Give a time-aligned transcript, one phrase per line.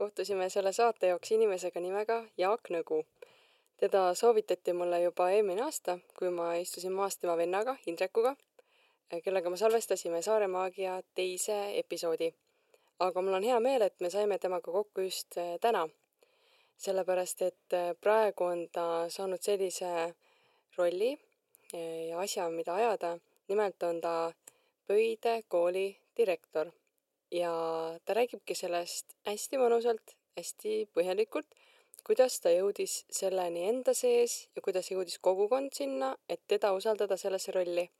[0.00, 3.02] kohtusime selle saate jaoks inimesega nimega Jaak Nõgu.
[3.80, 8.32] teda soovitati mulle juba eelmine aasta, kui ma istusin maas tema vennaga, Indrekuga,
[9.24, 12.30] kellega me salvestasime Saare Maagia teise episoodi.
[12.98, 15.88] aga mul on hea meel, et me saime temaga kokku just äh, täna.
[16.76, 20.14] sellepärast, et äh, praegu on ta saanud sellise
[20.78, 21.12] rolli
[21.74, 23.18] äh, ja asja, mida ajada.
[23.48, 24.32] nimelt on ta
[24.86, 26.79] Pöide kooli direktor
[27.30, 27.52] ja
[28.04, 31.46] ta räägibki sellest hästi mõnusalt, hästi põhjalikult,
[32.06, 37.52] kuidas ta jõudis selleni enda sees ja kuidas jõudis kogukond sinna, et teda usaldada sellesse
[37.52, 37.90] rolli.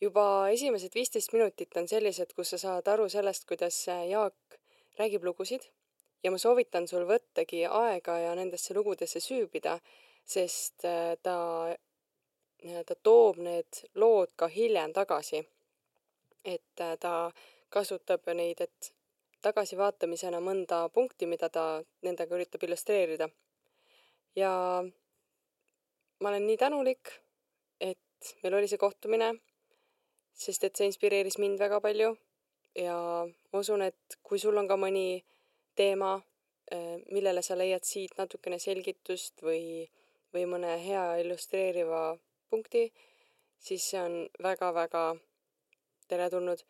[0.00, 4.56] juba esimesed viisteist minutit on sellised, kus sa saad aru sellest, kuidas Jaak
[4.96, 5.66] räägib lugusid
[6.22, 9.78] ja ma soovitan sul võttagi aega ja nendesse lugudesse süübida,
[10.24, 11.36] sest äh, ta,
[12.86, 15.46] ta toob need lood ka hiljem tagasi.
[16.44, 17.30] et äh, ta
[17.70, 18.92] kasutab neid, et
[19.44, 21.64] tagasivaatamisena mõnda punkti, mida ta
[22.02, 23.28] nendega üritab illustreerida.
[24.36, 24.50] ja
[26.20, 27.12] ma olen nii tänulik,
[27.80, 29.32] et meil oli see kohtumine,
[30.34, 32.12] sest et see inspireeris mind väga palju
[32.78, 35.24] ja ma usun, et kui sul on ka mõni
[35.74, 36.20] teema,
[36.70, 39.88] eh, millele sa leiad siit natukene selgitust või,
[40.34, 42.18] või mõne hea illustreeriva
[42.50, 42.90] punkti,
[43.58, 45.04] siis see on väga-väga
[46.08, 46.62] teretulnud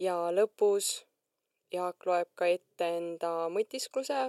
[0.00, 1.04] ja lõpus
[1.74, 4.28] Jaak loeb ka ette enda mõtiskluse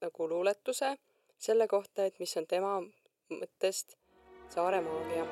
[0.00, 0.94] nagu luuletuse
[1.38, 2.78] selle kohta, et mis on tema
[3.32, 3.96] mõttest
[4.48, 5.26] Saare maagia.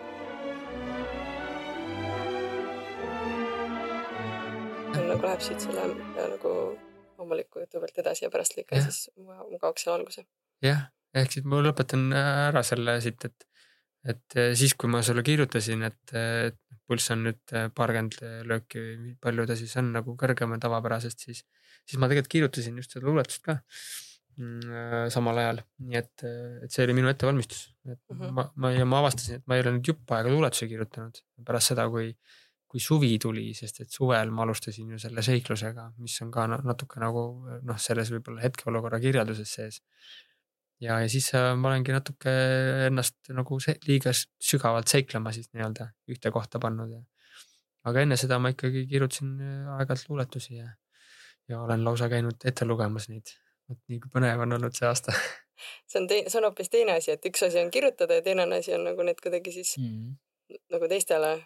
[5.06, 5.86] nagu läheb siit selle
[6.34, 6.52] nagu
[7.16, 10.26] loomuliku jutu pealt edasi ja pärast lõikan siis mugavaks selle alguse.
[10.64, 13.46] jah, ehk siis ma lõpetan ära selle siit, et,
[14.06, 18.82] et siis, kui ma sulle kirjutasin, et, et pulss on nüüd äh, paarkümmend äh, lööki
[18.82, 21.42] või palju ta siis on nagu kõrgem tavapärasest, siis,
[21.84, 26.26] siis ma tegelikult kirjutasin just seda luuletust ka mm, äh, samal ajal, nii et,
[26.66, 28.34] et see oli minu ettevalmistus, et mm -hmm.
[28.38, 31.22] ma, ma ja ma avastasin, et ma ei ole nüüd jupp aega luuletusi kirjutanud.
[31.46, 32.12] Pärast seda, kui,
[32.66, 37.02] kui suvi tuli, sest et suvel ma alustasin ju selle seiklusega, mis on ka natuke
[37.02, 37.26] nagu
[37.62, 39.82] noh, selles võib-olla hetkeolukorra kirjelduses sees
[40.80, 42.32] ja, ja siis äh, ma olengi natuke
[42.86, 47.00] ennast nagu see, liiga sügavalt seiklema siis nii-öelda ühte kohta pannud ja.
[47.88, 50.68] aga enne seda ma ikkagi kirjutasin äh, aeg-ajalt luuletusi ja,
[51.48, 53.34] ja olen lausa käinud ette lugemas neid.
[53.68, 55.16] vot nii põnev on olnud see aasta
[55.90, 58.46] see on teine, see on hoopis teine asi, et üks asi on kirjutada ja teine
[58.58, 60.12] asi on nagu need kuidagi siis mm.
[60.74, 61.38] nagu teistele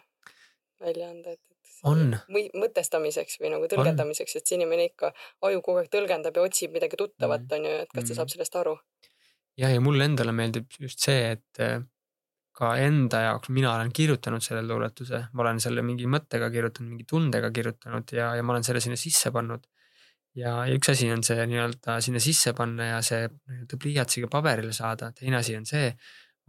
[0.81, 1.73] välja anda, et, et.
[1.87, 2.15] on.
[2.57, 5.11] mõtestamiseks või nagu tõlgendamiseks, et see inimene ikka,
[5.45, 8.17] aju kogu aeg tõlgendab ja otsib midagi tuttavat mm., on ju, et kas ta mm.
[8.17, 8.73] saab sellest aru
[9.57, 11.81] jah, ja mulle endale meeldib just see, et äh,
[12.55, 17.07] ka enda jaoks mina olen kirjutanud selle luuletuse, ma olen selle mingi mõttega kirjutanud, mingi
[17.09, 19.67] tundega kirjutanud ja, ja ma olen selle sinna sisse pannud.
[20.35, 24.73] ja, ja üks asi on see nii-öelda sinna sisse panna ja see nii-öelda pliiatsiga paberile
[24.75, 25.91] saada, teine asi on see,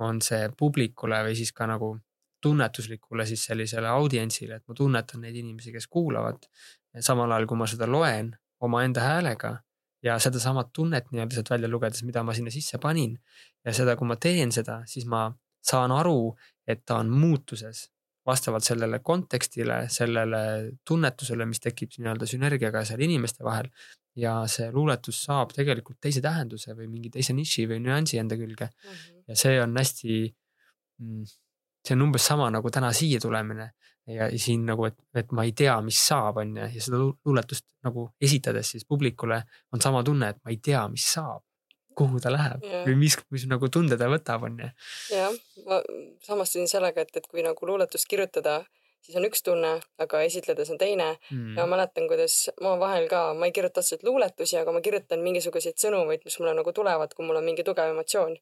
[0.02, 1.94] on see publikule või siis ka nagu
[2.42, 6.48] tunnetuslikule siis sellisele audientsile, et ma tunnetan neid inimesi, kes kuulavad.
[7.00, 9.52] samal ajal, kui ma seda loen omaenda häälega
[10.02, 13.18] ja sedasama tunnet nii-öelda sealt välja lugedes, mida ma sinna sisse panin.
[13.64, 15.28] ja seda, kui ma teen seda, siis ma
[15.62, 16.34] saan aru,
[16.66, 17.88] et ta on muutuses
[18.26, 20.42] vastavalt sellele kontekstile, sellele
[20.86, 23.70] tunnetusele, mis tekib nii-öelda sünergiaga seal inimeste vahel.
[24.16, 28.66] ja see luuletus saab tegelikult teise tähenduse või mingi teise niši või nüansi enda külge
[28.66, 28.90] mm.
[28.90, 29.22] -hmm.
[29.28, 30.16] ja see on hästi
[31.00, 31.22] mm,
[31.86, 33.70] see on umbes sama nagu täna siia tulemine
[34.06, 37.66] ja siin nagu, et, et ma ei tea, mis saab, on ju, ja seda luuletust
[37.86, 41.44] nagu esitades siis publikule on sama tunne, et ma ei tea, mis saab
[41.94, 42.82] kuhu ta läheb ja.
[42.86, 44.68] või mis, mis nagu tunde ta võtab, on ju.
[45.12, 45.34] jah,
[45.68, 45.82] ma
[46.26, 48.62] samastusin sellega, et, et kui nagu luuletust kirjutada,
[49.04, 51.56] siis on üks tunne, aga esitledes on teine mm.
[51.58, 55.24] ja ma mäletan, kuidas ma vahel ka, ma ei kirjuta otseselt luuletusi, aga ma kirjutan
[55.24, 58.38] mingisuguseid sõnumeid, mis mulle nagu tulevad, kui mul on mingi tugev emotsioon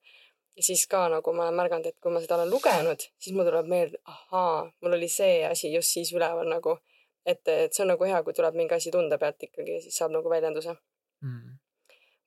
[0.57, 3.49] ja siis ka nagu ma olen märganud, et kui ma seda olen lugenud, siis mul
[3.49, 6.77] tuleb meelde, ahaa, mul oli see asi just siis üleval nagu,
[7.25, 9.99] et, et see on nagu hea, kui tuleb mingi asi tunde pealt ikkagi ja siis
[10.03, 10.77] saab nagu väljenduse.
[11.25, 11.59] Mm..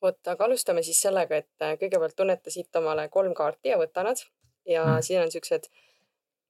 [0.04, 4.04] vot, aga alustame siis sellega, et äh, kõigepealt tunneta siit omale kolm kaarti ja võta
[4.06, 4.20] nad.
[4.70, 5.06] Ja mm.
[5.08, 5.66] siin on siuksed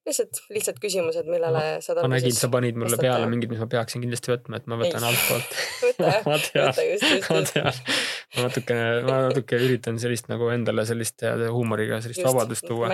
[0.04, 3.70] lihtsalt lihtsad küsimused, millele ma, saad ma nägin, sa panid mulle peale mingid, mis ma
[3.72, 5.56] peaksin kindlasti võtma, et ma võtan altpoolt
[5.86, 7.94] võta jah, võta just, just, just.
[8.36, 12.90] Ma natukene, ma natuke üritan sellist nagu endale sellist heade huumoriga sellist Just, vabadust tuua,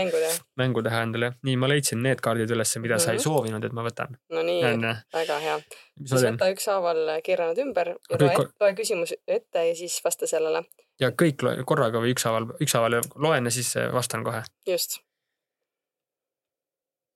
[0.60, 1.32] mängu teha endale.
[1.48, 3.24] nii, ma leidsin need kaardid ülesse, mida sa ei Mhm.
[3.24, 4.18] soovinud, et ma võtan.
[4.30, 5.58] no nii, onju, väga hea.
[6.06, 10.64] siis võta ükshaaval keera nad ümber ja loe, loe küsimus ette ja siis vasta sellele.
[11.00, 14.44] ja kõik loe- korraga või ükshaaval, ükshaaval loen ja siis äh, vastan kohe.
[14.68, 15.00] just,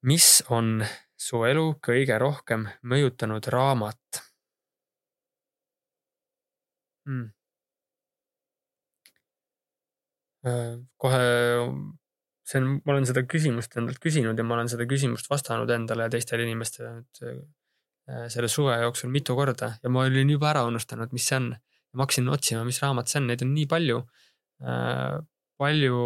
[0.03, 0.85] mis on
[1.17, 4.23] su elu kõige rohkem mõjutanud raamat
[7.05, 7.29] hmm.?
[10.43, 11.25] Kohe,
[12.43, 16.07] see on, ma olen seda küsimust endalt küsinud ja ma olen seda küsimust vastanud endale
[16.07, 20.65] ja teistele inimestele nüüd äh, selle suve jooksul mitu korda ja ma olin juba ära
[20.67, 21.53] unustanud, mis see on.
[21.93, 23.99] ma hakkasin otsima, mis raamat see on, neid on nii palju.
[25.61, 25.97] palju,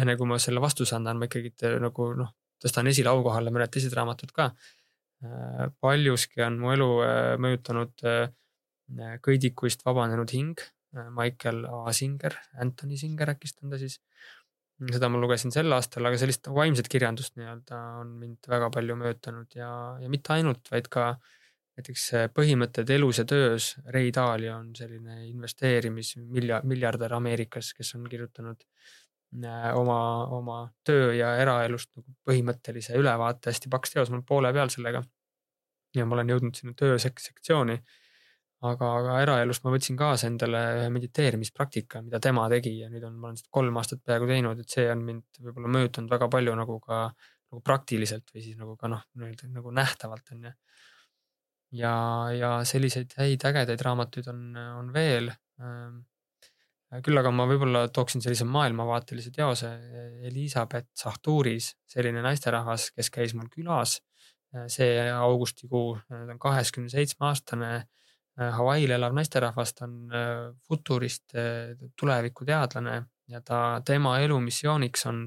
[0.00, 2.32] enne kui ma selle vastuse annan, ma ikkagi nagu noh,
[2.64, 4.50] tõstan esile aukohale mõned teised raamatud ka.
[5.80, 8.26] paljuski on mu elu äh, mõjutanud äh,
[9.24, 10.83] Kõidikuist vabanenud hing, äh,
[11.14, 14.00] Michael A Singer, Anthony Singer äkki on ta siis.
[14.90, 19.54] seda ma lugesin sel aastal, aga sellist vaimset kirjandust nii-öelda on mind väga palju mõjutanud
[19.54, 19.70] ja,
[20.02, 21.12] ja mitte ainult, vaid ka
[21.78, 23.72] näiteks äh, põhimõtted elus ja töös.
[23.94, 28.62] Ray Dalio on selline investeerimismiljard, miljardär Ameerikas, kes on kirjutanud
[29.44, 29.98] äh, oma,
[30.36, 35.02] oma töö ja eraelust nagu põhimõttelise ülevaate, hästi paks teos, ma olen poole peal sellega.
[35.94, 37.78] ja ma olen jõudnud sinna töö sek- sektsiooni.
[38.70, 43.16] Aga, aga eraelust ma võtsin kaasa endale ühe mediteerimispraktika, mida tema tegi ja nüüd on,
[43.20, 46.56] ma olen seda kolm aastat peaaegu teinud, et see on mind võib-olla mõjutanud väga palju
[46.58, 50.54] nagu ka nagu praktiliselt või siis nagu ka noh, nii-öelda nagu nähtavalt on ju
[51.78, 51.94] ja,
[52.34, 54.42] ja selliseid häid ägedaid raamatuid on,
[54.80, 55.30] on veel.
[57.04, 59.70] küll aga ma võib-olla tooksin sellise maailmavaatelise teose
[60.28, 63.98] Elizabeth Sahturis, selline naisterahvas, kes käis mul külas
[64.70, 67.70] see augustikuu, ta on kaheksakümne seitsme aastane
[68.34, 70.10] Hawaii'l elav naisterahvas, ta on
[70.66, 71.36] futurist,
[72.00, 72.96] tulevikuteadlane
[73.30, 75.20] ja ta, tema elumissiooniks on,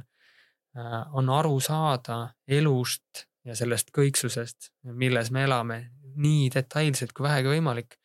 [1.15, 2.18] on aru saada
[2.48, 5.80] elust ja sellest kõiksusest, milles me elame
[6.18, 7.95] nii detailselt kui vähegi võimalik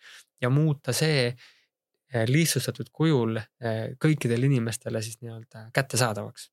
[0.42, 1.32] ja muuta see
[2.28, 3.40] lihtsustatud kujul
[4.02, 6.50] kõikidele inimestele siis nii-öelda kättesaadavaks.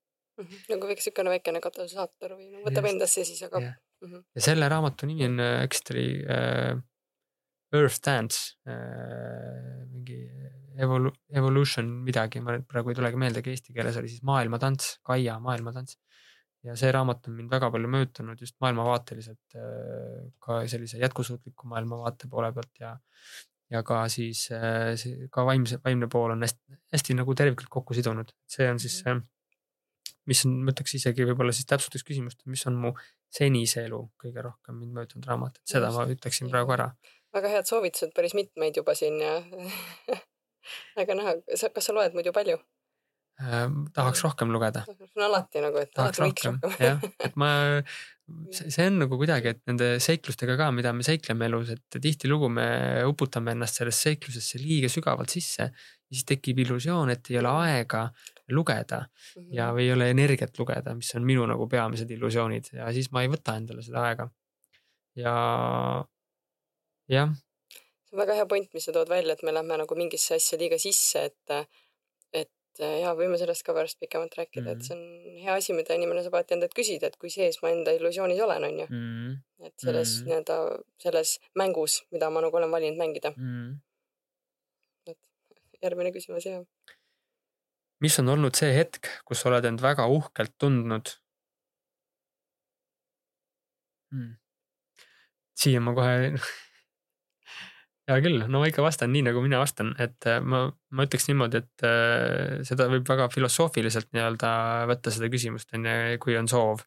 [0.70, 3.74] nagu väike siukene väikene katalüsaator või no, võtab endasse ja siis hakkab Jah.
[4.00, 4.22] Mhm.
[4.34, 6.78] ja selle raamatu nimi on äh, Extri äh,
[7.76, 10.18] Earth Dance äh,, mingi
[10.80, 15.38] evolu-, evolution midagi, ma praegu ei tulegi meelde, aga eesti keeles oli siis maailmatants, Kaia
[15.42, 15.98] maailmatants.
[16.66, 22.28] ja see raamat on mind väga palju mõjutanud just maailmavaateliselt äh, ka sellise jätkusuutliku maailmavaate
[22.28, 22.96] poole pealt ja
[23.70, 27.96] ja ka siis äh, see ka vaimse, vaimne pool on hästi, hästi nagu terviklikult kokku
[27.96, 29.22] sidunud, see on siis äh,
[30.28, 32.92] mis on, ma ütleks isegi võib-olla siis täpsustaks küsimust, mis on mu
[33.32, 36.90] senise elu kõige rohkem mind mõjutanud raamat, et seda ma ütleksin praegu ära.
[37.34, 39.36] Väga head soovitused, päris mitmeid juba siin ja
[40.96, 42.58] väga näha, kas sa loed muidu palju?
[43.40, 44.82] äh, tahaks rohkem lugeda.
[45.16, 47.52] on alati nagu, et tahaks alati võiks rohkem, rohkem jah, et ma,
[48.58, 52.66] see on nagu kuidagi, et nende seiklustega ka, mida me seikleme elus, et tihtilugu me
[53.08, 55.70] uputame ennast sellesse seiklusesse liiga sügavalt sisse.
[55.70, 58.04] ja siis tekib illusioon, et ei ole aega
[58.50, 59.04] lugeda
[59.36, 59.52] Mhm.
[59.54, 63.22] ja, või ei ole energiat lugeda, mis on minu nagu peamised illusioonid ja siis ma
[63.22, 64.26] ei võta endale seda aega.
[65.16, 65.34] ja,
[67.10, 67.34] jah,
[68.06, 70.58] see on väga hea point, mis sa tood välja, et me lähme nagu mingisse asja
[70.60, 71.68] liiga sisse, et,
[72.32, 72.50] et
[72.80, 74.80] ja võime sellest ka pärast pikemalt rääkida mm, -hmm.
[74.80, 77.70] et see on hea asi, mida inimene saab alati endalt küsida, et kui sees ma
[77.74, 78.86] enda illusioonis olen, on ju.
[78.88, 79.32] mm.
[79.66, 80.28] et selles Mhm.
[80.28, 80.56] nii-öelda
[81.02, 83.34] selles mängus, mida ma nagu olen valinud mängida.
[83.36, 83.80] Mm.
[85.82, 86.64] järgmine küsimus, jah.
[88.00, 91.08] mis on olnud see hetk, kus oled end väga uhkelt tundnud
[94.12, 94.34] mm.?
[95.56, 96.34] siia ma kohe
[98.10, 100.64] hea küll, no ma ikka vastan nii, nagu mina vastan, et äh, ma,
[100.96, 104.52] ma ütleks niimoodi, et äh, seda võib väga filosoofiliselt nii-öelda
[104.90, 106.84] võtta, seda küsimust on ju, kui on soov.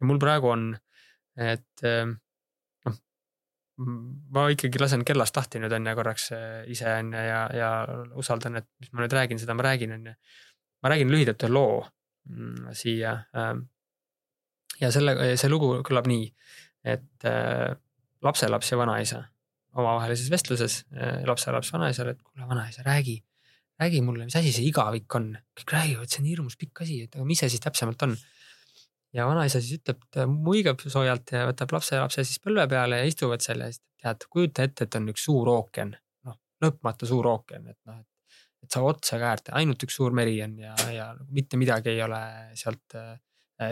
[0.00, 0.68] ja mul praegu on,
[1.40, 2.04] et äh,
[2.88, 3.00] noh,
[4.36, 6.30] ma ikkagi lasen kellast lahti nüüd on ju korraks
[6.72, 7.72] ise on ju ja, ja
[8.20, 10.16] usaldan, et mis ma nüüd räägin, seda ma räägin, on ju.
[10.82, 11.82] ma räägin lühidalt ühe loo
[12.28, 13.18] mm, siia.
[13.36, 13.66] ähm,
[14.80, 16.30] ja selle, see lugu kõlab nii,
[16.88, 17.76] et äh,
[18.24, 19.24] lapselaps ja vanaisa
[19.76, 23.20] omavahelises vestluses äh, lapselaps vanaisale, et kuule vanaisa, räägi,
[23.80, 25.32] räägi mulle, mis asi see igavik on.
[25.58, 28.16] kõik räägivad, see on hirmus pikk asi, et aga mis see siis täpsemalt on?
[29.16, 33.42] ja vanaisa siis ütleb, ta muigab soojalt ja võtab lapselapse siis põlve peale ja istuvad
[33.44, 35.96] seal ja siis tead, kujuta ette, et on üks suur ookean,
[36.26, 40.14] noh lõpmatu suur ookean, et noh, et, et sa otsa ka äärt, ainult üks suur
[40.16, 42.20] meri on ja, ja mitte midagi ei ole
[42.58, 43.16] sealt äh,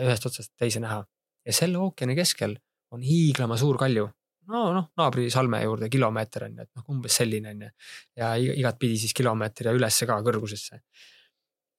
[0.03, 1.03] ühest otsast teise näha.
[1.45, 2.57] ja selle ookeani keskel
[2.91, 4.09] on hiiglama suur kalju,
[4.49, 7.69] no noh, naabri salme juurde kilomeeter on ju, et noh, umbes selline on ju.
[8.21, 10.81] ja igatpidi siis kilomeeter ja ülesse ka kõrgusesse.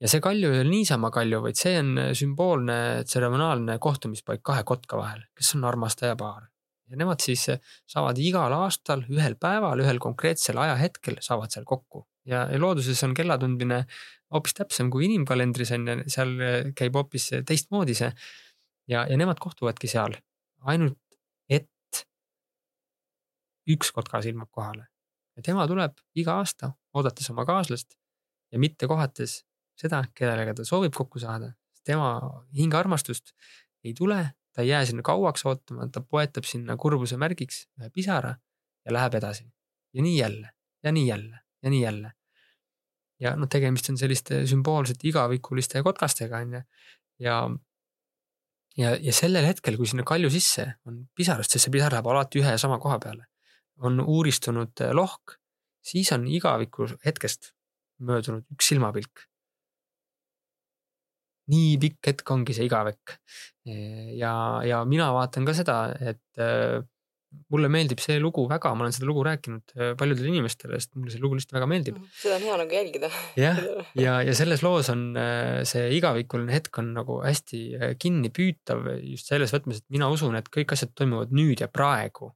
[0.00, 5.00] ja see kalju ei ole niisama kalju, vaid see on sümboolne tseremonaalne kohtumispaik kahe kotka
[5.00, 6.46] vahel, kes on armastajapaar.
[6.90, 7.48] ja nemad siis
[7.90, 13.14] saavad igal aastal ühel päeval, ühel konkreetsel ajahetkel saavad seal kokku ja, ja looduses on
[13.16, 13.84] kella tundmine
[14.34, 16.34] hoopis täpsem kui inimkalendris on ju, seal
[16.78, 18.10] käib hoopis teistmoodi see.
[18.90, 20.14] ja, ja nemad kohtuvadki seal
[20.70, 20.98] ainult
[23.74, 24.90] üks kotkas ilmub kohale
[25.40, 27.96] ja tema tuleb iga aasta, oodates oma kaaslast
[28.52, 29.40] ja mitte kohates
[29.80, 31.54] seda, kellega ta soovib kokku saada.
[31.84, 32.20] tema
[32.56, 33.32] hingearmastust
[33.84, 34.18] ei tule,
[34.52, 38.34] ta ei jää sinna kauaks ootama, ta poetab sinna kurbuse märgiks ühe pisara
[38.84, 39.48] ja läheb edasi.
[39.94, 40.50] ja nii jälle
[40.82, 42.12] ja nii jälle ja nii jälle.
[43.20, 46.62] ja noh, tegemist on selliste sümboolsete igavikuliste kotkastega on ju.
[47.18, 47.40] ja,
[48.76, 52.44] ja, ja sellel hetkel, kui sinna kalju sisse on pisarast, sest see pisar läheb alati
[52.44, 53.30] ühe ja sama koha peale
[53.86, 55.36] on uuristunud eh, lohk,
[55.84, 57.52] siis on igaviku hetkest
[58.04, 59.26] möödunud üks silmapilk.
[61.50, 63.16] nii pikk hetk ongi see igavik.
[63.66, 64.32] Ja,
[64.62, 66.76] ja mina vaatan ka seda, et eh,
[67.50, 71.22] mulle meeldib see lugu väga, ma olen seda lugu rääkinud paljudele inimestele, sest mulle see
[71.22, 71.98] lugu lihtsalt väga meeldib.
[71.98, 73.10] Mm, seda on hea nagu jälgida.
[73.40, 73.58] jah,
[74.04, 75.08] ja, ja selles loos on
[75.66, 77.64] see igavikuline hetk on nagu hästi
[77.98, 82.30] kinnipüütav just selles võtmes, et mina usun, et kõik asjad toimuvad nüüd ja praegu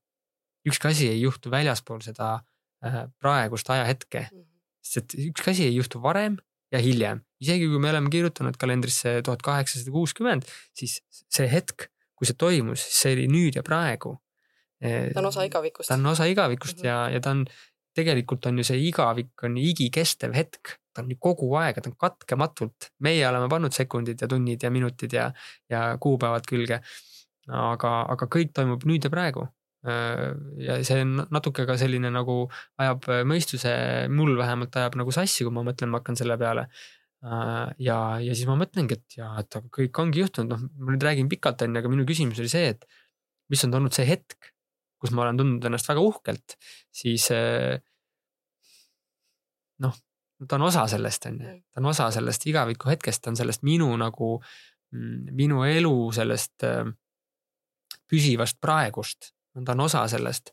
[0.68, 2.38] ükski asi ei juhtu väljaspool seda
[2.84, 4.28] äh, praegust ajahetke.
[4.30, 4.50] Mhm.
[4.84, 6.34] sest et ükski asi ei juhtu varem
[6.72, 10.44] ja hiljem, isegi kui me oleme kirjutanud kalendrisse tuhat kaheksasada kuuskümmend,
[10.76, 14.12] siis see hetk, kui see toimus, see oli nüüd ja praegu.
[14.84, 15.88] Äh, ta on osa igavikust.
[15.88, 16.90] ta on osa igavikust mm -hmm.
[16.90, 17.46] ja, ja ta on,
[17.96, 21.96] tegelikult on ju see igavik on igikestev hetk, ta on ju kogu aeg, ta on
[21.96, 25.32] katkematult, meie oleme pannud sekundid ja tunnid ja minutid ja,
[25.70, 26.80] ja kuupäevad külge.
[27.48, 29.53] aga, aga kõik toimub nüüd ja praegu Äh,
[29.84, 32.44] ja see on natuke ka selline nagu
[32.80, 33.72] ajab mõistuse,
[34.08, 36.68] mul vähemalt ajab nagu sassi, kui ma mõtlen, ma hakkan selle peale.
[37.24, 40.92] Äh, ja, ja siis ma mõtlengi, et jaa, et aga kõik ongi juhtunud, noh, ma
[40.92, 42.84] nüüd räägin pikalt, on ju, aga minu küsimus oli see, et
[43.52, 44.50] mis on olnud see hetk,
[45.00, 46.56] kus ma olen tundnud ennast väga uhkelt,
[46.92, 47.78] siis äh,
[49.84, 49.96] noh,
[50.44, 51.64] ta on osa sellest, on ju, mm.
[51.72, 54.34] ta on osa sellest igaviku hetkest, ta on sellest minu nagu,
[54.92, 56.68] mm, minu elu sellest
[58.10, 60.50] püsivast praegust ta on osa sellest.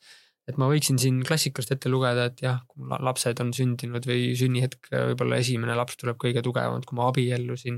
[0.49, 4.31] et ma võiksin siin klassikast ette lugeda, et jah, kui mul lapsed on sündinud või
[4.35, 7.77] sünnihetk, võib-olla esimene laps tuleb kõige tugevamalt, kui ma abiellusin.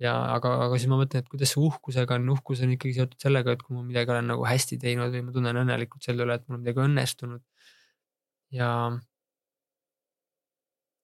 [0.00, 3.20] ja aga, aga siis ma mõtlen, et kuidas see uhkusega on, uhkus on ikkagi seotud
[3.20, 6.40] sellega, et kui ma midagi olen nagu hästi teinud või ma tunnen õnnelikult selle üle,
[6.40, 7.44] et mul on midagi õnnestunud.
[8.56, 8.70] ja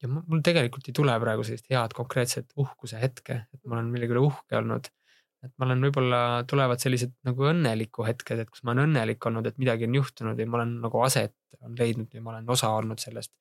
[0.02, 4.16] ja mul tegelikult ei tule praegu sellist head konkreetset uhkuse hetke, et ma olen millegi
[4.16, 4.90] üle uhke olnud
[5.46, 9.46] et ma olen võib-olla tulevad sellised nagu õnneliku hetked, et kus ma olen õnnelik olnud,
[9.48, 12.72] et midagi on juhtunud ja ma olen nagu aset on leidnud ja ma olen osa
[12.76, 13.32] olnud sellest.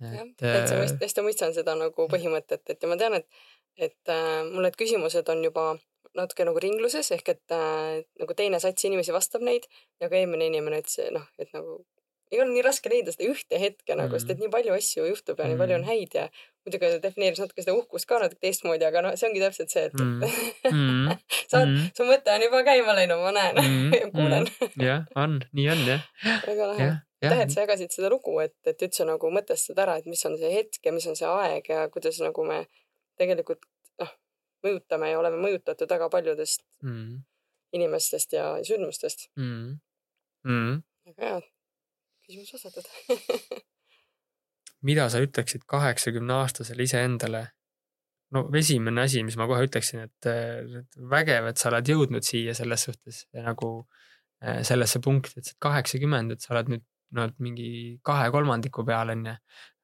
[0.00, 3.28] jah, täitsa mõist-, hästi mõistan seda nagu põhimõtet, et ja ma tean, et,
[3.76, 5.70] et äh, mul need küsimused on juba
[6.16, 9.68] natuke nagu ringluses ehk et äh, nagu teine sats inimesi vastab neid
[10.02, 11.82] ja ka eelmine inimene ütles, noh, et nagu
[12.30, 14.44] ei ole nii raske leida seda ühte hetke nagu mm., sest et mm.
[14.44, 15.52] nii palju asju juhtub ja mm.
[15.52, 15.90] nii palju on mm.
[15.90, 16.26] häid ja
[16.64, 19.96] muidugi defineeris natuke seda uhkust ka natuke teistmoodi, aga noh, see ongi täpselt see, et
[19.98, 20.24] mm.
[20.70, 21.14] mm.
[21.50, 23.94] sa oled mm., su mõte on juba käima läinud, ma näen mm.
[24.00, 24.84] ja kuulen mm..
[24.86, 26.06] jah, on, nii on jah.
[26.46, 26.88] väga lahe.
[27.24, 30.38] aitäh, et sa jagasid seda lugu, et, et üldse nagu mõtestad ära, et mis on
[30.40, 32.62] see hetk ja mis on see aeg ja kuidas nagu me
[33.20, 33.64] tegelikult
[34.02, 34.14] noh,
[34.66, 37.22] mõjutame ja oleme mõjutatud väga paljudest mm.
[37.80, 39.80] inimestest ja sündmustest mm..
[40.46, 40.84] Mm.
[41.10, 41.40] väga hea
[42.30, 42.86] küsimus vastatud
[44.88, 47.46] mida sa ütleksid kaheksakümne aastasele iseendale?
[48.34, 50.28] no esimene asi, mis ma kohe ütleksin, et
[51.10, 53.70] vägev, et sa oled jõudnud siia selles suhtes ja nagu
[54.44, 56.86] äh, sellesse punkti, et sa oled kaheksakümmend, et sa oled nüüd
[57.18, 59.34] no mingi kahe kolmandiku peal on ju.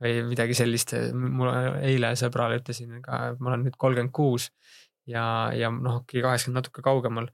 [0.04, 1.50] või midagi sellist, mul
[1.82, 4.50] eile sõbrale ütlesin ma olen nüüd kolmkümmend kuus
[5.10, 7.26] ja, ja noh, okei, kaheksakümmend natuke kaugemal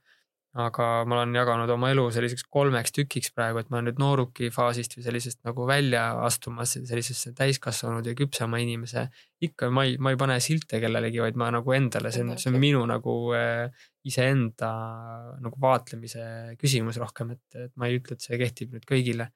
[0.53, 4.51] aga ma olen jaganud oma elu selliseks kolmeks tükiks praegu, et ma olen nüüd nooruki
[4.53, 9.07] faasist või sellisest nagu välja astumas sellisesse täiskasvanud ja küpsema inimese.
[9.41, 12.51] ikka ma ei, ma ei pane silte kellelegi, vaid ma nagu endale, see on, see
[12.53, 13.65] on minu nagu äh,
[14.05, 14.69] iseenda
[15.41, 19.31] nagu vaatlemise küsimus rohkem, et, et ma ei ütle, et see kehtib nüüd kõigile.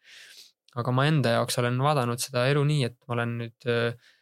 [0.77, 4.13] aga ma enda jaoks olen vaadanud seda elu nii, et ma olen nüüd äh,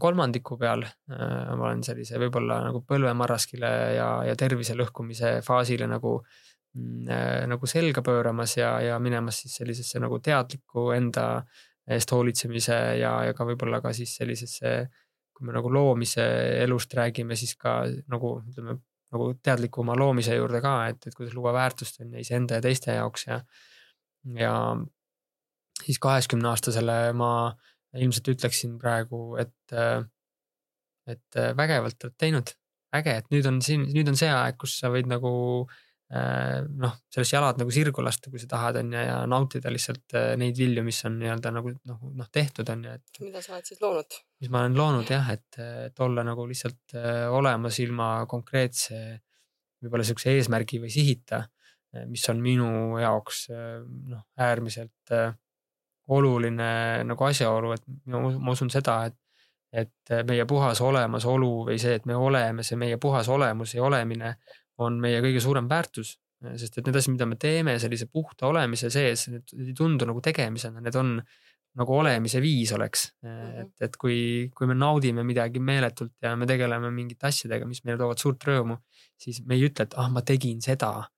[0.00, 6.18] kolmandiku peal, äh, ma olen sellise võib-olla nagu põlvemarraskile ja, ja tervise lõhkumise faasile nagu
[6.20, 11.44] äh, Mm, äh, nagu selga pööramas ja, ja minemas siis sellisesse nagu teadliku enda
[11.86, 14.72] eest hoolitsemise ja, ja ka võib-olla ka siis sellisesse,
[15.30, 16.24] kui me nagu loomise
[16.64, 17.76] elust räägime, siis ka
[18.10, 18.74] nagu ütleme,
[19.14, 22.98] nagu teadlikuma loomise juurde ka, et, et kuidas luua väärtust on ju iseenda ja teiste
[22.98, 23.38] jaoks ja
[24.40, 24.54] ja
[25.84, 27.30] siis kaheksakümne aastasele ma
[28.00, 29.74] ilmselt ütleksin praegu, et,
[31.10, 32.52] et vägevalt oled teinud,
[32.94, 35.32] äge, et nüüd on siin, nüüd on see aeg, kus sa võid nagu
[36.14, 40.58] noh, sellest jalad nagu sirgu lasta, kui sa tahad, on ju, ja nautida lihtsalt neid
[40.60, 43.20] vilju, mis on nii-öelda nagu noh, noh tehtud on ju, et.
[43.24, 44.18] mida sa oled siis loonud?
[44.42, 45.58] mis ma olen loonud jah, et,
[45.88, 46.94] et olla nagu lihtsalt
[47.34, 49.00] olemas ilma konkreetse
[49.82, 51.42] võib-olla sihukese eesmärgi või sihita,
[52.10, 52.68] mis on minu
[53.00, 55.16] jaoks noh, äärmiselt
[56.12, 59.16] oluline nagu asjaolu, et ma usun seda, et,
[59.72, 64.34] et meie puhas olemasolu või see, et me oleme, see meie puhas olemus ja olemine
[64.84, 66.18] on meie kõige suurem väärtus.
[66.60, 70.20] sest et need asjad, mida me teeme sellise puhta olemise sees, need ei tundu nagu
[70.20, 71.14] tegemisena, need on
[71.74, 73.14] nagu olemise viis oleks.
[73.24, 73.60] -hmm.
[73.62, 77.98] et, et kui, kui me naudime midagi meeletult ja me tegeleme mingite asjadega, mis meile
[77.98, 78.76] toovad suurt rõõmu,
[79.16, 81.08] siis me ei ütle, et ah, ma tegin seda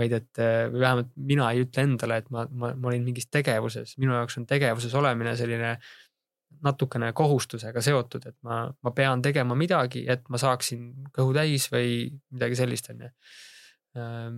[0.00, 0.40] vaid et
[0.72, 4.40] või vähemalt mina ei ütle endale, et ma, ma, ma olin mingis tegevuses, minu jaoks
[4.40, 5.76] on tegevuses olemine selline
[6.64, 12.10] natukene kohustusega seotud, et ma, ma pean tegema midagi, et ma saaksin kõhu täis või
[12.34, 13.12] midagi sellist, on ju.
[13.98, 14.34] Ehm,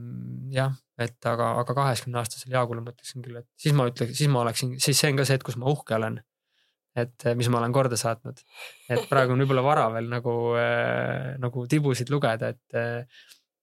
[0.53, 4.31] jah, et aga, aga kaheksakümne aastasel Jaagule ma ütleksin küll, et siis ma ütleks, siis
[4.33, 6.23] ma oleksin, siis see on ka see hetk, kus ma uhke olen.
[6.93, 8.41] et mis ma olen korda saatnud,
[8.93, 13.07] et praegu on võib-olla vara veel nagu äh,, nagu tibusid lugeda, et,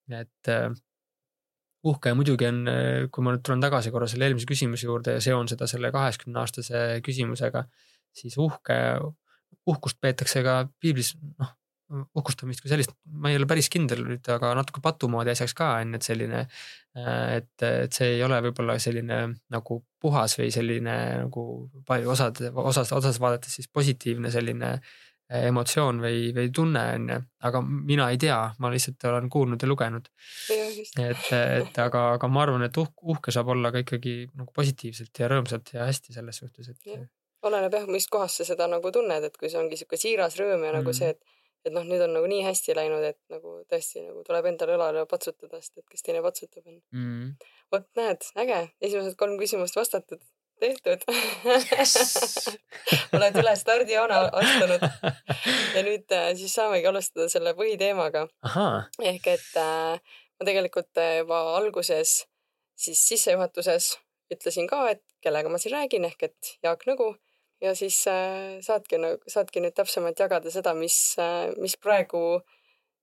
[0.10, 0.72] et äh,
[1.88, 2.64] uhke muidugi on,
[3.14, 6.42] kui ma nüüd tulen tagasi korra selle eelmise küsimuse juurde ja seon seda selle kaheksakümne
[6.42, 7.64] aastase küsimusega,
[8.16, 8.76] siis uhke,
[9.70, 11.54] uhkust peetakse ka piiblis, noh,
[11.90, 15.96] uhkustamist kui sellist, ma ei ole päris kindel nüüd, aga natuke patumoodi asjaks ka on,
[15.98, 16.44] et selline,
[17.00, 21.46] et, et see ei ole võib-olla selline nagu puhas või selline nagu
[21.88, 24.98] palju osad, osas, osas vaadates siis positiivne selline äh,
[25.30, 29.70] emotsioon või, või tunne on ju, aga mina ei tea, ma lihtsalt olen kuulnud ja
[29.70, 30.10] lugenud.
[30.50, 35.22] et, et aga, aga ma arvan, et uhke, uhke saab olla ka ikkagi nagu positiivselt
[35.22, 37.12] ja rõõmsalt ja hästi selles suhtes, et.
[37.46, 40.66] oleneb jah, mis kohast sa seda nagu tunned, et kui see ongi sihuke siiras rõõm
[40.66, 40.98] ja nagu mm.
[40.98, 41.38] see, et
[41.68, 45.04] et noh, nüüd on nagu nii hästi läinud, et nagu tõesti nagu tuleb endale õlale
[45.12, 47.50] patsutada, sest et kes teine patsutab on mm..
[47.74, 50.24] vot näed, äge, esimesed kolm küsimust vastatud
[50.60, 51.04] tehtud.
[51.46, 51.96] Yes.
[53.16, 54.86] oled üle stardijoone astunud
[55.76, 58.28] ja nüüd äh, siis saamegi alustada selle põhiteemaga.
[59.12, 62.24] ehk et äh, ma tegelikult äh, juba alguses
[62.80, 63.98] siis sissejuhatuses
[64.34, 67.14] ütlesin ka, et kellega ma siin räägin ehk et Jaak Nõgu.
[67.60, 72.40] Ja siis äh, saadki nagu, saadki nüüd täpsemalt jagada seda, mis äh,, mis praegu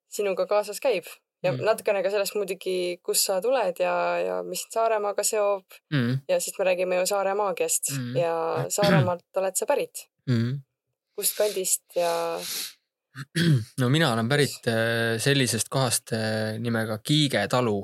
[0.08, 1.10] sinuga kaasas käib
[1.46, 1.64] ja mm.
[1.66, 6.22] natukene ka sellest muidugi, kust sa tuled ja, ja mis Saaremaaga seob mm..
[6.30, 8.16] ja siis me räägime ju Saare maagiast mm.
[8.20, 8.32] ja
[8.72, 10.58] Saaremaalt oled sa pärit mm..
[11.16, 12.10] kust kandist ja?
[13.80, 17.80] no mina olen pärit äh, sellisest kohast äh, nimega Kiige talu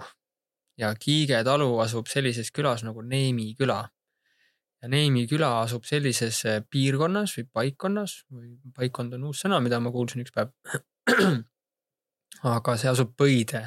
[0.79, 3.83] ja Kiige talu asub sellises külas nagu Neemi küla.
[4.83, 9.81] ja Neemi küla asub sellises äh, piirkonnas või paikkonnas või paikkond on uus sõna, mida
[9.81, 10.53] ma kuulsin üks päev
[12.49, 13.63] aga see asub Põide,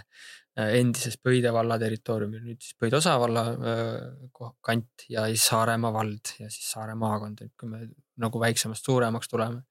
[0.58, 6.36] äh, endises Põide valla territooriumil, nüüd siis Põide osavalla äh, kant ja siis Saaremaa vald
[6.42, 7.86] ja siis Saare maakond, et kui me
[8.22, 9.64] nagu väiksemast suuremaks tuleme.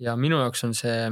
[0.00, 1.10] ja minu jaoks on see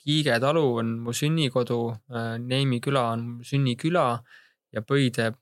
[0.00, 1.80] Kiige talu on mu sünnikodu,
[2.16, 4.06] äh, Neimi küla on mu sünniküla
[4.72, 5.34] ja Põide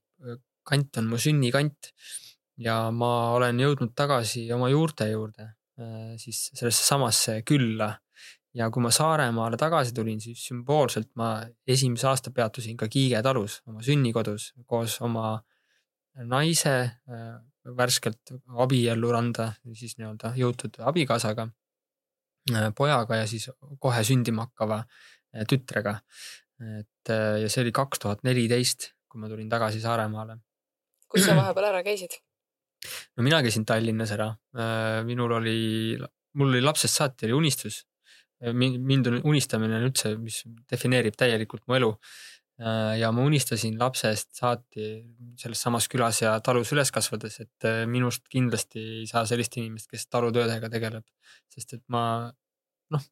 [0.67, 1.93] kant on mu sünnikant.
[2.59, 5.45] ja ma olen jõudnud tagasi oma juurte juurde,
[6.19, 7.93] siis sellesse samasse külla
[8.57, 13.61] ja kui ma Saaremaale tagasi tulin, siis sümboolselt ma esimese aasta peatusin ka Kiige talus,
[13.69, 15.37] oma sünnikodus koos oma
[16.29, 17.39] naise äh,
[17.79, 18.33] värskelt
[18.65, 21.49] abiellu randa, siis nii-öelda jõutud abikaasaga,
[22.55, 23.51] äh, pojaga ja siis
[23.83, 25.99] kohe sündima hakkava äh, tütrega.
[26.59, 30.41] et ja see oli kaks tuhat neliteist, kui ma tulin tagasi Saaremaale.
[31.07, 32.17] kus sa vahepeal ära käisid?
[33.15, 34.33] no mina käisin Tallinnas ära,
[35.07, 35.95] minul oli,
[36.35, 37.85] mul oli lapsest saati oli unistus
[38.41, 41.93] mind on unistamine on üldse, mis defineerib täielikult mu elu.
[42.59, 44.89] Äh, ja ma unistasin lapsest saati
[45.39, 49.87] selles samas külas ja talus üles kasvades, et äh, minust kindlasti ei saa sellist inimest,
[49.93, 51.07] kes talutöödega tegeleb.
[51.55, 52.03] sest et ma
[52.91, 53.05] noh,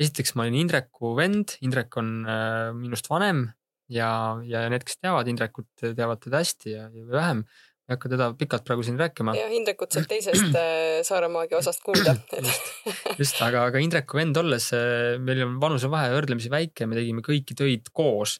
[0.00, 3.50] esiteks ma olin Indreku vend, Indrek on äh, minust vanem
[3.92, 4.08] ja,
[4.48, 7.44] ja need, kes teavad Indrekut, teavad teda hästi ja, ja vähem
[7.88, 9.32] ei hakka teda pikalt praegu siin rääkima.
[9.36, 12.66] jah, Indrekut saab teisest äh, Saare maagia osast kuulda just,
[13.22, 17.56] just, aga, aga Indreku vend olles, äh, meil on vanusevahe võrdlemisi väike, me tegime kõiki
[17.56, 18.38] töid koos.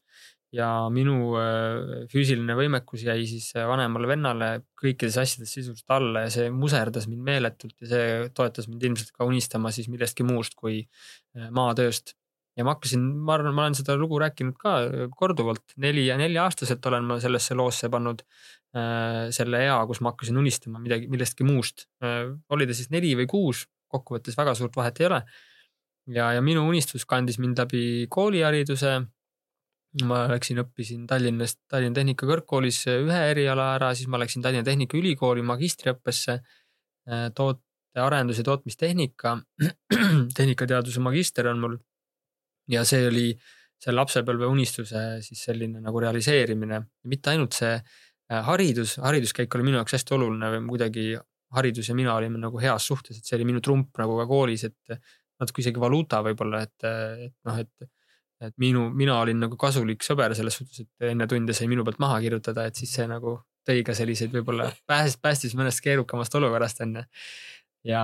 [0.52, 4.46] ja minu äh, füüsiline võimekus jäi siis vanemale vennale
[4.80, 8.06] kõikides asjades sisuliselt alla ja see muserdas mind meeletult ja see
[8.36, 10.86] toetas mind ilmselt ka unistama siis millestki muust kui
[11.36, 12.14] maatööst
[12.56, 14.72] ja ma hakkasin, ma arvan, ma olen seda lugu rääkinud ka
[15.16, 18.24] korduvalt, neli ja nelja-aastaselt olen ma sellesse loosse pannud
[18.72, 21.86] selle ea, kus ma hakkasin unistama midagi, millestki muust.
[22.52, 25.22] oli ta siis neli või kuus, kokkuvõttes väga suurt vahet ei ole.
[26.12, 29.00] ja, ja minu unistus kandis mind läbi koolihariduse.
[30.04, 35.42] ma läksin, õppisin Tallinnast, Tallinna Tehnika Kõrgkoolis ühe eriala ära, siis ma läksin Tallinna Tehnikaülikooli
[35.42, 36.40] magistriõppesse
[37.34, 37.64] toot-,
[37.96, 39.38] arendus- ja tootmistehnika,
[40.36, 41.78] tehnikateaduse magister on mul.
[42.68, 43.30] ja see oli
[43.80, 49.80] see lapsepõlve unistuse siis selline nagu realiseerimine, mitte ainult see äh, haridus, hariduskäik oli minu
[49.80, 51.04] jaoks hästi oluline või kuidagi
[51.56, 54.66] haridus ja mina olime nagu heas suhtes, et see oli minu trump nagu ka koolis,
[54.68, 54.98] et
[55.40, 56.88] natuke isegi valuuta võib-olla, et,
[57.28, 57.88] et noh, et
[58.38, 61.98] et minu, mina olin nagu kasulik sõber selles suhtes, et enne tunde sai minu pealt
[62.02, 63.34] maha kirjutada, et siis see nagu
[63.66, 67.02] tõi ka selliseid võib-olla päästis, päästis mõnest keerukamast olukorrast onju
[67.88, 68.02] ja,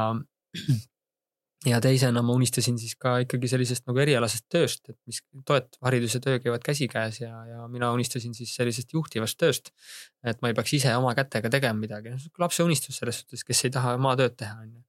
[1.65, 6.17] ja teisena ma unistasin siis ka ikkagi sellisest nagu erialasest tööst, et mis toet-, haridus
[6.19, 9.71] ja töö käivad käsikäes ja, ja mina unistasin siis sellisest juhtivast tööst.
[10.25, 13.75] et ma ei peaks ise oma kätega tegema midagi, lapse unistus selles suhtes, kes ei
[13.75, 14.85] taha maad-tööd teha, on ju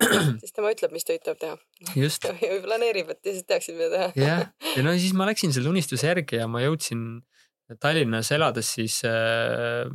[0.40, 1.56] siis tema ütleb, mis töid tuleb teha.
[1.96, 2.26] just
[2.66, 4.12] planeerib, et teised teaksid, mida teha.
[4.16, 7.24] jah, ja no siis ma läksin selle unistuse järgi ja ma jõudsin
[7.78, 9.86] Tallinnas elades siis äh,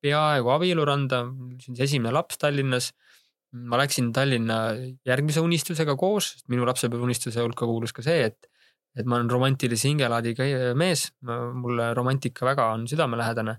[0.00, 1.24] peaaegu abieluranda,
[1.60, 2.90] sündis esimene laps Tallinnas.
[3.52, 4.60] Ma läksin Tallinna
[5.06, 8.48] järgmise unistusega koos, minu lapsepõlveunistuse hulka kuulus ka see, et,
[8.98, 10.46] et ma olen romantilise hingelaadiga
[10.78, 13.58] mees, mulle romantika väga on südamelähedane.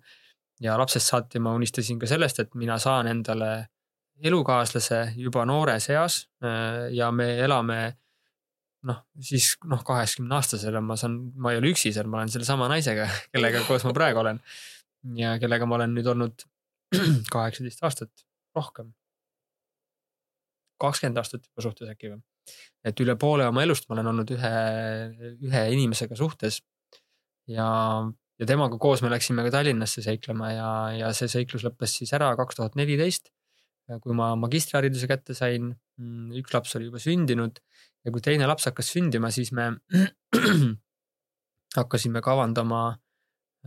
[0.62, 3.68] ja lapsest saati ma unistasin ka sellest, et mina saan endale
[4.22, 6.28] elukaaslase juba noores eas
[6.94, 7.80] ja me elame
[8.88, 12.70] noh, siis noh, kaheksakümne aastasena ma saan, ma ei ole üksi seal, ma olen sellesama
[12.72, 14.42] naisega, kellega koos ma praegu olen
[15.18, 16.46] ja kellega ma olen nüüd olnud
[17.36, 18.26] kaheksateist aastat,
[18.58, 18.92] rohkem.
[20.82, 22.22] Kakskümmend aastat juba suhtes äkki või.
[22.88, 24.54] et üle poole oma elust ma olen olnud ühe,
[25.48, 26.62] ühe inimesega suhtes.
[27.50, 27.68] ja,
[28.40, 32.34] ja temaga koos me läksime ka Tallinnasse seiklema ja, ja see seiklus lõppes siis ära
[32.40, 33.32] kaks tuhat neliteist.
[34.02, 37.60] kui ma magistrihariduse kätte sain, mm, üks laps oli juba sündinud
[38.06, 39.74] ja kui teine laps hakkas sündima, siis me
[41.80, 42.84] hakkasime kavandama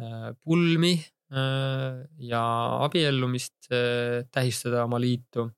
[0.00, 0.96] äh, pulmi
[1.34, 2.42] Äh, ja
[2.84, 5.48] abiellumist äh, tähistada oma liitu.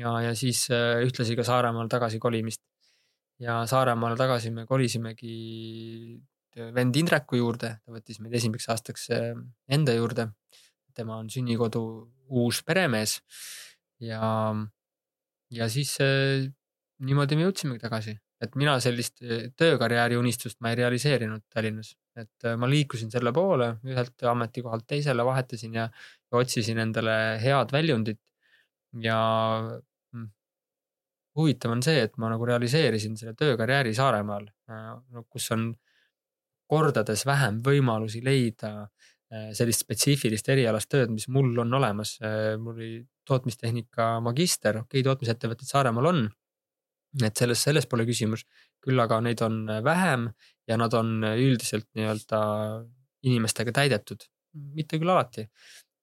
[0.00, 2.62] Ja, ja siis äh, ühtlasi ka Saaremaale tagasi kolimist.
[3.40, 6.18] ja Saaremaale tagasi me kolisimegi
[6.74, 9.06] vend Indreku juurde, ta võttis meid esimeseks aastaks
[9.70, 10.30] enda juurde.
[10.94, 11.80] tema on sünnikodu
[12.28, 13.20] uus peremees
[14.02, 14.52] ja,
[15.50, 15.94] ja siis
[17.00, 19.22] niimoodi me jõudsimegi tagasi, et mina sellist
[19.56, 25.24] töökarjääri unistust ma ei realiseerinud Tallinnas et äh, ma liikusin selle poole, ühelt ametikohalt teisele
[25.26, 25.86] vahetasin ja,
[26.30, 28.20] ja otsisin endale head väljundit.
[29.02, 29.18] ja
[31.38, 35.70] huvitav on see, et ma nagu realiseerisin selle töökarjääri Saaremaal, äh, kus on
[36.70, 42.18] kordades vähem võimalusi leida äh, sellist spetsiifilist erialast tööd, mis mul on olemas.
[42.58, 42.92] mul oli
[43.26, 46.28] tootmistehnika magister, okei okay,, tootmisettevõtted Saaremaal on.
[47.26, 48.44] et selles, selles pole küsimus,
[48.78, 50.28] küll aga neid on vähem
[50.70, 52.38] ja nad on üldiselt nii-öelda
[53.26, 54.22] inimestega täidetud,
[54.76, 55.48] mitte küll alati.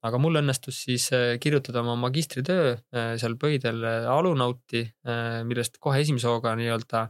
[0.06, 4.84] Aga mul õnnestus siis äh, kirjutada oma magistritöö äh, seal Pöidel äh, Alunauti,
[5.48, 7.08] millest kohe esimese hooga nii-öelda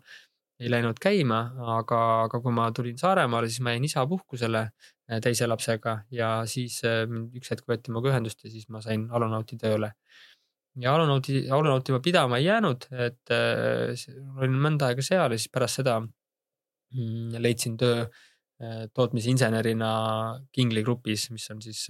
[0.57, 1.39] ei läinud käima,
[1.77, 4.63] aga, aga kui ma tulin Saaremaale, siis ma jäin isapuhkusele
[5.21, 9.91] teise lapsega ja siis üks hetk võeti minuga ühendust ja siis ma sain Alunauti tööle.
[10.81, 15.83] ja Alunauti, Alunauti ma pidama ei jäänud, et olin mõnda aega seal ja siis pärast
[15.83, 15.99] seda
[16.95, 18.05] Mm, leidsin töö
[18.93, 19.89] tootmisinsenerina
[20.51, 21.83] Kingli grupis, mis on siis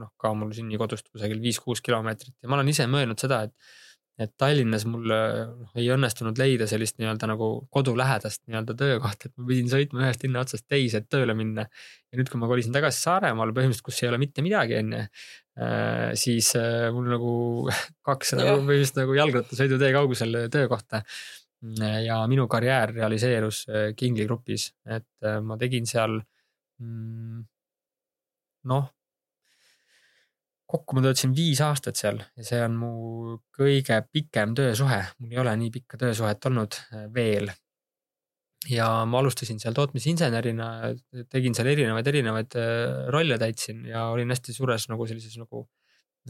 [0.00, 3.78] noh, ka mul sünnikodust kusagil viis-kuus kilomeetrit ja ma olen ise mõelnud seda, et
[4.20, 9.46] et Tallinnas mul noh, ei õnnestunud leida sellist nii-öelda nagu kodulähedast nii-öelda töökohta, et ma
[9.48, 11.64] pidin sõitma ühest linna otsast teise, et tööle minna.
[12.12, 15.00] ja nüüd, kui ma kolisin tagasi Saaremaale põhimõtteliselt, kus ei ole mitte midagi onju,
[15.64, 16.52] äh, siis
[16.92, 17.32] mul nagu
[18.10, 21.00] kaks nagu põhimõtteliselt nagu jalgrattasõidutee kaugusel töökohta
[22.04, 26.16] ja minu karjäär realiseerus äh, Kingli grupis, et äh, ma tegin seal
[26.80, 27.42] mm,
[28.70, 28.88] noh,
[30.70, 32.92] kokku ma töötasin viis aastat seal ja see on mu
[33.56, 37.50] kõige pikem töösuhe, mul ei ole nii pikka töösuhet olnud äh, veel.
[38.70, 40.70] ja ma alustasin seal tootmisinsenerina,
[41.32, 42.56] tegin seal erinevaid, erinevaid
[43.14, 45.64] rolle täitsin ja olin hästi suures nagu sellises nagu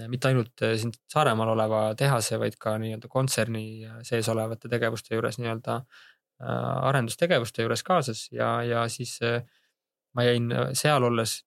[0.08, 3.64] mitte ainult äh, siin Saaremaal oleva tehase, vaid ka nii-öelda kontserni
[4.06, 9.42] sees olevate tegevuste juures nii-öelda äh, arendustegevuste juures kaasas ja, ja siis äh,
[10.14, 11.40] ma jäin seal olles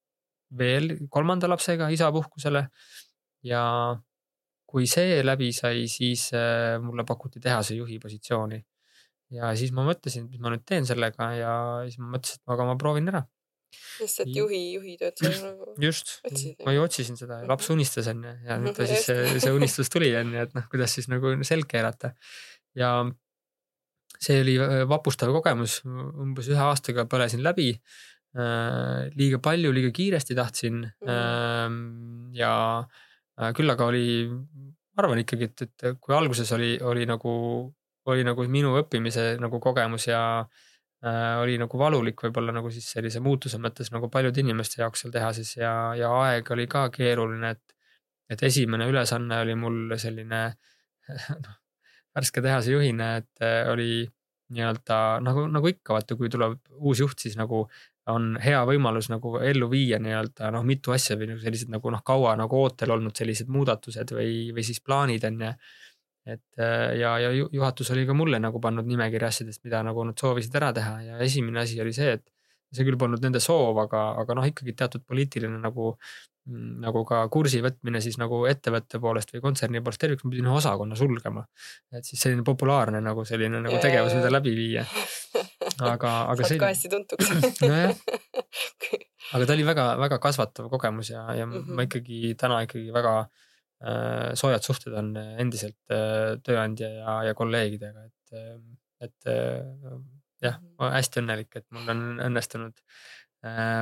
[0.57, 2.67] veel kolmanda lapsega isapuhkusele.
[3.43, 3.63] ja
[4.73, 6.29] kui see läbi sai, siis
[6.81, 8.57] mulle pakuti tehase juhi positsiooni.
[9.33, 11.53] ja siis ma mõtlesin, et mis ma nüüd teen sellega ja
[11.87, 13.23] siis ma mõtlesin, et aga ma proovin ära.
[13.97, 16.19] sest et juhi, juhi tööd sa nagu just
[16.65, 17.49] ma ju otsisin seda, Mhm.
[17.49, 19.45] laps unistas onju ja nüüd ta siis see, just.
[19.47, 22.13] see unistus tuli onju, et noh, kuidas siis nagu selg keerata.
[22.77, 22.93] ja
[24.23, 27.73] see oli äh, vapustav kogemus, umbes ühe aastaga põlesin läbi.
[29.13, 32.33] Liiga palju, liiga kiiresti tahtsin Mhm.
[32.33, 32.53] ja
[33.39, 37.33] äh, küll aga oli, ma arvan ikkagi, et, et kui alguses oli, oli nagu,
[38.09, 43.21] oli nagu minu õppimise nagu kogemus ja äh, oli nagu valulik võib-olla nagu siis sellise
[43.23, 47.77] muutuse mõttes nagu paljude inimeste jaoks seal tehases ja, ja aeg oli ka keeruline, et,
[48.33, 50.43] et esimene ülesanne oli mul selline
[51.45, 51.55] noh,
[52.13, 54.03] värske tehase juhina, et äh, oli
[54.53, 57.63] nii-öelda nagu, nagu ikka vaata, kui tuleb uus juht, siis nagu
[58.11, 62.03] on hea võimalus nagu ellu viia nii-öelda noh, mitu asja või nagu sellised nagu noh,
[62.05, 65.53] kaua nagu ootel olnud sellised muudatused või, või siis plaanid on ju.
[66.35, 70.03] et äh, ja, ja ju- juhatus oli ka mulle nagu pannud nimekirja asjadest, mida nagu
[70.03, 72.27] nad soovisid ära teha ja esimene asi oli see, et
[72.73, 75.93] see küll polnud nende soov, aga, aga noh, ikkagi teatud poliitiline nagu,
[76.83, 80.97] nagu ka kursi võtmine siis nagu ettevõtte poolest või kontserni poolest tervikuna pidin ühe osakonna
[80.99, 81.45] sulgema.
[81.93, 84.85] et siis selline populaarne nagu selline nagu tegevus, mida läbi viia.
[85.91, 87.95] aga, aga saad see ka, hästi tuntuks nojah,
[89.35, 91.63] aga ta oli väga-väga kasvatav kogemus ja, ja mm Mhm.
[91.63, 91.75] -hmm.
[91.75, 98.05] ma ikkagi täna ikkagi väga äh, soojad suhted on endiselt äh, tööandja ja, ja kolleegidega,
[98.05, 98.69] et,
[99.07, 99.65] et äh,
[100.41, 102.79] jah, ma olen hästi õnnelik, et mul on õnnestunud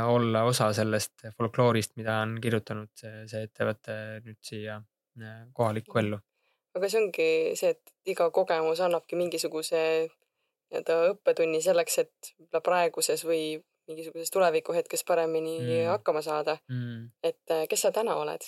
[0.10, 3.94] olla osa sellest folkloorist, mida on kirjutanud see, see ettevõte
[4.26, 4.80] nüüd siia
[5.54, 6.18] kohalikku ellu.
[6.74, 7.28] aga see ongi
[7.60, 9.82] see, et iga kogemus annabki mingisuguse
[10.72, 13.44] nii-öelda õppetunni selleks, et võib-olla praeguses või
[13.90, 15.88] mingisuguses tulevikuhetkes paremini Mm.
[15.92, 16.58] hakkama saada.
[16.72, 17.10] Mm.
[17.24, 18.46] et äh, kes sa täna oled?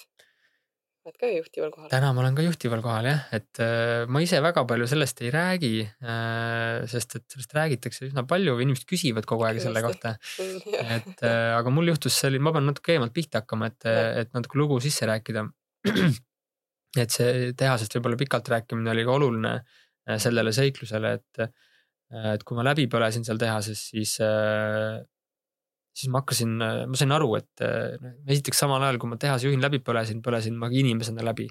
[1.04, 1.90] oled ka juhtival kohal?
[1.92, 5.32] täna ma olen ka juhtival kohal jah, et äh, ma ise väga palju sellest ei
[5.36, 10.00] räägi äh,, sest et sellest räägitakse üsna palju, inimesed küsivad kogu aeg selle Kindlasti.
[10.00, 10.94] kohta.
[10.96, 13.90] et äh, aga mul juhtus selline, ma pean natuke eemalt pihta hakkama, et,
[14.24, 15.44] et natuke lugu sisse rääkida.
[17.04, 21.44] et see tehasest võib-olla pikalt rääkimine oli ka oluline äh, sellele seiklusele, et,
[22.34, 25.02] et kui ma läbi põlesin seal tehases, siis äh,
[25.94, 26.54] siis ma hakkasin,
[26.90, 30.24] ma sain aru, et äh, noh, esiteks samal ajal, kui ma tehase juhin läbi põlesin,
[30.26, 31.50] põlesin ma inimesena läbi.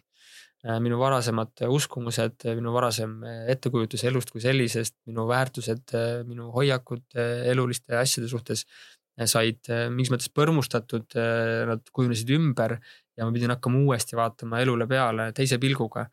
[0.78, 3.16] minu varasemad uskumused, minu varasem
[3.50, 5.90] ettekujutus elust kui sellisest, minu väärtused,
[6.28, 11.18] minu hoiakud äh, eluliste asjade suhtes äh, said äh, mingis mõttes põrmustatud,
[11.66, 12.76] nad kujunesid ümber
[13.18, 16.06] ja ma pidin hakkama uuesti vaatama elule peale teise pilguga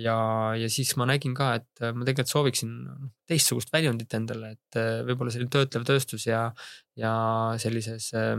[0.00, 0.16] ja,
[0.58, 5.02] ja siis ma nägin ka, et ma tegelikult sooviksin noh, teistsugust väljundit endale, et äh,
[5.06, 6.48] võib-olla selline töötlev tööstus ja,
[6.98, 7.12] ja
[7.62, 8.34] sellises äh,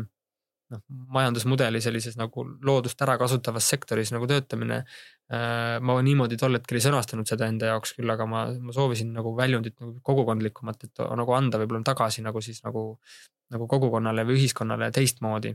[0.73, 0.83] noh,
[1.15, 4.83] majandusmudeli sellises nagu loodust ära kasutavas sektoris nagu töötamine.
[5.31, 9.31] ma niimoodi tol hetkel ei sõnastanud seda enda jaoks küll, aga ma, ma soovisin nagu
[9.37, 12.99] väljundit nagu kogukondlikumat, et nagu anda võib-olla tagasi nagu siis nagu,
[13.55, 15.53] nagu kogukonnale või ühiskonnale teistmoodi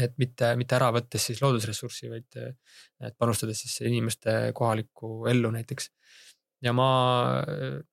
[0.00, 5.90] et mitte, mitte ära võttes siis loodusressurssi, vaid et panustades siis inimeste kohalikku ellu näiteks.
[6.62, 6.88] ja ma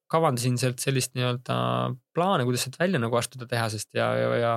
[0.09, 1.55] kavandasin sealt sellist nii-öelda
[2.13, 4.53] plaane, kuidas sealt välja nagu astuda tehasest ja, ja, ja,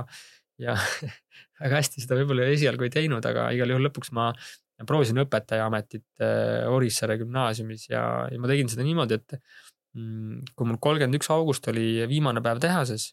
[0.66, 0.76] ja
[1.62, 4.30] väga hästi seda võib-olla esialgu ei teinud, aga igal juhul lõpuks ma
[4.88, 9.36] proovisin õpetajaametit äh, Orissaare gümnaasiumis ja, ja ma tegin seda niimoodi, et
[9.96, 13.12] mm, kui mul kolmkümmend üks august oli viimane päev tehases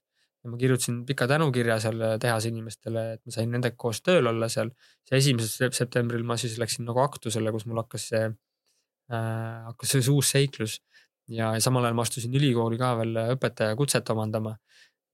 [0.52, 4.72] ma kirjutasin pika tänukirja seal tehase inimestele, et ma sain nendega koos tööl olla seal.
[5.08, 10.12] siis esimesel septembril ma siis läksin nagu aktusele, kus mul hakkas see äh,, hakkas see
[10.14, 10.80] uus seiklus
[11.30, 14.58] ja samal ajal ma astusin ülikooli ka veel õpetajakutset omandama.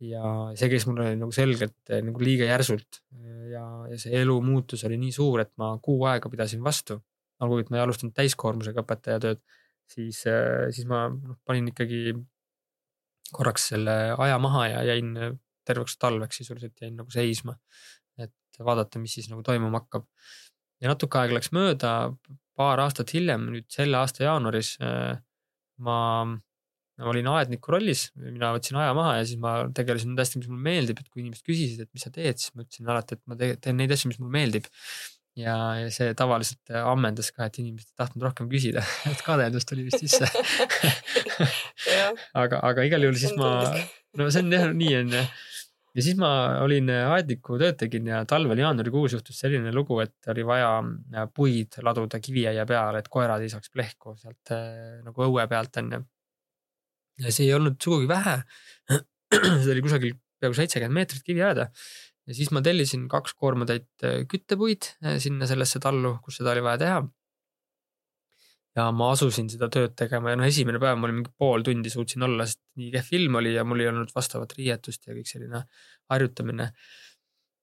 [0.04, 3.00] ja see käis mul nagu selgelt nagu liiga järsult
[3.52, 7.00] ja, ja see elu muutus oli nii suur, et ma kuu aega pidasin vastu.
[7.44, 9.42] olgugi, et ma ei alustanud täiskoormusega õpetajatööd,
[9.92, 12.14] siis, siis ma noh, panin ikkagi
[13.36, 15.14] korraks selle aja maha ja jäin
[15.66, 17.58] terveks talveks sisuliselt jäin nagu seisma.
[18.22, 20.08] et vaadata, mis siis nagu toimuma hakkab.
[20.82, 21.92] ja natuke aega läks mööda,
[22.56, 25.16] paar aastat hiljem, nüüd selle aasta jaanuaris äh,
[25.84, 30.46] ma, ma olin aedniku rollis, mina võtsin aja maha ja siis ma tegelesin nende asjadega,
[30.46, 33.18] mis mulle meeldib, et kui inimesed küsisid, et mis sa teed, siis ma ütlesin alati,
[33.18, 34.70] et ma te teen neid asju, mis mulle meeldib
[35.36, 35.56] ja
[35.92, 40.30] see tavaliselt ammendas ka, et inimesed ei tahtnud rohkem küsida, et kadedus tuli vist sisse
[42.40, 43.52] aga, aga igal juhul siis ma,
[44.20, 45.28] no see on jah nii on jah.
[45.98, 46.32] ja siis ma
[46.64, 50.72] olin aedniku tööd tegin ja talvel jaanuarikuus juhtus selline lugu, et oli vaja
[51.36, 56.04] puid laduda kiviaia peale, et koerad ei saaks plehku sealt äh, nagu õue pealt onju.
[57.26, 58.40] ja see ei olnud sugugi vähe.
[59.36, 61.70] see oli kusagil peaaegu seitsekümmend meetrit kiviaeda
[62.26, 64.90] ja siis ma tellisin kaks koormatäit küttepuid
[65.22, 66.98] sinna sellesse tallu, kus seda oli vaja teha.
[68.76, 71.92] ja ma asusin seda tööd tegema ja noh, esimene päev ma olin mingi pool tundi
[71.94, 75.30] suutsin olla, sest nii kehv ilm oli ja mul ei olnud vastavat riietust ja kõik
[75.32, 75.64] selline
[76.12, 76.72] harjutamine.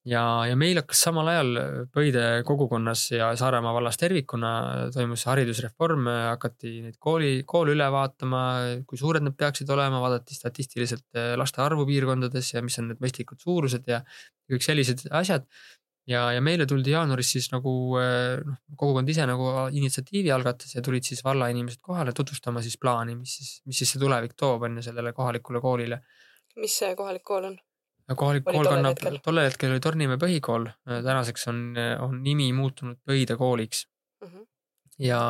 [0.08, 1.50] Ja, ja meil hakkas samal ajal
[1.92, 4.52] Pöide kogukonnas ja Saaremaa vallas tervikuna
[4.94, 8.42] toimus haridusreform, hakati neid kooli, koole üle vaatama,
[8.88, 13.42] kui suured nad peaksid olema, vaadati statistiliselt laste arvu piirkondades ja mis on need mõistlikud
[13.42, 14.02] suurused ja
[14.50, 15.46] kõik sellised asjad
[16.08, 21.06] ja, ja meile tuldi jaanuaris siis nagu noh, kogukond ise nagu initsiatiivi algatas ja tulid
[21.06, 24.86] siis vallainimesed kohale tutvustama siis plaani, mis siis, mis siis see tulevik toob, on ju,
[24.88, 26.02] sellele kohalikule koolile.
[26.56, 27.60] mis see kohalik kool on?
[28.18, 31.60] Kohalik kool kannab, tollel hetkel oli Tornimäe põhikool, tänaseks on,
[32.04, 33.86] on nimi muutunud Pöide kooliks
[34.22, 34.42] Mhm.
[35.02, 35.20] ja,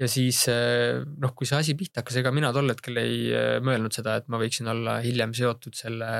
[0.00, 3.30] ja siis eh, noh, kui see asi pihta hakkas, ega mina tol hetkel ei
[3.64, 6.10] mõelnud seda, et ma võiksin olla hiljem seotud selle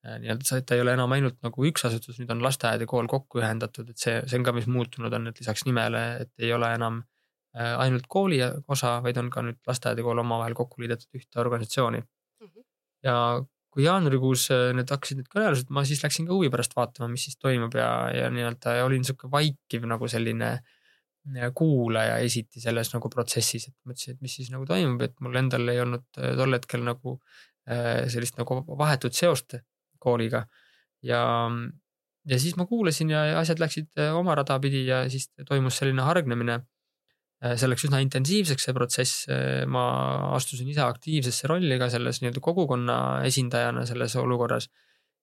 [0.00, 3.06] nii-öelda, et ta ei ole enam ainult nagu üks asutus, nüüd on lasteaed ja kool
[3.10, 6.52] kokku ühendatud, et see, see on ka, mis muutunud on, et lisaks nimele, et ei
[6.56, 7.02] ole enam
[7.52, 8.38] ainult kooli
[8.70, 12.00] osa, vaid on ka nüüd lasteaed ja kool omavahel kokku liidetud ühte organisatsiooni
[12.40, 12.62] Mhm.
[13.04, 13.16] ja
[13.80, 17.24] kui jaanuarikuus eh, need hakkasid need kõnelused, ma siis läksin ka huvi pärast vaatama, mis
[17.28, 23.10] siis toimub ja, ja nii-öelda olin sihuke vaikiv nagu selline eh, kuulaja esiti selles nagu
[23.12, 26.58] protsessis, et mõtlesin, et mis siis nagu toimub, et mul endal ei olnud eh, tol
[26.58, 27.20] hetkel nagu
[27.70, 29.54] sellist nagu vahetut seost
[30.02, 30.40] kooliga.
[31.06, 31.20] ja,
[32.26, 36.02] ja siis ma kuulasin ja ja asjad läksid oma rada pidi ja siis toimus selline
[36.02, 36.56] hargnemine
[37.40, 39.20] see läks üsna intensiivseks, see protsess.
[39.72, 39.84] ma
[40.36, 42.96] astusin ise aktiivsesse rolli ka selles nii-öelda kogukonna
[43.28, 44.68] esindajana selles olukorras.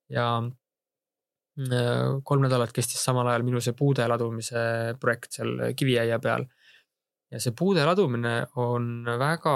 [0.09, 6.47] ja eh, kolm nädalat kestis samal ajal minu see puude ladumise projekt seal Kiviaia peal.
[7.31, 9.55] ja see puude ladumine on väga,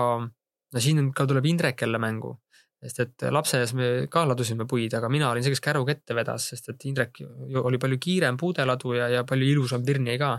[0.73, 2.37] no siin ka tuleb Indrek jälle mängu
[2.81, 6.47] sest et lapseeas me ka ladusime puid, aga mina olin see, kes käruga ette vedas,
[6.49, 7.19] sest et Indrek
[7.61, 10.31] oli palju kiirem puudeladuja ja palju ilusam Pirni ka.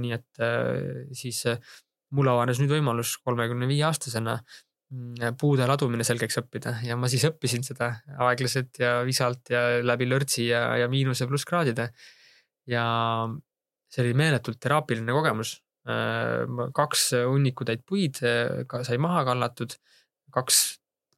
[0.00, 1.74] nii et äh, siis äh,
[2.16, 7.26] mul avanes nüüd võimalus kolmekümne viie aastasena mm, puude ladumine selgeks õppida ja ma siis
[7.28, 7.92] õppisin seda
[8.28, 11.90] aeglaselt ja visalt ja läbi lörtsi ja, ja miinus ja plusskraadide.
[12.72, 12.86] ja
[13.92, 15.60] see oli meeletult teraapiline kogemus.
[16.74, 19.76] kaks hunnikutäit puid äh, sai maha kallatud,
[20.32, 20.64] kaks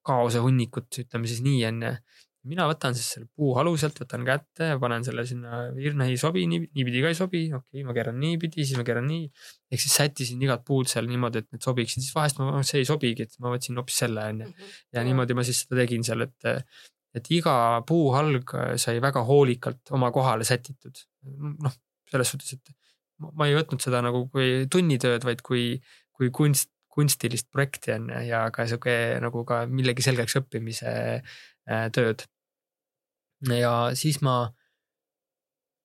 [0.08, 1.92] kaose hunnikut, ütleme siis nii onju.
[2.48, 6.46] mina võtan siis selle puuhalu sealt, võtan kätte ja panen selle sinna, virna ei sobi,
[6.48, 9.26] nii, niipidi ka ei sobi, okei okay,, ma keeran niipidi, siis ma keeran nii.
[9.74, 12.88] ehk siis sättisin igat puud seal niimoodi, et need sobiksid, siis vahest ma, see ei
[12.88, 14.48] sobigi, et ma võtsin hoopis selle onju.
[14.48, 14.78] Mhm.
[14.96, 16.48] ja niimoodi ma siis seda tegin seal, et,
[17.18, 17.54] et iga
[17.88, 21.04] puuhalg sai väga hoolikalt oma kohale sätitud.
[21.66, 21.74] noh,
[22.08, 22.76] selles suhtes, et
[23.22, 25.64] ma ma ei võtnud seda nagu kui tunnitööd, vaid kui,
[26.16, 31.84] kui kunst, kunstilist projekti on ju ja ka sihuke nagu ka millegi selgeks õppimise äh,
[31.94, 32.26] tööd.
[33.54, 34.48] ja siis ma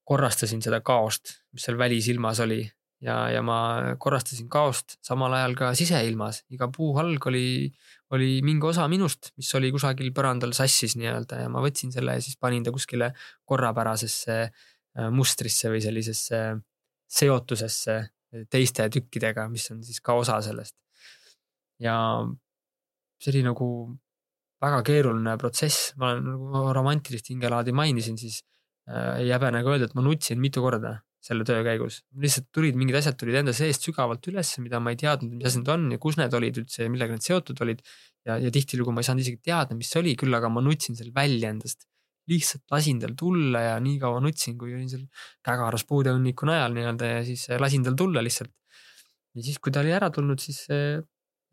[0.10, 2.63] korrastasin seda kaost, mis seal välisilmas oli
[3.06, 7.69] ja, ja ma korrastasin kaost samal ajal ka siseilmas, iga puuhalg oli,
[8.15, 12.26] oli mingi osa minust, mis oli kusagil põrandal sassis nii-öelda ja ma võtsin selle ja
[12.26, 13.13] siis panin ta kuskile
[13.45, 16.43] korrapärasesse äh, mustrisse või sellisesse
[17.13, 18.02] seotusesse
[18.49, 20.76] teiste tükkidega, mis on siis ka osa sellest.
[21.84, 21.96] Ja
[23.22, 23.67] see oli nagu
[24.63, 28.41] väga keeruline protsess, ma olen nagu romantilist hingelaadi mainisin, siis
[28.89, 32.02] äh, ei häbene ka öelda, et ma nutsin mitu korda selle töö käigus.
[32.19, 35.62] lihtsalt tulid mingid asjad tulid enda seest sügavalt üles, mida ma ei teadnud, mis asi
[35.62, 37.84] need on ja kus need olid üldse ja millega need seotud olid.
[38.28, 41.00] ja, ja tihtilugu ma ei saanud isegi teada, mis see oli, küll aga ma nutsin
[41.00, 41.88] selle välja endast.
[42.32, 45.08] lihtsalt lasin tal tulla ja nii kaua nutsin, kui olin seal
[45.43, 48.52] kägaras puudehunniku najal nii-öelda ja siis lasin tal tulla lihtsalt.
[49.36, 51.00] ja siis, kui ta oli ära tulnud, siis äh,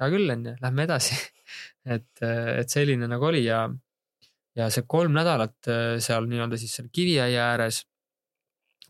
[0.01, 1.17] hea küll, onju, lähme edasi
[1.97, 3.65] et, et selline nagu oli ja,
[4.59, 7.85] ja see kolm nädalat äh, seal nii-öelda siis seal Kiviaia ääres,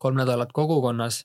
[0.00, 1.20] kolm nädalat kogukonnas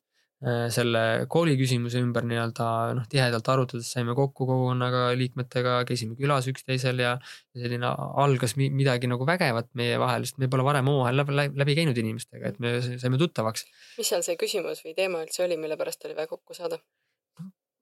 [0.46, 2.68] äh, selle kooli küsimuse ümber nii-öelda
[2.98, 7.16] noh, tihedalt arutades saime kokku kogukonnaga liikmetega, käisime külas üksteisel ja,
[7.56, 7.92] selline
[8.26, 12.04] algas mi- midagi nagu vägevat meie vahel, sest me pole varem omavahel läbi, läbi käinud
[12.04, 13.68] inimestega, et me saime tuttavaks.
[14.00, 16.82] mis seal see küsimus või teema üldse oli, mille pärast oli vaja kokku saada?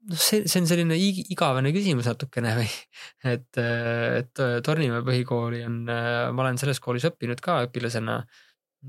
[0.09, 2.69] Noh, see, see on selline ig- igavene küsimus natukene või,
[3.33, 8.19] et, et Tornimäe põhikooli on, ma olen selles koolis õppinud ka õpilasena.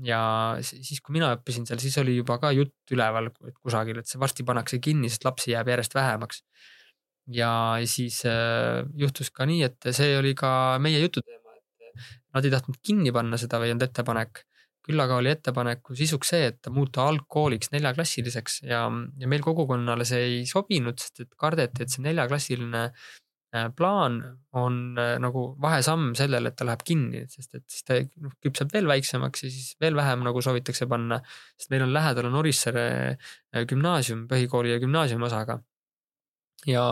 [0.03, 0.21] ja
[0.65, 4.07] si- siis, kui mina õppisin seal, siis oli juba ka jutt üleval et kusagil, et
[4.11, 6.43] see varsti pannakse kinni, sest lapsi jääb järjest vähemaks.
[7.31, 7.51] ja
[7.89, 12.77] siis äh, juhtus ka nii, et see oli ka meie jututeema, et nad ei tahtnud
[12.85, 14.43] kinni panna seda või ei olnud ettepanek
[14.85, 18.85] küll aga oli ettepaneku sisuks see, et muuta algkooliks neljaklassiliseks ja,
[19.19, 24.19] ja meil kogukonnale see ei sobinud, sest et kardeti, et see neljaklassiline äh, plaan
[24.61, 28.73] on äh, nagu vahesamm sellele, et ta läheb kinni, sest et siis ta noh, küpseb
[28.75, 31.21] veel väiksemaks ja siis veel vähem nagu soovitakse panna.
[31.57, 35.59] sest meil on lähedal on Orissaare äh, gümnaasium, põhikooli ja gümnaasiumi osaga.
[36.69, 36.85] ja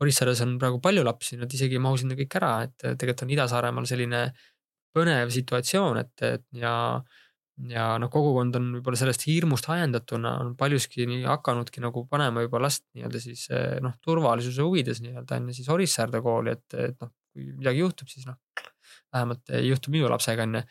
[0.00, 3.30] Orissaares on praegu palju lapsi, nad isegi ei mahu sinna kõik ära, et tegelikult on
[3.32, 4.26] Ida-Saaremaal selline
[4.96, 6.74] põnev situatsioon, et, et ja,
[7.72, 12.60] ja noh, kogukond on võib-olla sellest hirmust ajendatuna on paljuski nii hakanudki nagu panema juba
[12.60, 13.46] last nii-öelda siis
[13.84, 18.28] noh, turvalisuse huvides nii-öelda enne siis Orissaarde kooli, et, et noh, kui midagi juhtub, siis
[18.28, 18.36] noh,
[19.14, 20.62] vähemalt ei juhtu minu lapsega onju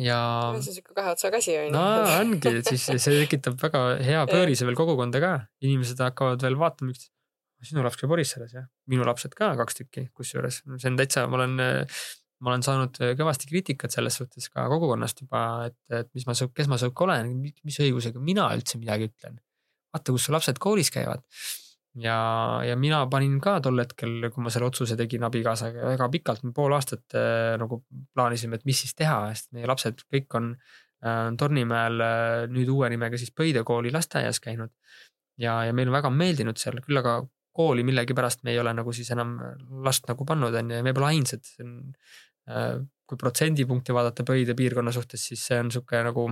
[0.00, 0.18] ja.
[0.60, 1.72] see on siuke kahe otsaga asi onju.
[1.74, 1.84] no
[2.18, 5.32] ongi, et siis see tekitab väga hea pöörise veel kogukonda ka,
[5.64, 7.12] inimesed hakkavad veel vaatama üksteist.
[7.62, 11.40] sinu laps käib Orissaares jah, minu lapsed ka kaks tükki, kusjuures see on täitsa, ma
[11.40, 11.58] olen,
[12.42, 16.70] ma olen saanud kõvasti kriitikat selles suhtes ka kogukonnast juba, et, et mis ma, kes
[16.70, 19.38] ma sihuke olen, mis õigusega mina üldse midagi ütlen.
[19.92, 21.22] vaata, kus su lapsed koolis käivad
[22.00, 22.16] ja,
[22.64, 26.76] ja mina panin ka tol hetkel, kui ma selle otsuse tegin abikaasaga väga pikalt, pool
[26.76, 27.82] aastat äh, nagu
[28.14, 32.90] plaanisime, et mis siis teha, sest meie lapsed kõik on äh, Tornimäel äh, nüüd uue
[32.92, 34.72] nimega siis Pöide kooli lasteaias käinud.
[35.40, 37.20] ja, ja meile on väga meeldinud seal, küll aga
[37.52, 39.36] kooli millegipärast me ei ole nagu siis enam
[39.84, 42.20] last nagu pannud, on ju, ja me pole ainsad, see on äh,.
[42.46, 46.24] Kui protsendipunkti vaadata Pöide piirkonna suhtes, siis see on sihuke nagu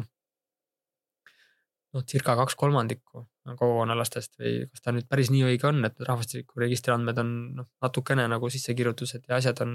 [1.95, 3.25] noh, circa kaks kolmandikku
[3.59, 7.69] kogukonna lastest või kas ta nüüd päris nii õige on, et rahvastikuregistri andmed on noh,
[7.83, 9.75] natukene nagu sissekirjutused ja asjad on,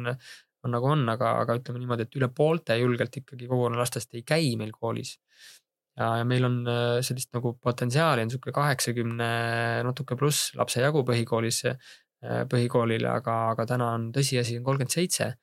[0.65, 4.23] on nagu on, aga, aga ütleme niimoodi, et üle poolte julgelt ikkagi kogukonna lastest ei
[4.27, 5.17] käi meil koolis.
[5.99, 9.29] ja, ja meil on äh, sellist nagu potentsiaali on sihuke kaheksakümne
[9.87, 15.33] natuke pluss lapse jagu põhikoolis, äh, põhikoolile, aga, aga täna on tõsiasi on kolmkümmend seitse.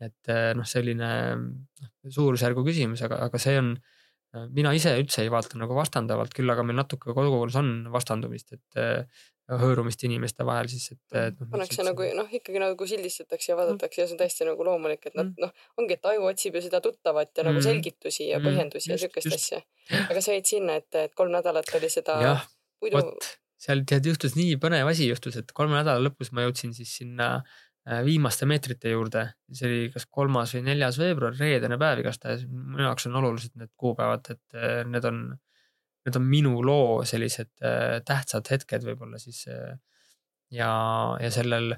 [0.00, 3.74] Et äh, noh, selline noh, suurusjärgu küsimus, aga, aga see on
[4.54, 8.78] mina ise üldse ei vaata nagu vastandavalt, küll aga meil natuke kodukoolus on vastandumist, et
[8.78, 9.24] äh,
[9.58, 11.48] hõõrumist inimeste vahel siis, et, et noh.
[11.50, 15.18] pannakse nagu noh, ikkagi nagu sildistatakse ja vaadatakse ja see on täiesti nagu loomulik, et
[15.18, 15.42] nad mm.
[15.42, 17.66] noh, ongi, et aju otsib ju seda tuttavat ja nagu mm.
[17.66, 18.46] selgitusi ja mm.
[18.46, 18.94] põhjendusi mm.
[18.94, 19.60] ja siukest asja.
[20.06, 22.36] aga sa jäid sinna, et, et kolm nädalat oli seda ja,
[22.78, 23.02] puidu.
[23.60, 27.32] seal tead juhtus nii põnev asi juhtus, et kolme nädala lõpus ma jõudsin siis sinna
[27.40, 27.69] äh, Äh,
[28.04, 29.24] viimaste meetrite juurde,
[29.54, 33.72] see oli kas kolmas või neljas veebruar, reedene päev igastahes, minu jaoks on olulised need
[33.80, 35.22] kuupäevad, et äh, need on,
[36.06, 39.46] need on minu loo sellised äh, tähtsad hetked võib-olla siis.
[40.50, 40.70] ja,
[41.22, 41.74] ja sellel,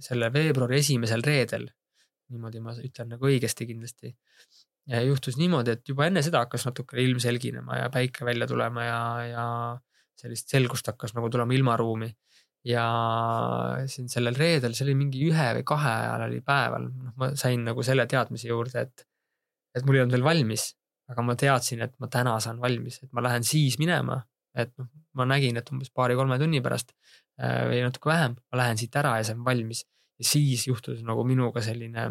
[0.00, 1.66] selle veebruari esimesel reedel,
[2.32, 4.14] niimoodi ma ütlen nagu õigesti kindlasti.
[5.04, 9.02] juhtus niimoodi, et juba enne seda hakkas natukene ilm selginema ja päike välja tulema ja,
[9.28, 9.44] ja
[10.16, 12.08] sellist selgust hakkas nagu tulema ilmaruumi
[12.66, 12.84] ja
[13.88, 17.64] siin sellel reedel, see oli mingi ühe või kahe ajal oli päeval, noh, ma sain
[17.64, 19.06] nagu selle teadmise juurde, et,
[19.76, 20.66] et mul ei olnud veel valmis,
[21.10, 24.20] aga ma teadsin, et ma täna saan valmis, et ma lähen siis minema,
[24.54, 26.92] et noh, ma nägin, et umbes paari-kolme tunni pärast
[27.40, 29.86] äh, või natuke vähem, ma lähen siit ära ja saan valmis.
[30.20, 32.10] ja siis juhtus nagu minuga selline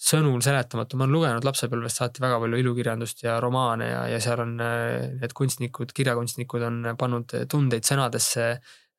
[0.00, 4.42] sõnul seletamatu, ma olen lugenud lapsepõlvest saati väga palju ilukirjandust ja romaane ja, ja seal
[4.42, 8.48] on äh, need kunstnikud, kirjakunstnikud on pannud tundeid sõnadesse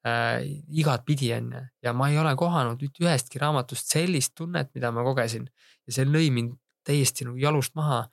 [0.06, 0.44] äh,
[0.78, 5.48] igatpidi onju ja ma ei ole kohanud mitte ühestki raamatust sellist tunnet, mida ma kogesin.
[5.88, 8.06] Ja see lõi mind täiesti nagu jalust maha.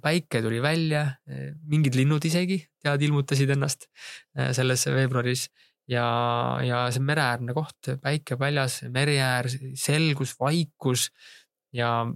[0.00, 1.02] päike tuli välja,
[1.68, 3.90] mingid linnud isegi tead ilmutasid ennast
[4.38, 5.50] äh, selles veebruaris.
[5.86, 6.06] Ja,
[6.66, 9.46] ja see mereäärne koht, päike väljas, mereäär,
[9.78, 11.10] selgus, vaikus.
[11.76, 12.06] Ja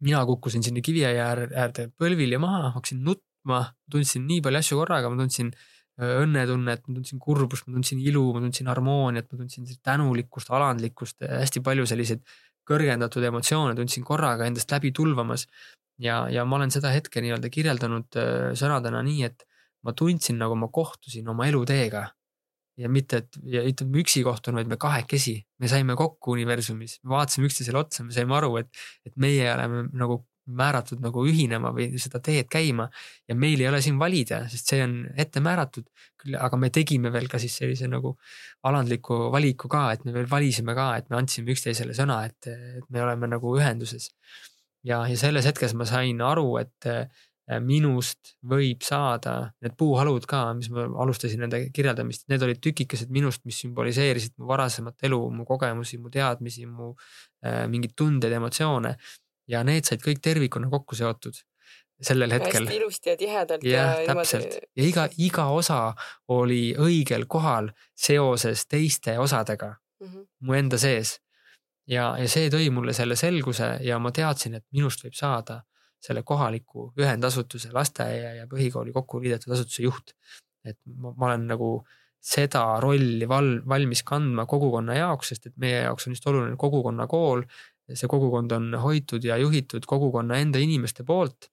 [0.00, 3.60] mina kukkusin sinna kiviäe äärde põlvili maha, hakkasin nutma,
[3.90, 8.26] tundsin nii palju asju korraga, ma tundsin äh, õnnetunnet, ma tundsin kurbust, ma tundsin ilu,
[8.34, 12.22] ma tundsin harmooniat, ma tundsin tänulikkust, alandlikkust, hästi palju selliseid
[12.66, 15.46] kõrgendatud emotsioone tundsin korraga endast läbi tulvamas.
[15.98, 18.18] ja, ja ma olen seda hetke nii-öelda kirjeldanud
[18.58, 19.46] sõnadena nii, et
[19.86, 22.10] ma tundsin, nagu ma kohtusin oma eluteega.
[22.76, 27.48] ja mitte, et ja ütleme üksi kohtun, vaid me kahekesi, me saime kokku universumis, vaatasime
[27.48, 28.68] üksteisele otsa, me saime aru, et,
[29.08, 32.88] et meie oleme nagu määratud nagu ühinema või seda teed käima.
[33.28, 35.86] ja meil ei ole siin valida, sest see on ette määratud.
[36.22, 38.16] küll, aga me tegime veel ka siis sellise nagu
[38.62, 42.90] alandliku valiku ka, et me veel valisime ka, et me andsime üksteisele sõna, et, et
[42.90, 44.10] me oleme nagu ühenduses.
[44.84, 47.06] ja, ja selles hetkes ma sain aru, et äh,
[47.62, 53.44] minust võib saada need puuhalud ka, mis ma alustasin nende kirjeldamist, need olid tükikesed minust,
[53.46, 56.92] mis sümboliseerisid mu varasemat elu, mu kogemusi, mu teadmisi, mu
[57.46, 58.96] äh, mingeid tundeid, emotsioone
[59.48, 61.38] ja need said kõik tervikuna kokku seotud
[62.02, 62.66] sellel hetkel.
[62.66, 63.64] hästi ilusti ja tihedalt.
[63.64, 65.80] jah ja, täpselt ja iga, iga osa
[66.28, 70.26] oli õigel kohal seoses teiste osadega mm -hmm.
[70.40, 71.20] mu enda sees.
[71.86, 75.62] ja, ja see tõi mulle selle selguse ja ma teadsin, et minust võib saada
[76.00, 80.12] selle kohaliku ühendasutuse, lasteaia ja põhikooli kokku liidetud asutuse juht.
[80.64, 81.86] et ma, ma olen nagu
[82.20, 87.44] seda rolli val, valmis kandma kogukonna jaoks, sest et meie jaoks on just oluline kogukonnakool
[87.94, 91.50] see kogukond on hoitud ja juhitud kogukonna enda inimeste poolt.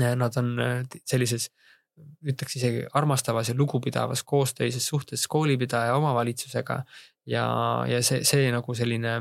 [0.00, 1.50] Nad on äh, sellises
[2.24, 6.82] ütleks isegi armastavas ja lugupidavas koostöises suhtes koolipidaja omavalitsusega.
[7.26, 7.44] ja,
[7.88, 9.18] ja see, see nagu selline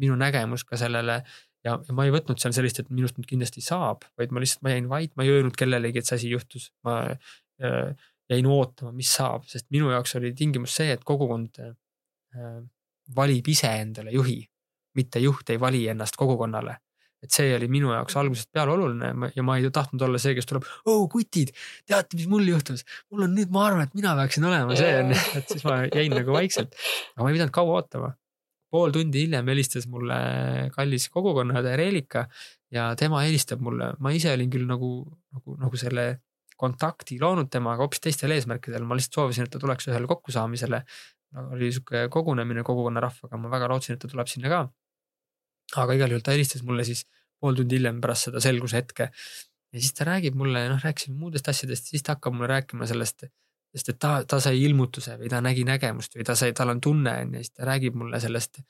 [0.00, 1.20] minu nägemus ka sellele
[1.64, 4.64] ja, ja ma ei võtnud seal sellist, et minust nüüd kindlasti saab, vaid ma lihtsalt,
[4.66, 6.70] ma jäin vait, ma ei öelnud kellelegi, et see asi juhtus.
[6.86, 11.74] ma äh, jäin ootama, mis saab, sest minu jaoks oli tingimus see, et kogukond äh,
[13.16, 14.40] valib ise endale juhi,
[14.94, 16.78] mitte juht ei vali ennast kogukonnale.
[17.24, 20.48] Et see oli minu jaoks algusest peale oluline ja ma ei tahtnud olla see, kes
[20.48, 21.54] tuleb, oo kutid,
[21.88, 24.90] teate, mis mul juhtus, mul on nüüd, ma arvan, et mina peaksin olema see.
[25.00, 26.76] On, et siis ma jäin nagu vaikselt.
[27.14, 28.12] aga ma ei pidanud kaua ootama.
[28.74, 30.14] pool tundi hiljem helistas mulle
[30.74, 32.24] kallis kogukonnaõde Reelika
[32.74, 34.90] ja tema helistab mulle, ma ise olin küll nagu,
[35.32, 36.08] nagu, nagu selle
[36.60, 40.84] kontakti loonud temaga hoopis teistel eesmärkidel, ma lihtsalt soovisin, et ta tuleks ühele kokkusaamisele.
[41.34, 41.48] No,.
[41.56, 44.60] oli sihuke kogunemine kogukonna rahvaga, ma väga lootsin, et ta tuleb sinna ka
[45.82, 47.04] aga igal juhul ta helistas mulle siis
[47.40, 49.10] pool tundi hiljem pärast seda selguse hetke.
[49.74, 53.26] ja siis ta räägib mulle, noh, rääkisime muudest asjadest, siis ta hakkab mulle rääkima sellest,
[53.74, 56.80] sest et ta, ta sai ilmutuse või ta nägi nägemust või ta sai, tal on
[56.84, 58.62] tunne on ju, siis ta räägib mulle sellest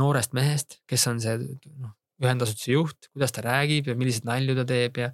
[0.00, 4.64] noorest mehest, kes on see noh, ühendasutuse juht, kuidas ta räägib ja milliseid nalju ta
[4.66, 5.10] teeb ja,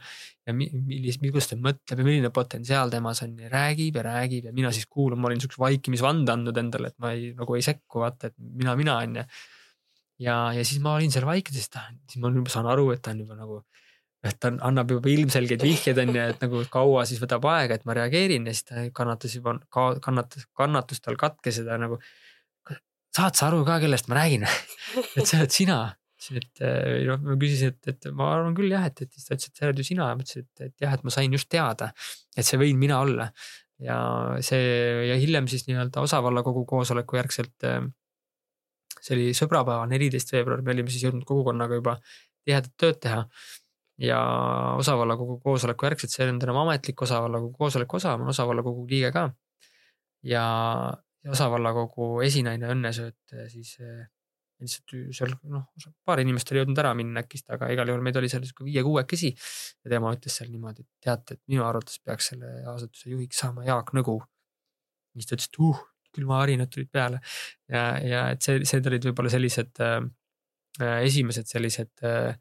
[0.46, 4.54] ja millist, kuidas ta mõtleb ja milline potentsiaal temas on ja räägib ja räägib ja
[4.56, 8.00] mina siis kuulan, ma olin siukse vaikimisvande andnud endale, et ma ei, nagu ei sekku,
[8.06, 9.26] vaata, et mina, mina on ju
[10.24, 13.02] ja, ja siis ma olin seal vaikides, siis ta, siis ma juba saan aru, et
[13.04, 13.62] ta on juba nagu,
[14.24, 17.88] et ta annab juba ilmselgeid vihjeid on ju, et nagu kaua siis võtab aega, et
[17.88, 22.00] ma reageerin ja siis ta kannatas juba ka kannatas, kannatus tal katkes ja ta nagu.
[23.14, 24.46] saad sa aru ka, kellest ma räägin
[25.16, 25.80] et see oled sina.
[26.34, 26.62] et
[27.04, 29.60] noh, ma küsisin, et, et ma arvan küll jah, et, et siis ta ütles, et
[29.60, 31.90] see oled ju sina ja ma ütlesin, et, et jah, et ma sain just teada,
[32.32, 33.28] et see võin mina olla.
[33.82, 33.98] ja
[34.46, 34.64] see
[35.10, 37.66] ja hiljem siis nii-öelda osavallakogu koosoleku järgselt
[39.04, 41.98] see oli sõbrapäeval, neliteist veebruar, me olime siis jõudnud kogukonnaga juba
[42.44, 43.26] tihedat tööd teha.
[44.02, 44.18] ja
[44.74, 49.12] osavallakogu koosoleku järgselt, see ei olnud enam ametlik osavallakogu koosoleku osa, ma olen osavallakogu liige
[49.14, 49.28] ka.
[50.26, 50.44] ja,
[51.30, 54.02] osavallakogu esinaine Õnne Sööt siis eh,
[54.64, 55.66] lihtsalt seal noh,
[56.06, 59.32] paar inimest oli jõudnud ära minna äkki, aga igal juhul meid oli seal sihuke viie-kuuekesi.
[59.84, 63.66] ja tema ütles seal niimoodi, et teate, et minu arvates peaks selle asutuse juhiks saama
[63.66, 64.20] Jaak Nõgu.
[65.14, 65.82] siis ta ütles, et uh,
[66.14, 67.20] külmaharinad tulid peale
[67.70, 70.00] ja, ja et see, need olid võib-olla sellised äh,
[70.80, 72.34] äh, esimesed sellised äh,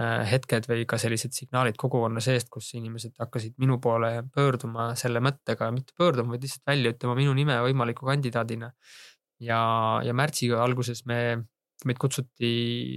[0.00, 5.22] äh, hetked või ka sellised signaalid kogukonna seest, kus inimesed hakkasid minu poole pöörduma selle
[5.24, 8.72] mõttega, mitte pöörduma, vaid lihtsalt välja ütlema minu nime võimaliku kandidaadina.
[9.42, 9.60] ja,
[10.04, 11.20] ja märtsi alguses me,
[11.84, 12.52] meid kutsuti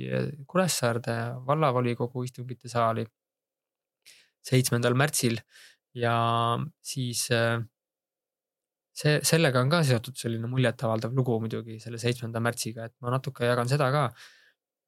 [0.07, 1.17] äh, Kuressaarde
[1.47, 3.05] vallavolikogu istungite saali
[4.47, 5.39] seitsmendal märtsil
[5.97, 6.15] ja
[6.86, 7.59] siis äh,
[8.97, 13.47] see, sellega on ka seotud selline muljetavaldav lugu muidugi selle seitsmenda märtsiga, et ma natuke
[13.47, 14.09] jagan seda ka.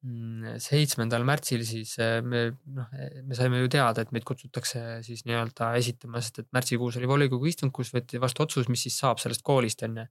[0.00, 2.86] Mm, seitsmendal märtsil siis eh, me noh,
[3.28, 7.50] me saime ju teada, et meid kutsutakse siis nii-öelda esitama, sest et märtsikuus oli volikogu
[7.50, 10.06] istung, kus võeti vastu otsus, mis siis saab sellest koolist on ju.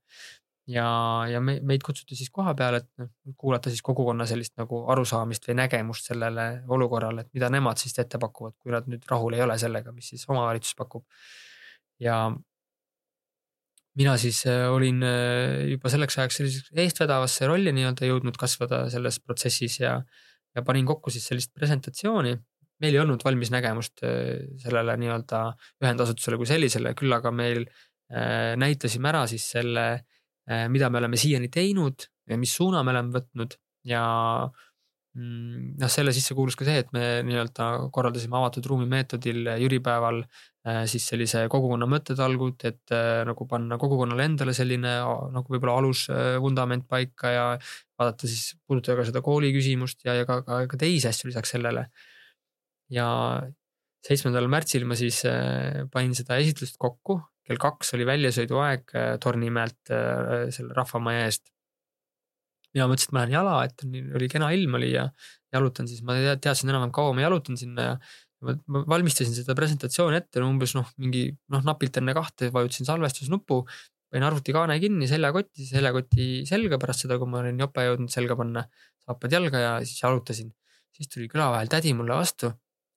[0.76, 0.86] ja,
[1.32, 5.50] ja me, meid kutsuti siis koha peale, et noh, kuulata siis kogukonna sellist nagu arusaamist
[5.50, 6.46] või nägemust sellele
[6.78, 10.14] olukorrale, et mida nemad siis ette pakuvad, kui nad nüüd rahul ei ole sellega, mis
[10.14, 11.10] siis omavalitsus pakub.
[11.98, 12.28] ja
[13.98, 19.20] mina siis äh, olin äh, juba selleks ajaks selliseks eestvedavasse rolli nii-öelda jõudnud kasvada selles
[19.24, 19.96] protsessis ja,
[20.56, 22.36] ja panin kokku siis sellist presentatsiooni.
[22.80, 25.42] meil ei olnud valmis nägemust äh, sellele nii-öelda
[25.84, 27.66] ühendasutusele kui sellisele, küll aga meil
[28.10, 29.84] näitasime ära siis selle,
[30.74, 33.54] mida me oleme siiani teinud ja mis suuna me oleme võtnud
[33.86, 34.02] ja
[34.48, 34.69] mm,
[35.20, 40.24] noh, selle sisse kuulus ka see, et me nii-öelda korraldasime avatud ruumi meetodil jüripäeval
[40.68, 44.92] Äh, siis sellise kogukonna mõttetalgud, et äh, nagu panna kogukonnale endale selline
[45.32, 47.46] nagu võib-olla alusvundament äh, paika ja
[47.96, 51.56] vaadata siis, puudutada ka seda kooli küsimust ja, ja ka, ka, ka teisi asju lisaks
[51.56, 51.86] sellele.
[52.92, 53.08] ja
[54.04, 55.22] seitsmendal märtsil ma siis
[55.94, 58.94] panin seda esitlust kokku, kell kaks oli väljasõiduaeg
[59.24, 59.92] Tornimäelt
[60.56, 61.48] selle Rahvamaja eest.
[62.76, 63.86] Mina mõtlesin, et ma lähen jala, et
[64.20, 65.08] oli kena ilm oli ja
[65.54, 67.94] jalutan siis, ma teadsin enam-vähem kaua ma jalutan sinna ja
[68.46, 73.66] ma valmistasin seda presentatsiooni ette umbes noh, mingi noh, napilt enne kahte vajutasin salvestusnuppu.
[74.10, 78.64] panin arvutikaane kinni seljakotti, seljakoti selga pärast seda, kui ma olin jope jõudnud selga panna,
[79.06, 80.50] saapad jalga ja siis jalutasin.
[80.98, 82.50] siis tuli küla vahel tädi mulle vastu,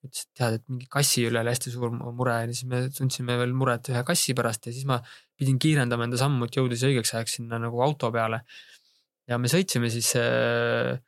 [0.07, 3.37] ütles, et tead, et mingi kassi üle oli hästi suur mure ja siis me tundsime
[3.39, 4.99] veel muret ühe kassi pärast ja siis ma
[5.39, 8.43] pidin kiirendama enda sammu, et jõuda siis õigeks ajaks sinna nagu auto peale.
[9.29, 10.99] Ja me sõitsime siis äh,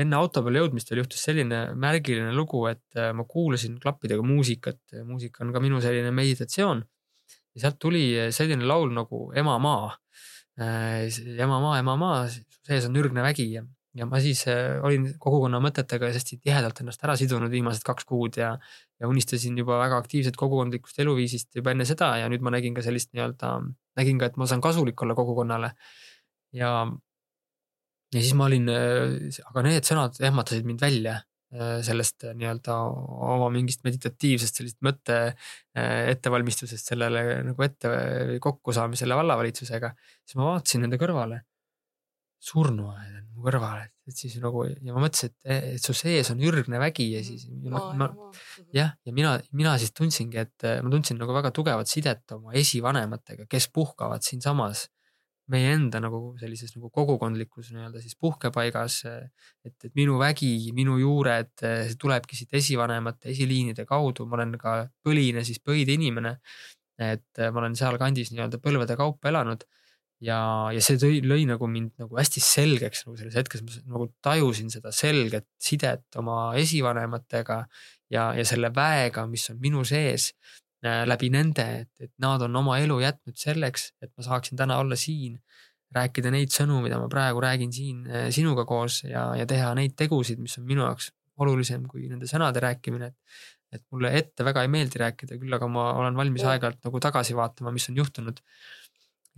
[0.00, 4.80] enne auto peale jõudmist veel juhtus selline märgiline lugu, et äh, ma kuulasin klappidega muusikat,
[5.06, 6.84] muusika on ka minu selline meditatsioon.
[7.54, 9.96] ja sealt tuli selline laul nagu Emamaa.
[10.60, 13.62] Emamaa, emamaa, sees on ürgne vägi ja,
[13.96, 18.38] ja ma siis äh, olin kogukonna mõtetega hästi tihedalt ennast ära sidunud viimased kaks kuud
[18.38, 18.52] ja,
[19.00, 22.84] ja unistasin juba väga aktiivset kogukondlikust eluviisist juba enne seda ja nüüd ma nägin ka
[22.86, 23.54] sellist nii-öelda,
[23.98, 25.72] nägin ka, et ma saan kasulik olla kogukonnale.
[26.54, 26.70] ja,
[28.14, 32.78] ja siis ma olin, äh, aga need sõnad ehmatasid mind välja äh, sellest nii-öelda
[33.34, 35.20] oma mingist meditatiivsest sellist mõtte
[35.74, 37.92] ettevalmistusest sellele nagu ette
[38.42, 39.94] kokkusaamisele vallavalitsusega.
[40.24, 41.44] siis ma vaatasin nende kõrvale.
[42.40, 46.40] Surnuaed on mu kõrval, et, siis nagu ja ma mõtlesin, et, et su sees on
[46.40, 48.08] ürgne vägi ja siis ja ma, ma
[48.74, 53.44] jah, ja mina, mina siis tundsingi, et ma tundsin nagu väga tugevat sidet oma esivanematega,
[53.50, 54.88] kes puhkavad siinsamas
[55.50, 59.00] meie enda nagu sellises nagu kogukondlikus nii-öelda siis puhkepaigas.
[59.66, 64.76] et, et minu vägi, minu juured, see tulebki siit esivanemate, esiliinide kaudu, ma olen ka
[65.04, 66.38] põline siis põide inimene.
[67.00, 69.62] et ma olen sealkandis nii-öelda põlvede kaupa elanud
[70.24, 70.38] ja,
[70.74, 74.68] ja see tõi, lõi nagu mind nagu hästi selgeks nagu selles hetkes, ma nagu tajusin
[74.72, 77.62] seda selget sidet oma esivanematega
[78.12, 80.30] ja, ja selle väega, mis on minu sees
[80.80, 84.96] läbi nende, et, et nad on oma elu jätnud selleks, et ma saaksin täna olla
[84.96, 85.36] siin,
[85.94, 89.96] rääkida neid sõnu, mida ma praegu räägin siin äh, sinuga koos ja, ja teha neid
[89.98, 91.10] tegusid, mis on minu jaoks
[91.40, 93.14] olulisem kui nende sõnade rääkimine.
[93.70, 97.36] et mulle ette väga ei meeldi rääkida, küll aga ma olen valmis aeg-ajalt nagu tagasi
[97.38, 98.40] vaatama, mis on juhtunud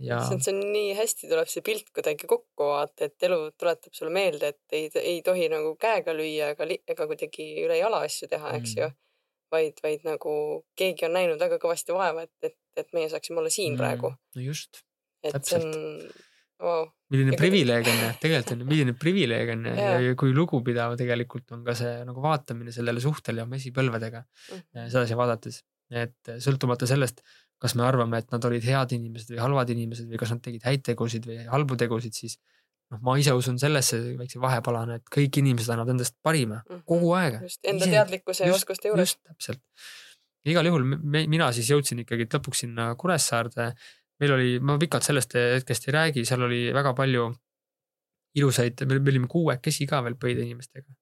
[0.01, 0.17] ja.
[0.25, 4.53] see on nii hästi tuleb see pilt kuidagi kokku vaata, et elu tuletab sulle meelde,
[4.53, 8.75] et ei, ei tohi nagu käega lüüa ega, ega kuidagi üle jala asju teha, eks
[8.75, 8.81] mm.
[8.81, 8.91] ju.
[9.53, 10.33] Vaid, vaid nagu
[10.79, 13.81] keegi on näinud väga kõvasti vaeva, et, et, et meie saaksime olla siin mm.
[13.81, 14.13] praegu.
[14.13, 14.83] no just.
[15.23, 15.47] Täpselt.
[15.47, 16.09] see on
[16.63, 16.89] wow.
[17.13, 21.77] milline privileeg on tegelikult on milline privileeg on ja, ja kui lugupidav tegelikult on ka
[21.79, 24.89] see nagu vaatamine sellele suhtele oma esipõlvedega mm -hmm.
[24.91, 25.61] sedasi vaadates,
[26.03, 27.23] et sõltumata sellest
[27.63, 30.65] kas me arvame, et nad olid head inimesed või halvad inimesed või kas nad tegid
[30.67, 32.35] häid tegusid või halbu tegusid, siis
[32.93, 36.85] noh, ma ise usun sellesse väikse vahepalana, et kõik inimesed annavad endast parima mm -hmm.
[36.89, 37.39] kogu aeg.
[37.43, 39.13] Enda ise, teadlikkuse ja oskuste juures.
[39.13, 39.61] just, täpselt.
[40.45, 43.73] igal juhul me, mina siis jõudsin ikkagi lõpuks sinna Kuressaarde.
[44.19, 47.33] meil oli, ma pikalt sellest hetkest ei räägi, seal oli väga palju
[48.35, 50.93] ilusaid, me olime kuuekesi ka veel Põide inimestega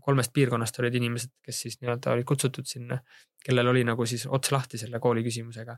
[0.00, 2.98] kolmest piirkonnast olid inimesed, kes siis nii-öelda olid kutsutud sinna,
[3.44, 5.76] kellel oli nagu siis ots lahti selle kooli küsimusega.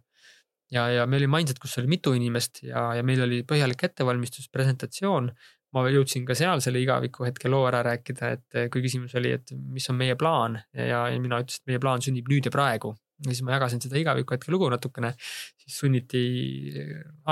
[0.75, 4.51] Ja, ja me olime ainsad, kus oli mitu inimest ja, ja meil oli põhjalik ettevalmistus,
[4.53, 5.33] presentatsioon.
[5.77, 9.53] ma jõudsin ka seal selle igaviku hetke loo ära rääkida, et kui küsimus oli, et
[9.53, 12.95] mis on meie plaan ja, ja mina ütlesin, et meie plaan sünnib nüüd ja praegu
[13.27, 15.11] ja siis ma jagasin seda igaviku hetke lugu natukene,
[15.59, 16.23] siis sunniti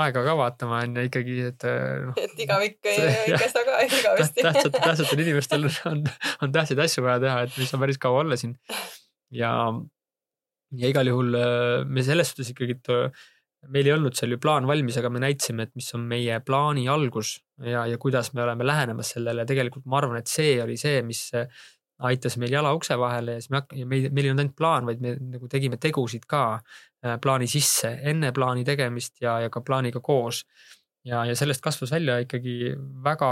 [0.01, 1.67] aega ka vaatama on ju ikkagi, et
[2.03, 2.17] noh.
[2.25, 6.03] et igavik ei, ei kesta ka igavesti tähtsat, tähtsatel inimestel on,
[6.43, 8.57] on tähtsaid asju vaja teha, et ei saa päris kaua olla siin.
[9.31, 9.53] ja,
[10.75, 13.25] ja igal juhul äh, me selles suhtes ikkagi, et äh,
[13.73, 16.87] meil ei olnud seal ju plaan valmis, aga me näitasime, et mis on meie plaani
[16.91, 19.47] algus ja, ja kuidas me oleme lähenemas sellele.
[19.49, 21.29] tegelikult ma arvan, et see oli see, mis
[22.05, 24.57] aitas meil jala ukse vahele ja siis me hak-, ja meil, meil ei olnud ainult
[24.57, 29.53] plaan, vaid me nagu tegime tegusid ka äh, plaani sisse enne plaani tegemist ja, ja
[29.53, 30.43] ka plaaniga koos.
[31.07, 33.31] ja, ja sellest kasvas välja ikkagi väga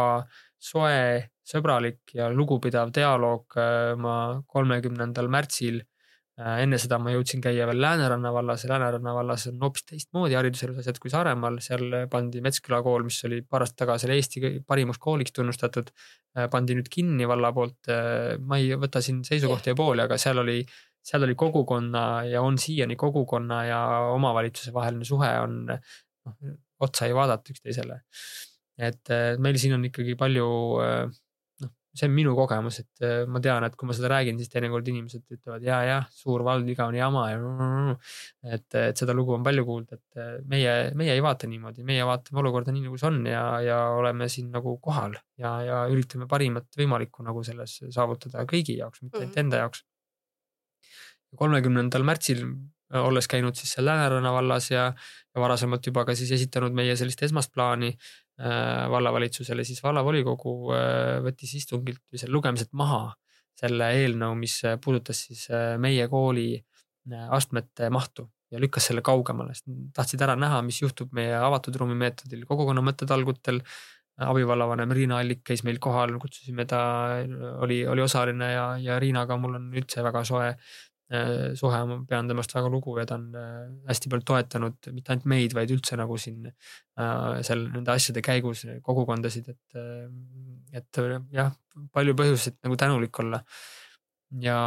[0.57, 4.15] soe, sõbralik ja lugupidav dialoog äh, ma
[4.49, 5.94] kolmekümnendal märtsil Äh,
[6.35, 10.81] enne seda ma jõudsin käia veel Lääneranna vallas ja Lääneranna vallas on hoopis teistmoodi hariduselus
[10.81, 15.35] asjad kui Saaremaal, seal pandi Metsküla kool, mis oli paar aastat tagasi Eesti parimaks kooliks
[15.35, 15.93] tunnustatud,
[16.35, 17.79] äh, pandi nüüd kinni valla poolt.
[17.87, 20.59] Äh, ma ei võta siin seisukohti ja pooli, aga seal oli,
[20.99, 23.81] seal oli kogukonna ja on siiani kogukonna ja
[24.11, 26.39] omavalitsuse vaheline suhe on noh,
[26.83, 28.01] otsa ei vaadata üksteisele.
[28.75, 29.07] et
[29.39, 30.45] meil siin on ikkagi palju
[31.95, 34.87] see on minu kogemus, et äh, ma tean, et kui ma seda räägin, siis teinekord
[34.91, 37.39] inimesed ütlevad ja, jah, suur vald, igavene jama ja.
[38.57, 42.05] et, et seda lugu on palju kuulda, et äh, meie, meie ei vaata niimoodi, meie
[42.07, 46.27] vaatame olukorda nii, nagu see on ja, ja oleme siin nagu kohal ja, ja üritame
[46.31, 49.45] parimat võimalikku nagu selles saavutada kõigi jaoks, mitte ainult mm -hmm.
[49.45, 49.85] enda jaoks.
[51.35, 52.45] kolmekümnendal märtsil
[52.95, 54.83] olles käinud siis seal Lääneranna vallas ja,
[55.35, 58.24] ja varasemalt juba ka siis esitanud meie sellist esmast plaani äh,
[58.91, 63.13] vallavalitsusele, siis vallavolikogu äh, võttis istungilt või seal lugemiselt maha
[63.55, 69.55] selle eelnõu, mis puudutas siis äh, meie kooli äh, astmete mahtu ja lükkas selle kaugemale,
[69.55, 73.63] sest tahtsid ära näha, mis juhtub meie avatud ruumi meetodil kogukonna mõttetalgutel.
[74.15, 76.77] Abivallavanem Riina Allik käis meil kohal, kutsusime ta,
[77.65, 82.27] oli, oli osaline ja, ja Riinaga mul on üldse väga soe Äh, suhe, ma pean
[82.29, 85.97] temast väga lugu ja ta on äh, hästi palju toetanud mitte ainult meid, vaid üldse
[85.99, 89.79] nagu siin äh, seal nende asjade käigus kogukondasid, et,
[90.73, 91.01] et
[91.35, 91.51] jah,
[91.93, 93.43] palju põhjuseid nagu tänulik olla.
[94.41, 94.57] ja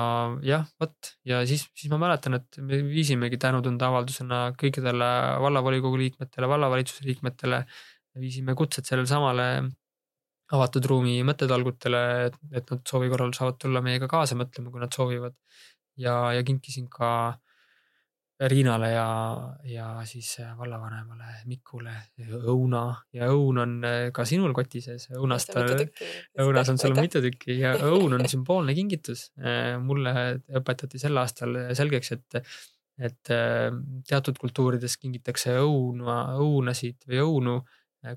[0.47, 5.11] jah, vot ja siis, siis ma mäletan, et me viisimegi tänutunde avaldusena kõikidele
[5.43, 7.65] vallavolikogu liikmetele, vallavalitsuse liikmetele,
[8.23, 9.49] viisime kutsed sellele samale
[10.55, 14.95] avatud ruumi mõttetalgutele, et, et nad soovi korral saavad tulla meiega kaasa mõtlema, kui nad
[14.95, 15.35] soovivad.
[15.99, 17.11] Ja, ja kinkisin ka
[18.39, 19.07] Riinale ja,
[19.67, 21.91] ja siis vallavanemale Mikule
[22.47, 22.83] õuna
[23.17, 23.73] ja õun on
[24.15, 25.83] ka sinul koti sees, õunast on,
[26.45, 29.33] õunas on sul mitu tükki ja õun on sümboolne kingitus.
[29.83, 30.13] mulle
[30.61, 32.39] õpetati sel aastal selgeks, et,
[33.11, 33.35] et
[34.07, 37.59] teatud kultuurides kingitakse õuna, õunasid või õunu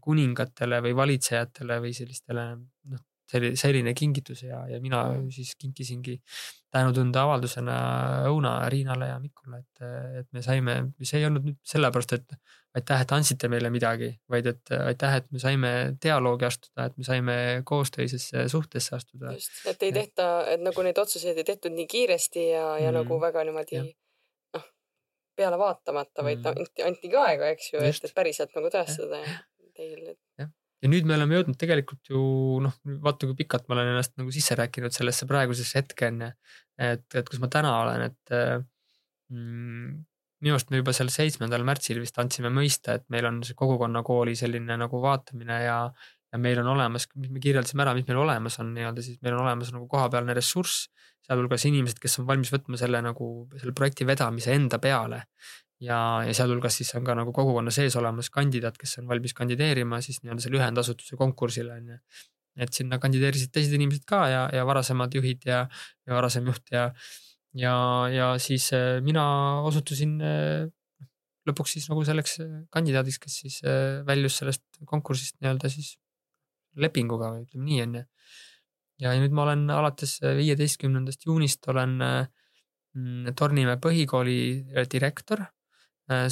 [0.05, 5.03] kuningatele või valitsejatele või sellistele noh, selline, selline kingitus ja, ja mina
[5.34, 6.17] siis kinkisingi
[6.71, 7.75] tänutunde avaldusena
[8.29, 9.86] õuna Riinale ja Mikule, et,
[10.21, 12.38] et me saime, see ei olnud nüüd sellepärast, et
[12.77, 15.71] aitäh, et andsite meile midagi, vaid et aitäh, et me saime
[16.03, 17.36] dialoogi astuda, et me saime
[17.67, 19.34] koostöisesse suhtesse astuda.
[19.36, 23.01] just, et ei tehta, et nagu neid otsuseid ei tehtud nii kiiresti ja, ja mm.
[23.01, 24.65] nagu väga niimoodi noh,
[25.36, 26.63] peale vaatamata, vaid mm.
[26.63, 29.38] anti, anti ka aega, eks ju, et, et päriselt nagu tõestada ja
[29.75, 30.21] teil et....
[30.39, 32.21] jah, ja nüüd me oleme jõudnud tegelikult ju
[32.65, 36.32] noh, vaata kui pikalt ma olen ennast nagu sisse rääkinud sellesse praegusesse hetke onju.
[36.82, 38.34] et, et kus ma täna olen, et
[39.29, 39.99] mm,
[40.41, 44.34] minu arust me juba seal seitsmendal märtsil vist andsime mõista, et meil on see kogukonnakooli
[44.39, 45.77] selline nagu vaatamine ja,
[46.34, 49.45] ja meil on olemas, me kirjeldasime ära, mis meil olemas on nii-öelda, siis meil on
[49.45, 50.88] olemas nagu kohapealne ressurss,
[51.27, 55.27] sealhulgas inimesed, kes on valmis võtma selle nagu selle projekti vedamise enda peale
[55.82, 60.01] ja, ja sealhulgas siis on ka nagu kogukonna sees olemas kandidaat, kes on valmis kandideerima
[60.05, 61.97] siis nii-öelda selle ühendasutuse konkursile on ju.
[62.61, 65.63] et sinna kandideerisid teised inimesed ka ja, ja varasemad juhid ja,
[66.07, 66.89] ja varasem juht ja,
[67.57, 67.73] ja,
[68.11, 69.23] ja siis äh, mina
[69.67, 70.67] osutusin äh,
[71.47, 73.61] lõpuks siis nagu selleks äh, kandidaadiks, kes siis
[74.07, 75.95] väljus sellest konkursist nii-öelda siis
[76.77, 78.03] lepinguga või ütleme nii on ju.
[79.07, 84.38] ja nüüd ma olen alates viieteistkümnendast juunist olen mm, Tornimäe põhikooli
[84.91, 85.47] direktor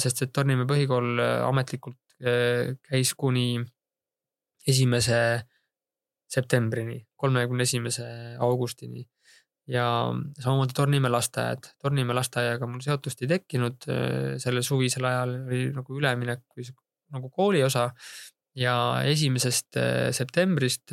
[0.00, 3.62] sest et Tornimäe põhikool äh, ametlikult äh, käis kuni
[4.68, 5.20] esimese
[6.30, 8.06] septembrini, kolmekümne esimese
[8.38, 9.06] augustini.
[9.70, 9.84] ja
[10.38, 13.86] samamoodi Tornimäe lasteaed, Tornimäe lasteaiaga mul seotust ei tekkinud,
[14.42, 16.66] sellel suvisel ajal oli nagu üleminek või
[17.14, 17.90] nagu kooli osa.
[18.54, 18.74] ja
[19.06, 19.78] esimesest
[20.10, 20.92] septembrist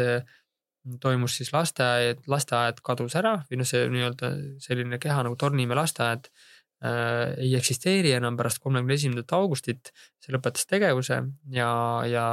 [1.01, 4.31] toimus siis lasteaed, lasteaed kadus ära või noh, see nii-öelda
[4.63, 9.89] selline keha nagu Tornimäe lasteaed äh, ei eksisteeri enam pärast kolmekümne esimesat augustit.
[10.21, 11.69] see lõpetas tegevuse ja,
[12.05, 12.25] ja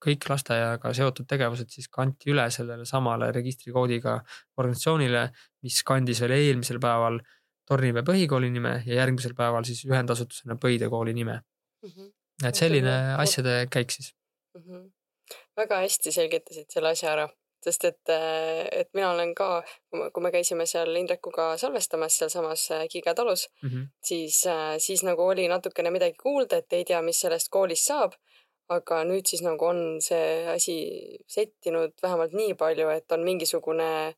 [0.00, 4.16] kõik lasteaiaga seotud tegevused siis kanti üle sellele samale registrikoodiga
[4.56, 5.26] organisatsioonile,
[5.66, 7.20] mis kandis veel eelmisel päeval
[7.70, 11.90] Tornimäe põhikooli nime ja järgmisel päeval siis ühendasutusena Põide kooli nime mm.
[11.90, 12.08] -hmm.
[12.48, 14.14] et selline asjade käik siis
[14.56, 14.62] mm.
[14.62, 14.88] -hmm.
[15.56, 17.28] väga hästi selgitasid selle asja ära
[17.64, 22.86] sest et, äh, et mina olen ka, kui me käisime seal Indrekuga salvestamas sealsamas äh,
[22.90, 23.86] Kiige talus mm, -hmm.
[24.02, 28.12] siis, äh, siis nagu oli natukene midagi kuulda, et ei tea, mis sellest koolist saab.
[28.70, 30.74] aga nüüd siis nagu on see asi
[31.26, 34.14] settinud vähemalt nii palju, et on mingisugune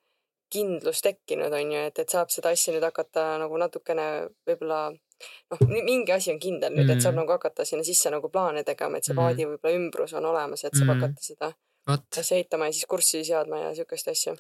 [0.53, 5.63] kindlus tekkinud, on ju, et, et saab seda asja nüüd hakata nagu natukene võib-olla noh,
[5.71, 6.97] mingi asi on kindel nüüd mm, -hmm.
[6.97, 7.23] et saab mhm.
[7.23, 9.37] nagu hakata sinna sisse nagu plaane tegema, et see mm -hmm.
[9.37, 11.01] paadi võib-olla ümbrus on olemas, et saab mm -hmm.
[11.01, 11.53] hakata seda
[11.91, 14.37] asja ehitama ja siis kurssi seadma ja siukest asja.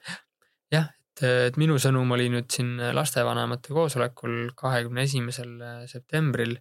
[0.72, 5.56] jah, et, et minu sõnum oli nüüd siin lastevanemate koosolekul kahekümne esimesel
[5.90, 6.58] septembril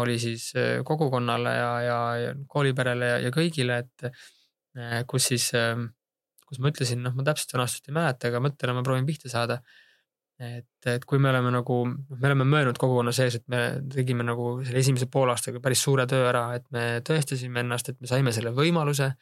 [0.00, 5.48] oli siis äh, kogukonnale ja, ja, ja kooliperele ja, ja kõigile, et äh, kus siis,
[5.56, 5.90] ähm,
[6.46, 9.60] kus ma ütlesin, noh, ma täpset sõnastust ei mäleta, aga mõttena ma proovin pihta saada.
[10.36, 14.24] et, et kui me oleme nagu, noh, me oleme möönud kogukonna sees, et me tegime
[14.26, 18.34] nagu selle esimese poolaastaga päris suure töö ära, et me tõestasime ennast, et me saime
[18.36, 19.14] selle võimaluse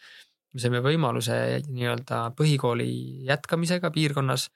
[0.54, 1.36] me saime võimaluse
[1.66, 2.88] nii-öelda põhikooli
[3.28, 4.48] jätkamisega piirkonnas.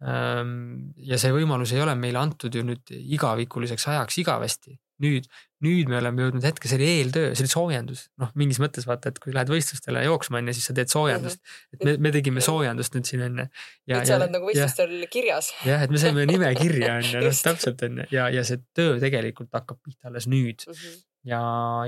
[0.00, 4.78] Ja see võimalus ei ole meile antud ju nüüd igavikuliseks ajaks igavesti.
[5.00, 5.24] nüüd,
[5.64, 9.08] nüüd me oleme jõudnud hetke, see oli eeltöö, see oli soojendus, noh, mingis mõttes vaata,
[9.08, 11.40] et kui lähed võistlustele jooksma onju, siis sa teed soojendust.
[11.40, 11.72] -hmm.
[11.72, 13.46] et me, me tegime soojendust nüüd siin onju.
[13.94, 15.54] nüüd sa oled nagu võistlustel kirjas.
[15.64, 19.48] jah, et me saime nime kirja onju, noh täpselt onju ja, ja see töö tegelikult
[19.56, 20.76] hakkab pihta alles nüüd mm.
[20.76, 21.00] -hmm.
[21.32, 21.40] ja,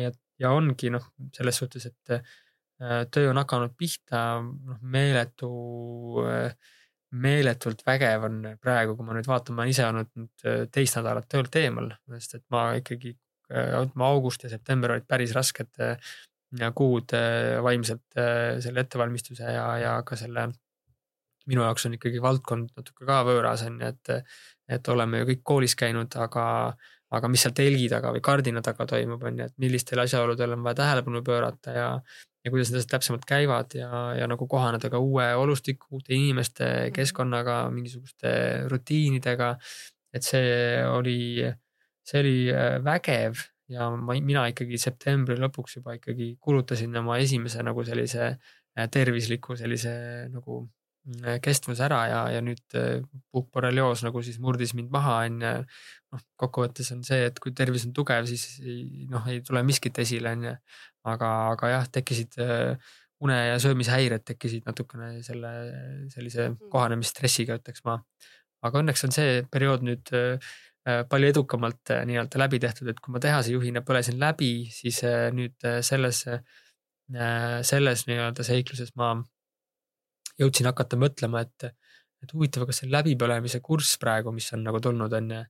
[0.07, 1.05] ja, ja ongi noh,
[1.37, 2.25] selles suhtes, et
[3.15, 5.51] töö on hakanud pihta, noh meeletu,
[6.27, 6.55] äh,
[7.13, 10.99] meeletult vägev on praegu, kui ma nüüd vaatan, ma olen ise olnud nüüd äh, teist
[10.99, 13.17] nädalat töölt eemal, sest et ma ikkagi,
[13.53, 15.77] ütleme august ja september olid päris rasked
[16.77, 17.13] kuud
[17.65, 18.17] vaimselt
[18.65, 20.47] selle ettevalmistuse ja, ja ka selle
[21.51, 24.35] minu jaoks on ikkagi valdkond natuke ka võõras on ju, et,
[24.77, 26.45] et oleme ju kõik koolis käinud, aga,
[27.13, 30.67] aga mis seal telgi taga või kardina taga toimub, on ju, et millistele asjaoludele on
[30.67, 31.89] vaja tähelepanu pöörata ja,
[32.43, 36.67] ja kuidas need asjad täpsemalt käivad ja, ja nagu kohaneda ka uue olustiku, uute inimeste,
[36.67, 36.95] mhm.
[36.97, 38.35] keskkonnaga, mingisuguste
[38.71, 39.57] rutiinidega.
[40.13, 41.49] et see oli,
[42.05, 43.41] see oli äh, vägev
[43.73, 49.57] ja ma, mina ikkagi septembri lõpuks juba ikkagi kulutasin oma esimese nagu sellise äh, tervisliku
[49.57, 49.95] sellise
[50.33, 50.59] nagu
[51.07, 52.77] mm, kestvuse ära ja, ja nüüd
[53.33, 55.55] puukborrelioos nagu siis murdis mind maha, on ju.
[56.13, 59.97] noh, kokkuvõttes on see, et kui tervis on tugev, siis ei, noh, ei tule miskit
[60.03, 60.57] esile, on ju.
[61.09, 62.39] Aga, aga jah, tekkisid
[63.23, 65.53] une ja söömishäired tekkisid natukene selle
[66.11, 66.73] sellise mm.
[66.73, 68.01] kohanemisstressiga, ütleks ma.
[68.67, 70.11] aga õnneks on see periood nüüd
[70.83, 74.99] palju edukamalt nii-öelda läbi tehtud, et kui ma tehase juhina põlesin läbi, siis
[75.35, 75.55] nüüd
[75.87, 76.25] selles
[77.13, 79.11] Äh, selles nii-öelda seikluses ma
[80.41, 81.67] jõudsin hakata mõtlema, et,
[82.25, 85.41] et huvitav, kas see läbipõlemise kurss praegu, mis on nagu tulnud, on ju.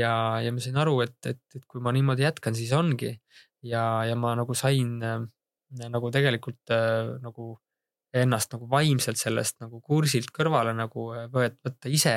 [0.00, 3.12] ja, ja ma sain aru, et, et, et kui ma niimoodi jätkan, siis ongi
[3.64, 5.20] ja, ja ma nagu sain äh,
[5.90, 7.54] nagu tegelikult äh, nagu
[8.14, 12.16] ennast nagu vaimselt sellest nagu kursilt kõrvale nagu äh, võet-, võtta ise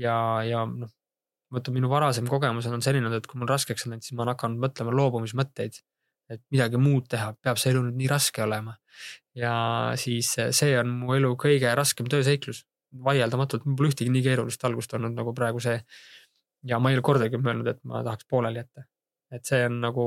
[0.00, 0.16] ja,
[0.46, 0.92] ja noh,
[1.54, 4.36] vaata minu varasem kogemus on selline, et kui mul raskeks on läinud, siis ma olen
[4.36, 5.82] hakanud mõtlema loobumismõtteid
[6.32, 8.76] et midagi muud teha, peab see elu nüüd nii raske olema.
[9.36, 9.54] ja
[9.98, 12.64] siis see on mu elu kõige raskem tööseiklus,
[13.04, 15.80] vaieldamatult, mul pole ühtegi nii keerulist algust olnud nagu praegu see.
[16.64, 18.86] ja ma ei ole kordagi mõelnud, et ma tahaks pooleli jätta.
[19.32, 20.06] Et see on nagu,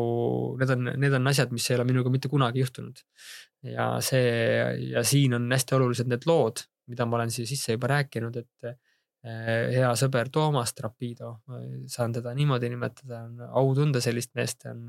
[0.60, 3.02] need on, need on asjad, mis ei ole minuga mitte kunagi juhtunud.
[3.68, 4.28] ja see
[4.92, 8.70] ja siin on hästi olulised need lood, mida ma olen siia sisse juba rääkinud, et
[8.70, 8.78] eh,
[9.74, 11.40] hea sõber Toomas Trapido,
[11.92, 14.86] saan teda niimoodi nimetada, on au tunda sellist meest, on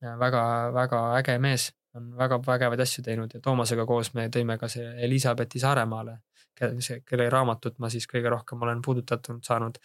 [0.00, 4.86] väga-väga äge mees, on väga vägevaid asju teinud ja Toomasega koos me tõime ka see
[5.04, 6.18] Elizabethi Saaremaale,
[6.56, 9.78] kelle raamatut ma siis kõige rohkem olen puudutatud saanud.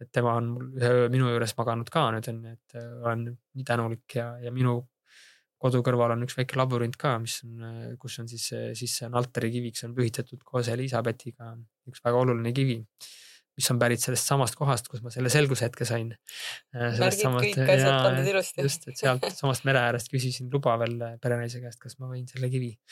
[0.00, 3.26] et tema on ühe öö minu juures maganud ka nüüd on ju, et äh, olen
[3.28, 4.80] nii tänulik ja, ja minu
[5.58, 9.08] kodu kõrval on üks väike labürint ka, mis on, äh, kus on siis, siis see
[9.08, 11.56] on altari kiviks on pühitatud koos Elizabethiga,
[11.90, 12.82] üks väga oluline kivi
[13.58, 15.30] mis on pärit sellest samast kohast, kus ma selle
[15.88, 16.12] sain.
[16.76, 16.94] Äh,
[17.82, 18.62] asjad pandud ilusti.
[18.62, 22.28] just, et sealt samast mere äärest küsisin luba veel äh, perenaise käest, kas ma võin
[22.30, 22.86] selle kivi äh,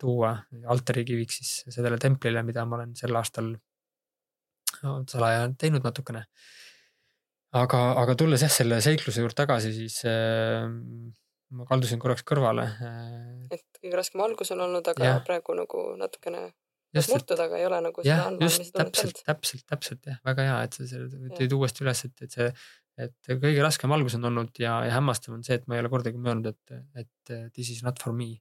[0.00, 0.34] tuua
[0.72, 3.54] altari kiviks siis sellele templile, mida ma olen sel aastal
[5.08, 6.24] salaja teinud natukene.
[7.54, 10.66] aga, aga tulles jah selle seikluse juurde tagasi, siis äh,
[11.54, 13.46] ma kaldusin korraks kõrvale äh,.
[13.54, 15.18] et kõige raskem algus on olnud, aga ja.
[15.26, 16.48] praegu nagu natukene
[16.94, 19.20] just murtud, aga ei ole nagu seda tunnet olnud.
[19.26, 22.50] täpselt, täpselt jah, väga hea, et sa selle tõid uuesti üles, et, et see,
[23.06, 25.90] et kõige raskem algus on olnud ja, ja hämmastav on see, et ma ei ole
[25.92, 28.36] kordagi mõelnud, et, et this is not for me.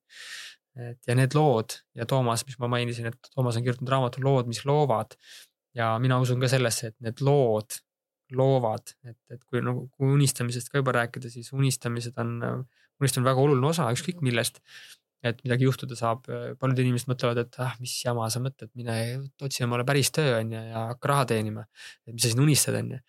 [0.79, 4.49] Et ja need lood ja Toomas, mis ma mainisin, et Toomas on kirjutanud raamatu Lood,
[4.49, 5.17] mis loovad.
[5.73, 7.79] ja mina usun ka sellesse, et need lood
[8.33, 12.35] loovad, et, et kui nagu, kui unistamisest ka juba rääkida, siis unistamised on,
[13.01, 14.61] unistamine on väga oluline osa ükskõik millest
[15.23, 16.25] et midagi juhtuda saab.
[16.59, 18.95] paljud inimesed mõtlevad, et ah, mis jama sa mõtled, mine
[19.43, 21.63] otsi omale päris töö on ju ja hakka raha teenima.
[22.07, 22.99] et mis sa siin unistad, on ju.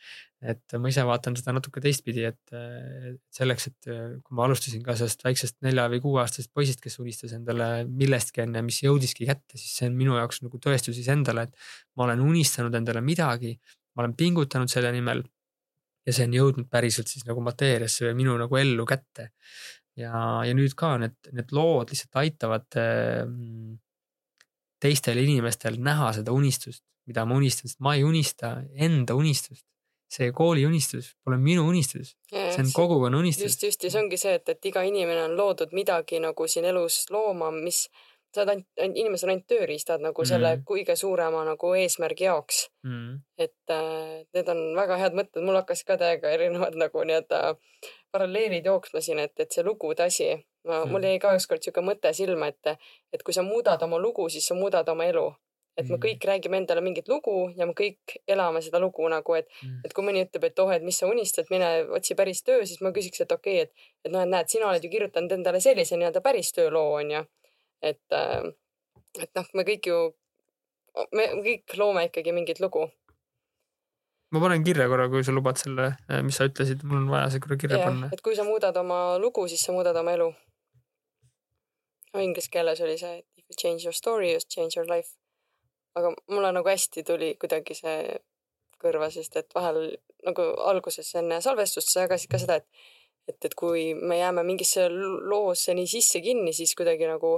[0.55, 2.57] et ma ise vaatan seda natuke teistpidi, et
[3.35, 7.71] selleks, et kui ma alustasin ka sellest väiksest nelja või kuueaastasest poisist, kes unistas endale
[7.89, 11.71] millestki on ju, mis jõudiski kätte, siis see on minu jaoks nagu tõestus iseendale, et
[11.97, 13.57] ma olen unistanud endale midagi,
[13.97, 15.25] ma olen pingutanud selle nimel
[16.05, 19.31] ja see on jõudnud päriselt siis nagu mateeriasse või minu nagu ellu kätte
[19.99, 23.23] ja, ja nüüd ka need, need lood lihtsalt aitavad äh,
[24.83, 29.67] teistel inimestel näha seda unistust, mida ma unistan, sest ma ei unista enda unistust.
[30.15, 33.49] see kooli unistus pole minu unistus, see on kogukonna unistus.
[33.49, 36.69] just, just ja see ongi see, et, et iga inimene on loodud midagi nagu siin
[36.71, 37.89] elus looma, mis
[38.35, 40.28] sa oled ainult, inimesed on ainult tööriistad nagu mm.
[40.30, 43.20] selle kõige suurema nagu eesmärgi jaoks mm..
[43.39, 47.55] et äh, need on väga head mõtted, mul hakkas ka täiega erinevad nagu nii-öelda
[48.14, 50.28] paralleelid jooksma siin, et, et see lugude asi.
[50.68, 54.28] mm., mul jäi ka ükskord sihuke mõte silma, et, et kui sa muudad oma lugu,
[54.32, 55.26] siis sa muudad oma elu.
[55.74, 56.03] et me mm.
[56.03, 59.95] kõik räägime endale mingit lugu ja me kõik elame seda lugu nagu, et mm., et
[59.95, 62.93] kui mõni ütleb, et oh, et mis sa unistad, mine otsi päris töö, siis ma
[62.95, 65.99] küsiks, et okei okay,, et, et noh, et näed, sina oled ju kirjutanud endale sellise
[65.99, 67.24] nii-öelda päris tööloo onju.
[67.93, 68.51] Et, äh,
[69.20, 69.99] et noh, me kõik ju,
[71.16, 72.89] me kõik loome ikkagi mingit lugu
[74.35, 77.28] ma panen kirja korra, kui sa lubad selle, äh, mis sa ütlesid, mul on vaja
[77.32, 78.11] see korra kirja yeah, panna.
[78.14, 80.32] et kui sa muudad oma lugu, siis sa muudad oma elu.
[82.22, 85.14] Inglise keeles oli see if you change your story, you change your life.
[85.95, 88.16] aga mulle nagu hästi tuli kuidagi see
[88.82, 89.93] kõrva, sest et vahel
[90.26, 92.66] nagu alguses enne salvestust sa jagasid ka seda, et
[93.28, 97.37] et, et kui me jääme mingisse loosse nii sisse kinni, siis kuidagi nagu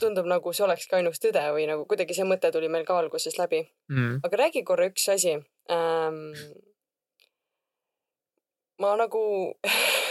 [0.00, 3.38] tundub nagu see olekski ainus tõde või nagu kuidagi see mõte tuli meil ka alguses
[3.38, 3.62] läbi
[3.92, 4.20] mm..
[4.26, 5.36] aga räägi korra üks asi
[5.70, 6.32] ähm,.
[8.82, 9.22] ma nagu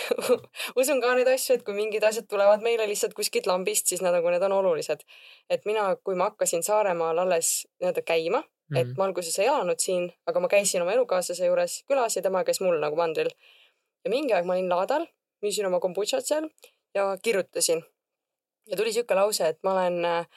[0.79, 4.15] usun ka neid asju, et kui mingid asjad tulevad meile lihtsalt kuskilt lambist, siis nad
[4.15, 5.03] nagu need on olulised.
[5.49, 9.83] et mina, kui ma hakkasin Saaremaal alles nii-öelda käima mm., et ma alguses ei elanud
[9.83, 13.29] siin, aga ma käisin oma elukaaslase juures külas ja tema käis mul nagu mandril.
[14.05, 15.07] ja mingi aeg ma olin laadal,
[15.43, 16.49] müüsin oma kombutšat seal
[16.95, 17.83] ja kirjutasin
[18.67, 20.27] ja tuli sihuke lause, et ma olen äh,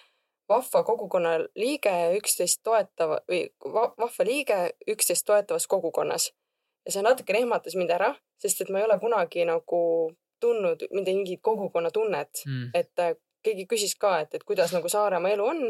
[0.49, 4.61] vahva kogukonna liige, üksteist toetava või vahva liige
[4.91, 6.33] üksteist toetavas kogukonnas.
[6.87, 9.81] ja see natukene ehmatas mind ära, sest et ma ei ole kunagi nagu
[10.41, 15.45] tundnud mingit kogukonnatunnet mm., et äh, keegi küsis ka, et, et kuidas nagu Saaremaa elu
[15.45, 15.67] on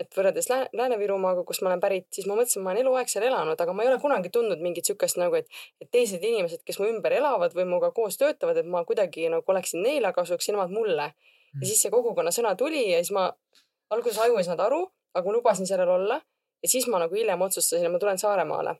[0.00, 3.26] et võrreldes Lääne, Lääne-Virumaaga, kust ma olen pärit, siis ma mõtlesin, ma olen eluaeg seal
[3.28, 6.80] elanud, aga ma ei ole kunagi tundnud mingit sihukest nagu, et, et teised inimesed, kes
[6.82, 10.56] mu ümber elavad või minuga koos töötavad, et ma kuidagi nagu oleksin neile kasuks ja
[10.56, 11.12] nemad mulle.
[11.60, 13.28] Ja siis see kogukonna sõna tuli ja siis ma
[13.94, 14.80] alguses aju ei saanud aru,
[15.14, 16.20] aga ma lubasin sellel olla.
[16.62, 18.76] Ja siis ma nagu hiljem otsustasin, et ma tulen Saaremaale.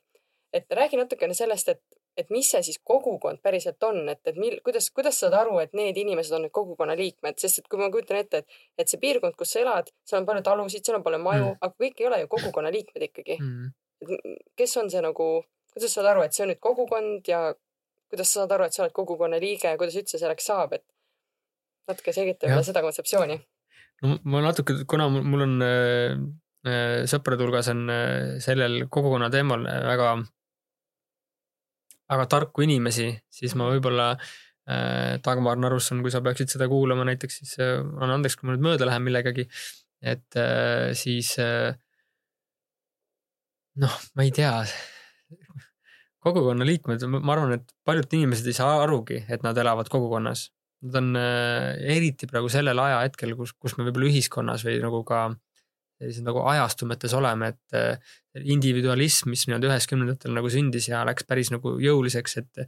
[0.54, 1.80] et räägi natukene sellest, et,
[2.16, 5.56] et mis see siis kogukond päriselt on, et, et mil, kuidas, kuidas sa saad aru,
[5.58, 8.88] et need inimesed on need kogukonna liikmed, sest et kui ma kujutan ette, et, et
[8.88, 11.74] see piirkond, kus sa elad, seal on palju talusid, seal on palju maju mm., aga
[11.82, 13.38] kõik ei ole ju kogukonna liikmed ikkagi.
[13.40, 13.74] Mm..
[14.04, 15.28] et kes on see nagu,
[15.74, 17.42] kuidas sa saad aru, et see on nüüd kogukond ja
[18.14, 20.86] kuidas sa saad aru, et sa oled kogukonna liige ja kuidas üldse selleks saab, et
[21.90, 23.36] natuke selgita võib-olla seda kontseptsiooni.
[24.04, 26.16] No ma natuke, kuna mul on äh,
[26.68, 30.16] äh, sõprade hulgas on äh, sellel kogukonna teemal väga,
[32.12, 37.40] väga tarku inimesi, siis ma võib-olla äh, Dagmar Narusson, kui sa peaksid seda kuulama näiteks,
[37.42, 39.48] siis äh, anna andeks, kui ma nüüd mööda lähen millegagi.
[40.04, 41.72] et äh, siis äh,
[43.80, 44.58] noh, ma ei tea
[46.24, 50.48] kogukonna liikmed, ma arvan, et paljud inimesed ei saa arugi, et nad elavad kogukonnas
[50.84, 55.26] nad on äh, eriti praegu sellel ajahetkel, kus, kus me võib-olla ühiskonnas või nagu ka
[56.00, 58.12] sellised nagu ajastumetes oleme, et äh,
[58.42, 62.64] individualism, mis nii-öelda üheksakümnendatel nagu sündis ja läks päris nagu jõuliseks, et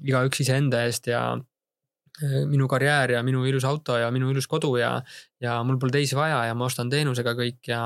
[0.00, 4.76] igaüks iseenda eest ja äh, minu karjäär ja minu ilus auto ja minu ilus kodu
[4.80, 4.94] ja,
[5.42, 7.82] ja mul pole teisi vaja ja ma ostan teenusega kõik ja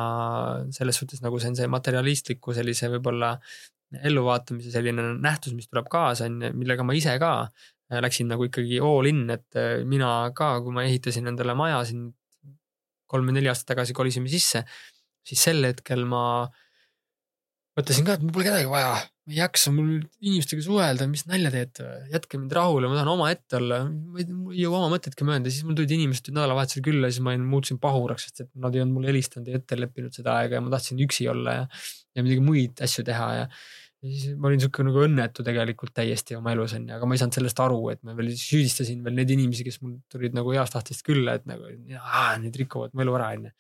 [0.77, 3.39] selles suhtes nagu see on see materialistliku sellise võib-olla
[3.95, 8.47] elluvaatamise selline nähtus, mis tuleb kaasa, on ju, millega ma ise ka Äh, läksin nagu
[8.49, 12.11] ikkagi all in, et äh, mina ka, kui ma ehitasin endale maja siin
[13.11, 14.64] kolm või neli aastat tagasi kolisime sisse,
[15.24, 16.24] siis sel hetkel ma
[17.74, 18.95] mõtlesin ka, et mul pole kedagi vaja,
[19.26, 23.59] ma ei jaksa mul inimestega suhelda, mis nalja teete, jätke mind rahule, ma tahan omaette
[23.59, 27.35] olla, ma ei jõua oma mõtetki möönda, siis mul tulid inimesed nädalavahetusel külla, siis ma
[27.41, 30.64] muutusin pahuraks, sest et nad ei olnud mulle helistanud ja ette leppinud seda aega ja
[30.64, 31.64] ma tahtsin üksi olla ja,
[32.14, 33.49] ja midagi muid asju teha ja
[34.05, 37.23] ja siis ma olin sihuke nagu õnnetu tegelikult täiesti oma elus onju, aga ma ei
[37.23, 40.77] saanud sellest aru, et ma veel süüdistasin veel neid inimesi, kes mul tulid nagu heast
[40.77, 41.71] tahtest külla, et nagu
[42.43, 43.53] need rikuvad mu elu ära onju.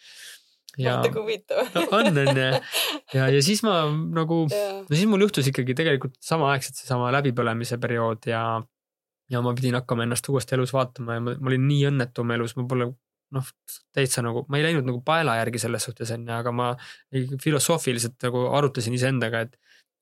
[0.82, 1.62] ja vaata kui huvitav.
[1.76, 2.44] No, on onju
[3.14, 8.28] ja, ja siis ma nagu, no siis mul juhtus ikkagi tegelikult samaaegselt seesama läbipõlemise periood
[8.28, 8.44] ja,
[9.32, 12.36] ja ma pidin hakkama ennast uuesti elus vaatama ja ma, ma olin nii õnnetu oma
[12.36, 12.92] elus, ma pole
[13.34, 13.48] noh,
[13.96, 16.72] täitsa nagu, ma ei läinud nagu paela järgi selles suhtes onju, aga ma
[17.42, 19.56] filosoofiliselt nagu arutasin iseendaga, et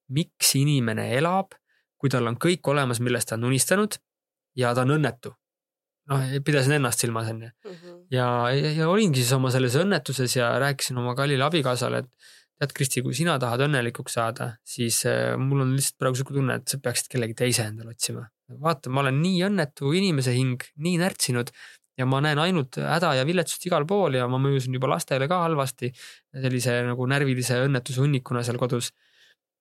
[0.09, 1.55] miks inimene elab,
[1.99, 3.97] kui tal on kõik olemas, millest ta on unistanud
[4.59, 5.35] ja ta on õnnetu.
[6.11, 7.49] noh, pidasin ennast silmas, onju.
[7.65, 7.99] Mhm.
[8.11, 12.33] ja, ja, ja olingi siis oma selles õnnetuses ja rääkisin oma kallile abikaasale, et
[12.63, 16.59] tead, Kristi, kui sina tahad õnnelikuks saada, siis äh, mul on lihtsalt praegu sihuke tunne,
[16.59, 18.27] et sa peaksid kellegi teise endale otsima.
[18.63, 21.55] vaata, ma olen nii õnnetu inimese hing, nii närtsinud
[21.99, 25.43] ja ma näen ainult häda ja viletsust igal pool ja ma mõjusin juba lastele ka
[25.45, 25.91] halvasti
[26.33, 28.93] sellise nagu närvilise õnnetuse hunnikuna seal kodus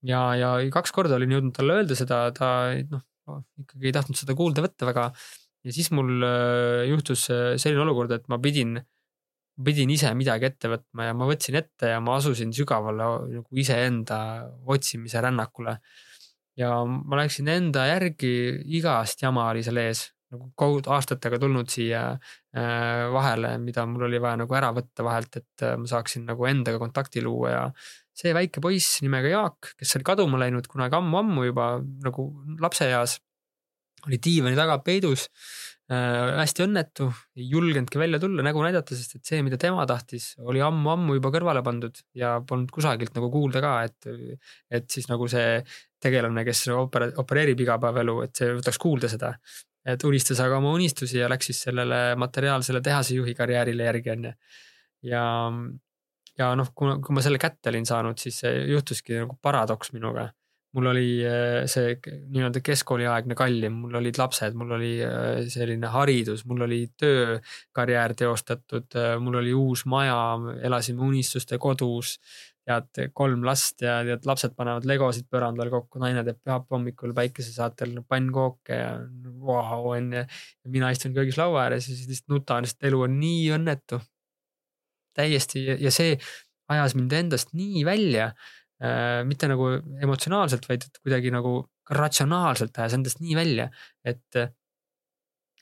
[0.08, 2.52] ja, ja kaks korda olin jõudnud talle öelda seda, ta
[2.92, 3.04] noh,
[3.62, 5.10] ikkagi ei tahtnud seda kuulda võtta väga.
[5.62, 8.80] ja siis mul äh, juhtus äh, selline olukord, et ma pidin,
[9.62, 14.22] pidin ise midagi ette võtma ja ma võtsin ette ja ma asusin sügavale nagu iseenda
[14.66, 15.78] otsimise rännakule.
[16.58, 18.34] ja ma läksin enda järgi,
[18.78, 24.42] igast jama oli seal ees, nagu aastatega tulnud siia äh, vahele, mida mul oli vaja
[24.42, 27.66] nagu ära võtta vahelt, et ma saaksin nagu endaga kontakti luua ja
[28.18, 31.74] see väike poiss nimega Jaak, kes oli kaduma läinud kunagi ammu-ammu juba
[32.06, 32.28] nagu
[32.62, 33.18] lapseeas,
[34.08, 35.28] oli diivani taga peidus
[35.92, 36.38] äh,.
[36.40, 37.08] hästi õnnetu,
[37.38, 41.32] ei julgenudki välja tulla, nägu näidata, sest et see, mida tema tahtis, oli ammu-ammu juba
[41.36, 44.40] kõrvale pandud ja polnud kusagilt nagu kuulda ka, et,
[44.72, 45.60] et siis nagu see
[46.02, 49.36] tegelane, kes opere-, opereerib igapäevaelu, et see võtaks kuulda seda.
[49.82, 54.34] et unistas aga oma unistusi ja läks siis sellele materiaalsele tehasejuhi karjäärile järgi, onju.
[55.10, 55.24] ja
[56.40, 60.32] ja noh, kuna, kui ma selle kätte olin saanud, siis juhtuski nagu paradoks minuga.
[60.72, 61.98] mul oli äh, see
[62.32, 68.88] nii-öelda keskkooliaegne kallim, mul olid lapsed, mul oli äh, selline haridus, mul oli töökarjäär teostatud,
[68.96, 70.16] äh, mul oli uus maja,
[70.64, 72.14] elasime unistuste kodus
[72.64, 77.98] tead, kolm last ja tead, lapsed panevad legosid põrandal kokku, naine teeb pühapäeva hommikul päikesesaatel
[78.08, 78.94] pannkooke ja
[79.44, 80.24] vau onju.
[80.24, 84.00] ja mina istun köögislaua ääres ja siis lihtsalt nutan, sest elu on nii õnnetu
[85.18, 86.16] täiesti ja see
[86.72, 88.32] ajas mind endast nii välja
[88.82, 89.22] äh,.
[89.28, 91.60] mitte nagu emotsionaalselt, vaid kuidagi nagu
[91.92, 93.68] ratsionaalselt ajas endast nii välja,
[94.08, 94.54] et äh,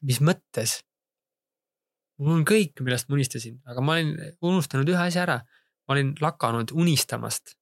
[0.05, 0.79] mis mõttes
[2.19, 4.13] mul on kõik, millest ma unistasin, aga ma olin
[4.51, 5.39] unustanud ühe asja ära.
[5.87, 7.55] ma olin lakanud unistamast.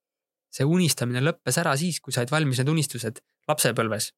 [0.52, 4.12] see unistamine lõppes ära siis, kui said valmis need unistused lapsepõlves.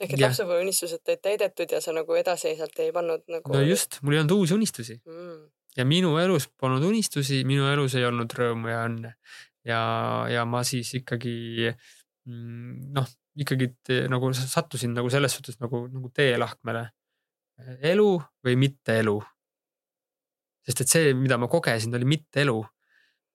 [0.00, 3.52] ehk et lapsepõlve unistused olid täidetud ja sa nagu edasiseisvalt ei pannud nagu.
[3.52, 5.40] no just, mul ei olnud uusi unistusi mm.
[5.78, 9.14] Ja minu elus polnud unistusi, minu elus ei olnud rõõmu ja õnne
[9.68, 9.80] ja,
[10.32, 13.08] ja ma siis ikkagi mm, noh,
[13.38, 13.70] ikkagi
[14.10, 16.88] nagu sattusin nagu selles suhtes nagu, nagu teelahkmele.
[17.82, 18.10] elu
[18.46, 19.18] või mitte elu.
[20.66, 22.58] sest et see, mida ma kogesin, oli mitte elu.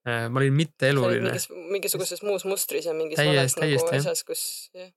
[0.04, 1.30] Äh, ma olin mitteeluline.
[1.32, 4.42] Mingis, mingisuguses muus mustris ja mingis vales nagu asjas, kus
[4.76, 4.92] jah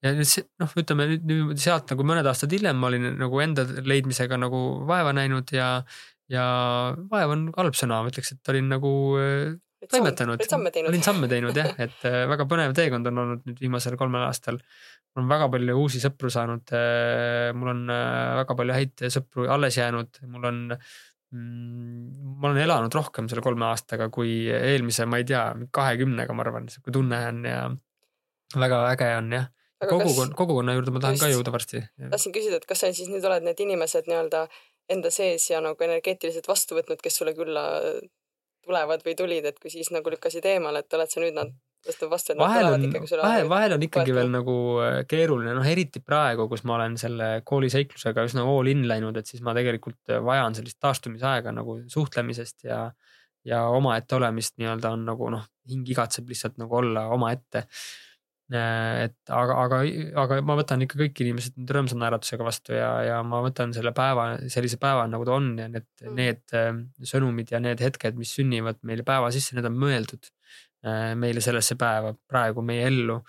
[0.00, 3.42] ja nüüd see noh, ütleme nüüd niimoodi sealt nagu mõned aastad hiljem ma olin nagu
[3.44, 5.68] enda leidmisega nagu vaeva näinud ja,
[6.30, 6.44] ja
[7.10, 9.58] vaev on halb sõna, ma ütleks, et olin nagu äh,
[9.90, 10.44] toimetanud,
[10.86, 14.60] olin samme teinud jah, et äh, väga põnev teekond on olnud nüüd viimasel kolmel aastal.
[15.10, 17.84] mul on väga palju uusi sõpru saanud, äh, mul on
[18.40, 23.66] väga palju häid sõpru alles jäänud, mul on mm, ma olen elanud rohkem selle kolme
[23.70, 27.62] aastaga kui eelmise, ma ei tea, kahekümnega, ma arvan, sihuke tunne on ja
[28.58, 29.50] väga äge on jah.
[29.80, 31.82] kogukonna, kogukonna juurde ma tahan just, ka jõuda varsti.
[32.10, 34.46] tahtsin küsida, et kas sa siis nüüd oled need inimesed nii-öelda
[34.90, 37.64] enda sees ja nagu energeetiliselt vastu võtnud, kes sulle külla
[38.66, 41.52] tulevad või tulid, et kui siis nagu lükkasid eemale, et oled sa nüüd nad
[41.86, 43.22] tõstab vastu, et nad tulevad ikkagi sulle.
[43.24, 47.30] vahel, vahel on ikkagi veel nagu äh, keeruline, noh eriti praegu, kus ma olen selle
[47.48, 52.68] kooliseiklusega üsna all in läinud, et siis ma tegelikult äh, vajan sellist taastumisaega nagu suhtlemisest
[52.68, 52.84] ja
[53.48, 57.62] ja omaette olemist nii-öelda on nagu noh, hing igatseb lihtsalt nagu olla omaette
[58.50, 59.78] et aga, aga,
[60.24, 63.92] aga ma võtan ikka kõik inimesed nüüd rõõmsa naeratusega vastu ja, ja ma võtan selle
[63.94, 66.72] päeva sellise päeva nagu ta on ja need mm., need äh,
[67.12, 71.78] sõnumid ja need hetked, mis sünnivad meile päeva sisse, need on mõeldud äh, meile sellesse
[71.78, 73.20] päeva, praegu meie ellu.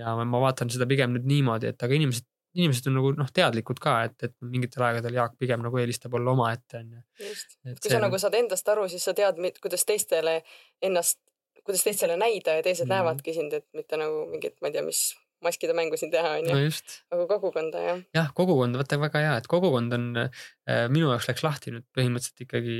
[0.00, 2.24] ja ma vaatan seda pigem nüüd niimoodi, et aga inimesed,
[2.56, 6.32] inimesed on nagu noh, teadlikud ka, et, et mingitel aegadel Jaak pigem nagu eelistab olla
[6.32, 7.02] omaette on ju.
[7.26, 10.40] just, kui sa nagu saad endast aru, siis sa tead, kuidas teistele
[10.80, 11.20] ennast
[11.64, 12.94] kuidas teistele näida ja teised mm.
[12.94, 15.02] näevadki sind, et mitte nagu mingit, ma ei tea, mis
[15.44, 17.00] maskide mängu siin teha, no just.
[17.12, 18.04] aga kogukonda, jah.
[18.16, 22.44] jah, kogukond, vaata väga hea, et kogukond on äh,, minu jaoks läks lahti nüüd põhimõtteliselt
[22.44, 22.78] ikkagi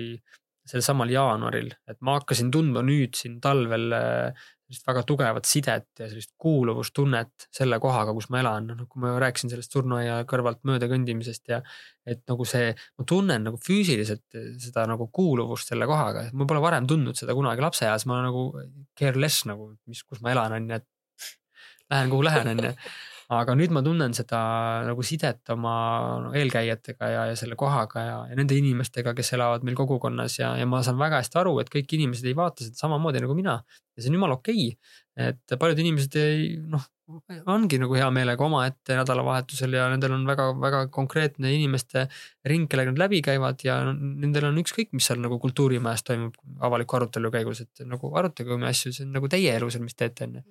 [0.69, 5.89] sel samal jaanuaril, et ma hakkasin tundma nüüd siin talvel äh, sellist väga tugevat sidet
[5.99, 10.63] ja sellist kuuluvustunnet selle kohaga, kus ma elan, noh kui ma rääkisin sellest surnuaia kõrvalt
[10.69, 11.59] mööda kõndimisest ja
[12.07, 16.87] et nagu see, ma tunnen nagu füüsiliselt seda nagu kuuluvust selle kohaga, ma pole varem
[16.87, 18.47] tundnud seda kunagi lapseeas, ma nagu
[18.99, 20.89] careless nagu, mis, kus ma elan, on ju, et
[21.91, 22.77] lähen kuhu lähen, on ju.
[23.31, 24.39] Aga nüüd ma tunnen seda
[24.83, 25.73] nagu sidet oma
[26.35, 30.67] eelkäijatega ja, ja selle kohaga ja, ja nende inimestega, kes elavad meil kogukonnas ja, ja
[30.67, 33.61] ma saan väga hästi aru, et kõik inimesed ei vaata seda samamoodi nagu mina.
[34.01, 36.87] Ja see on jumala okei okay., et paljud inimesed ei noh,
[37.51, 42.07] ongi nagu hea meelega omaette nädalavahetusel ja nendel on väga-väga konkreetne inimeste
[42.49, 47.01] ring, kellega nad läbi käivad ja nendel on ükskõik, mis seal nagu kultuurimajas toimub avaliku
[47.01, 50.31] arutelu käigus, et nagu arutage omi asju, see on nagu teie elu seal, mis teete,
[50.31, 50.47] on ju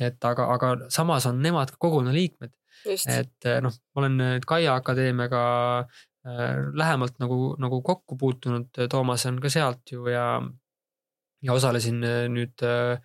[0.00, 2.52] et aga, aga samas on nemad ka kogukonna liikmed.
[2.88, 5.42] et eh, noh, ma olen nüüd Kaia Akadeemiaga
[5.78, 10.40] äh, lähemalt nagu, nagu kokku puutunud, Toomas on ka sealt ju ja,
[11.42, 12.00] ja osalesin
[12.32, 12.96] nüüd äh,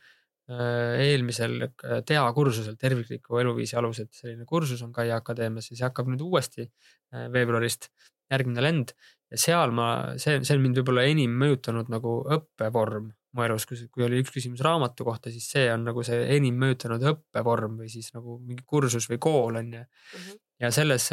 [0.48, 1.60] eelmisel
[2.08, 6.64] TEA kursusel tervikliku eluviisi alused, selline kursus on Kaia Akadeemias ja see hakkab nüüd uuesti
[6.68, 7.90] äh, veebruarist,
[8.32, 8.94] järgmine lend
[9.32, 9.90] ja seal ma,
[10.22, 14.32] see, see on mind võib-olla enim mõjutanud nagu õppevorm mu elus, kui, kui oli üks
[14.34, 18.64] küsimus raamatu kohta, siis see on nagu see enim mõjutanud õppevorm või siis nagu mingi
[18.66, 19.84] kursus või kool on ju.
[19.84, 20.44] -hmm.
[20.62, 21.10] Ja selles,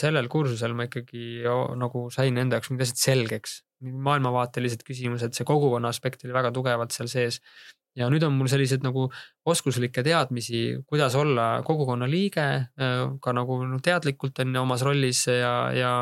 [0.00, 1.46] sellel kursusel ma ikkagi
[1.80, 3.58] nagu sain enda jaoks mingid asjad selgeks,
[4.08, 7.40] maailmavaatelised küsimused, see kogukonna aspekt oli väga tugevalt seal sees.
[7.98, 9.08] ja nüüd on mul sellised nagu
[9.48, 12.48] oskuslikke teadmisi, kuidas olla kogukonna liige
[13.24, 15.92] ka nagu noh, teadlikult on ju omas rollis ja, ja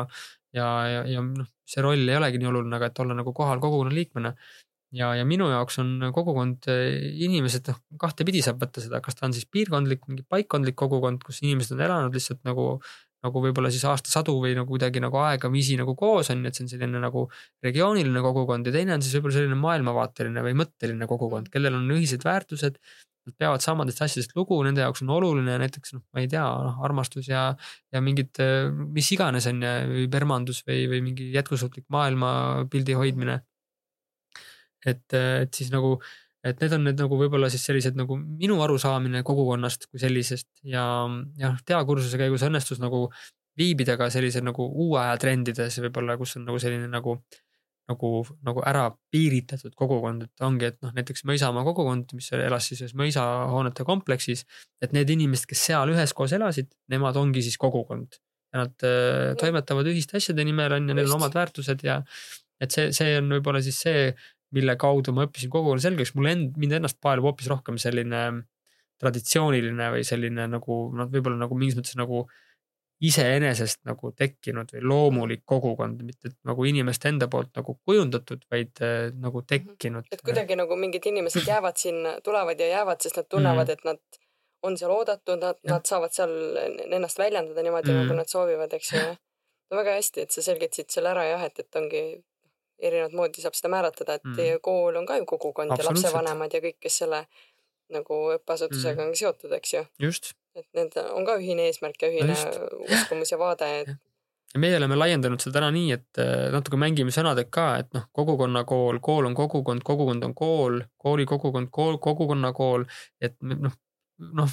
[0.53, 3.61] ja, ja, ja noh, see roll ei olegi nii oluline, aga et olla nagu kohal
[3.63, 4.33] kogukonna liikmena
[4.97, 9.27] ja, ja minu jaoks on kogukond, eh, inimesed noh, kahtepidi saab võtta seda, kas ta
[9.27, 12.69] on siis piirkondlik, mingi paikkondlik kogukond, kus inimesed on elanud lihtsalt nagu,
[13.25, 16.67] nagu võib-olla siis aastasadu või nagu kuidagi nagu aegamisi nagu koos on ju, et see
[16.67, 17.25] on selline nagu
[17.65, 22.25] regiooniline kogukond ja teine on siis võib-olla selline maailmavaateline või mõtteline kogukond, kellel on ühised
[22.27, 22.81] väärtused.
[23.27, 26.77] Nad peavad samadest asjadest lugu, nende jaoks on oluline näiteks noh, ma ei tea, noh
[26.87, 27.41] armastus ja,
[27.91, 33.41] ja mingid, eh, mis iganes on ju, permandus või, või mingi jätkusuutlik maailmapildi hoidmine
[34.85, 35.95] et, et siis nagu,
[36.45, 40.85] et need on need nagu võib-olla siis sellised nagu minu arusaamine kogukonnast kui sellisest ja,
[41.39, 43.07] ja noh, teakursuse käigus õnnestus nagu
[43.57, 47.17] viibida ka sellise nagu uue aja trendides võib-olla, kus on nagu selline nagu
[47.87, 48.09] nagu,
[48.45, 52.95] nagu ära piiritletud kogukond, et ongi, et noh, näiteks Mõisamaa kogukond, mis elas siis ühes
[52.99, 54.43] mõisahoonete kompleksis,
[54.83, 58.19] et need inimesed, kes seal üheskoos elasid, nemad ongi siis kogukond.
[58.53, 61.97] ja nad äh, toimetavad ühiste asjade nimel on ju, neil on omad väärtused ja
[62.63, 64.05] et see, see on võib-olla siis see,
[64.55, 68.21] mille kaudu ma õppisin kogukonna selgeks, mulle end, mind ennast paelub hoopis rohkem selline
[69.01, 72.25] traditsiooniline või selline nagu noh, võib-olla nagu mingis mõttes nagu
[73.05, 79.11] iseenesest nagu tekkinud või loomulik kogukond, mitte nagu inimeste enda poolt nagu kujundatud, vaid äh,
[79.21, 80.07] nagu tekkinud.
[80.11, 84.01] et kuidagi nagu mingid inimesed jäävad sinna, tulevad ja jäävad, sest nad tunnevad, et nad
[84.65, 86.33] on seal oodatud, nad, nad saavad seal
[86.89, 88.07] ennast väljendada niimoodi mm., Mhm.
[88.07, 89.03] nagu nad soovivad, eks ju.
[89.69, 92.01] no väga hästi, et sa selgitasid selle ära jah, et, et ongi
[92.79, 94.35] erinevat moodi saab seda määratleda, et Mm.
[94.35, 97.25] teie kool on ka ju kogukond ja lapsevanemad ja kõik, kes selle
[97.89, 99.07] nagu õppeasutusega Mm.
[99.07, 99.85] on seotud, eks ju.
[99.99, 102.59] just et need on ka ühine eesmärk ja ühine just.
[102.89, 103.87] uskumus ja vaade, et
[104.53, 108.05] ja meie oleme laiendanud seda täna nii, et äh, natuke mängime sõnadega ka, et noh,
[108.15, 112.85] kogukonnakool, kool on kogukond, kogukond on kool, kooli kogukond, kool, kogukonnakool,
[113.21, 113.75] et me, noh,
[114.19, 114.49] noh,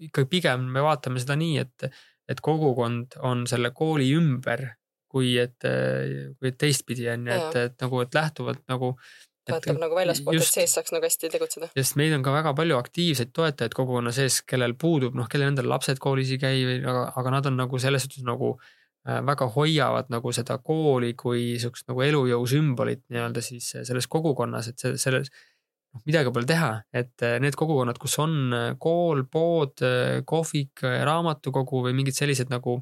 [0.00, 1.88] ikka pigem me vaatame seda nii, et,
[2.28, 4.62] et kogukond on selle kooli ümber,
[5.12, 8.92] kui et, kui et teistpidi on ju, et, et nagu, et lähtuvalt nagu.
[9.46, 11.68] toetab nagu väljaspoolt, et sees saaks nagu hästi tegutseda.
[11.76, 15.70] sest meil on ka väga palju aktiivseid toetajaid kogukonna sees, kellel puudub, noh, kellel endal
[15.70, 19.46] lapsed koolis ei käi või aga, aga nad on nagu selles suhtes nagu äh, väga
[19.54, 24.82] hoiavad nagu seda kooli kui siukest nagu elujõu sümbolit nii-öelda siis äh, selles kogukonnas, et
[24.98, 28.50] selles noh, midagi pole teha, et äh, need kogukonnad, kus on
[28.82, 29.86] kool, pood,
[30.26, 32.80] kohvik, raamatukogu või mingid sellised nagu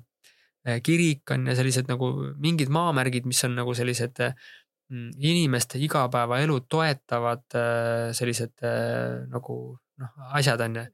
[0.85, 2.11] kirik on ja sellised nagu
[2.41, 4.37] mingid maamärgid, mis on nagu sellised äh,
[4.91, 9.59] mm, inimeste igapäevaelu toetavad äh, sellised äh, nagu
[10.01, 10.87] noh, asjad on ju.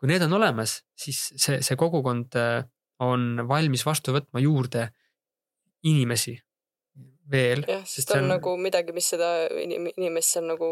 [0.00, 2.62] kui need on olemas, siis see, see kogukond äh,
[3.04, 4.88] on valmis vastu võtma juurde
[5.84, 6.38] inimesi
[7.30, 7.64] veel.
[7.68, 9.30] jah, sest on, on nagu midagi, mis seda
[9.60, 10.70] inim- inimest seal nagu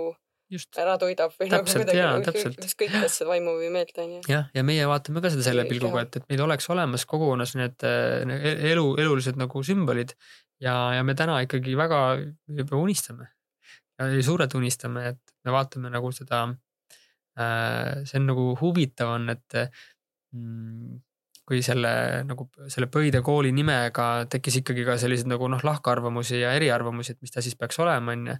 [0.53, 2.61] just ära toidab või nagu Täpselt, kuidagi jaa, nagu täpselt.
[2.65, 4.21] ükskõik kas vaimu või meelt on ju.
[4.33, 7.85] jah, ja meie vaatame ka seda selle pilguga, et, et meil oleks olemas kogukonnas need
[7.87, 10.15] äh, ne- elu, elulised nagu sümbolid
[10.65, 12.01] ja, ja me täna ikkagi väga
[12.61, 13.29] juba unistame
[13.99, 16.47] ja suurelt unistame, et me vaatame nagu seda
[17.39, 18.05] äh,.
[18.09, 19.61] see on nagu huvitav on, et
[20.33, 20.99] mm,
[21.49, 21.91] kui selle
[22.29, 27.25] nagu selle Pöide kooli nimega tekkis ikkagi ka selliseid nagu noh, lahkarvamusi ja eriarvamusi, et
[27.25, 28.35] mis ta siis peaks olema, on ju.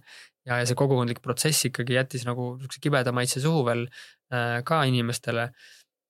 [0.49, 4.83] ja, ja see kogukondlik protsess ikkagi jättis nagu siukse kibeda maitse suhu veel äh, ka
[4.89, 5.49] inimestele.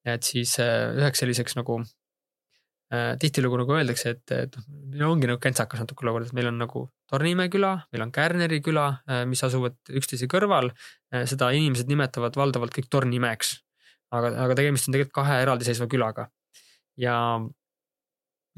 [0.08, 4.66] et siis äh, üheks selliseks nagu äh, tihtilugu nagu öeldakse, et, et noh,
[4.96, 8.60] meil ongi nagu kentsakas natuke olukord, et meil on nagu Tornimäe küla, meil on Kärneri
[8.62, 8.84] küla,
[9.26, 10.68] mis asuvad üksteise kõrval.
[11.26, 13.56] seda inimesed nimetavad valdavalt kõik Tornimäeks.
[14.14, 16.28] aga, aga tegemist on tegelikult kahe eraldiseisva külaga
[17.00, 17.18] ja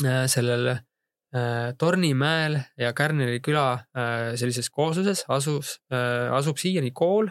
[0.03, 3.65] äh, sellel äh, Tornimäel ja Kärneri küla
[3.95, 7.29] äh, sellises koosluses asus asub siiani kool,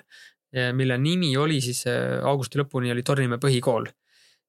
[0.75, 3.85] mille nimi oli siis augusti lõpuni oli Tornimäe põhikool.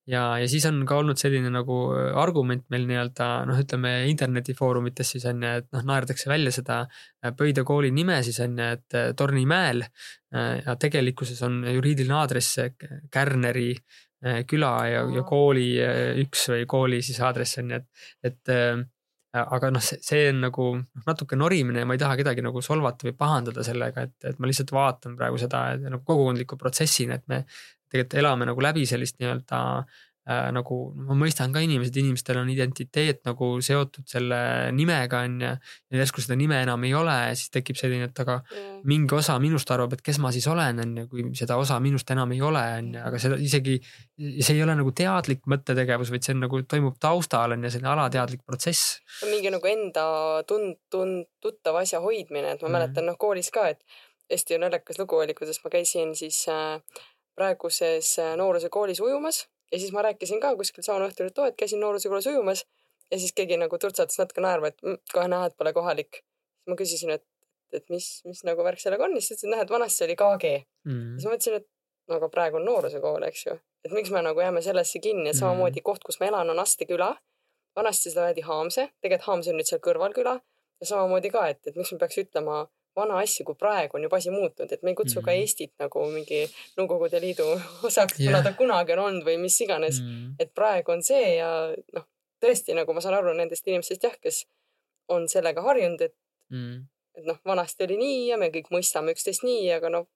[0.10, 1.76] Ja, ja siis on ka olnud selline nagu
[2.18, 6.80] argument meil nii-öelda noh, ütleme internetifoorumites siis on ju, et noh, naerdakse välja seda
[7.38, 9.86] Pöide kooli nime siis on ju, et Tornimäel
[10.34, 12.58] ja tegelikkuses on juriidiline aadress
[13.14, 13.76] Kärneri
[14.22, 18.84] küla ja, ja kooli äh, üks või kooli siis aadress on ju, et, et äh,
[19.41, 23.07] aga noh, see, on nagu noh, natuke norimine ja ma ei taha kedagi nagu solvata
[23.07, 27.43] või pahandada sellega, et, et ma lihtsalt vaatan praegu seda nagu kogukondliku protsessina, et me
[27.91, 29.61] tegelikult elame nagu läbi sellist nii-öelda
[30.30, 35.52] äh, nagu ma mõistan ka inimesed, inimestel on identiteet nagu seotud selle nimega on ju.
[35.91, 38.41] ja järsku seda nime enam ei ole siis tekib selline, et aga
[38.84, 42.10] mingi osa minust arvab, et kes ma siis olen, on ju, kui seda osa minust
[42.11, 43.80] enam ei ole, on ju, aga seda isegi,
[44.41, 47.89] see ei ole nagu teadlik mõttetegevus, vaid see on nagu toimub taustal on ju selline
[47.95, 48.99] alateadlik protsess.
[49.26, 50.06] mingi nagu enda
[50.49, 52.76] tund-, tund-, tuttava asja hoidmine, et ma Mhm.
[52.77, 53.81] mäletan noh, koolis ka, et
[54.31, 56.80] hästi naljakas lugu oli, kuidas ma käisin siis äh,
[57.35, 61.57] praeguses äh, noorusekoolis ujumas ja siis ma rääkisin ka kuskil sauna õhtul, et oo, et
[61.60, 62.65] käisin noorusekoolis ujumas
[63.11, 66.23] ja siis keegi nagu turtsatas natuke naerma, et mm, kohe näha, et pole kohalik.
[66.69, 67.23] ma küsisin, et,
[67.73, 70.52] et mis, mis nagu värk sellega on, siis ta ütles, et näed, vanasti oli KG.
[70.85, 71.15] Mm.
[71.18, 71.68] siis ma mõtlesin, et
[72.10, 75.39] no aga praegu on noorusekool, eks ju, et miks me nagu jääme sellesse kinni, et
[75.39, 77.15] samamoodi koht, kus ma elan, on Aste küla.
[77.76, 80.35] vanasti seda öeldi Haamse, tegelikult Haamse on nüüd seal kõrval küla
[80.81, 82.65] ja samamoodi ka, et, et miks me peaks ütlema
[82.96, 85.26] vana asju, kui praegu on juba asi muutunud, et me ei kutsu mm.
[85.26, 85.40] ka Mhm.
[85.42, 86.42] Eestit nagu mingi
[86.78, 87.46] Nõukogude Liidu
[87.88, 90.08] osaks yeah., kuna ta kunagi on olnud või mis iganes mm..
[90.08, 90.34] Mm.
[90.40, 91.50] et praegu on see ja
[91.96, 92.06] noh,
[92.44, 94.46] tõesti nagu ma saan aru nendest inimestest jah, kes
[95.10, 96.16] on sellega harjunud, et,
[96.52, 96.82] Mm.
[97.16, 100.08] et noh, vanasti oli nii ja me kõik mõistame üksteist nii, aga noh,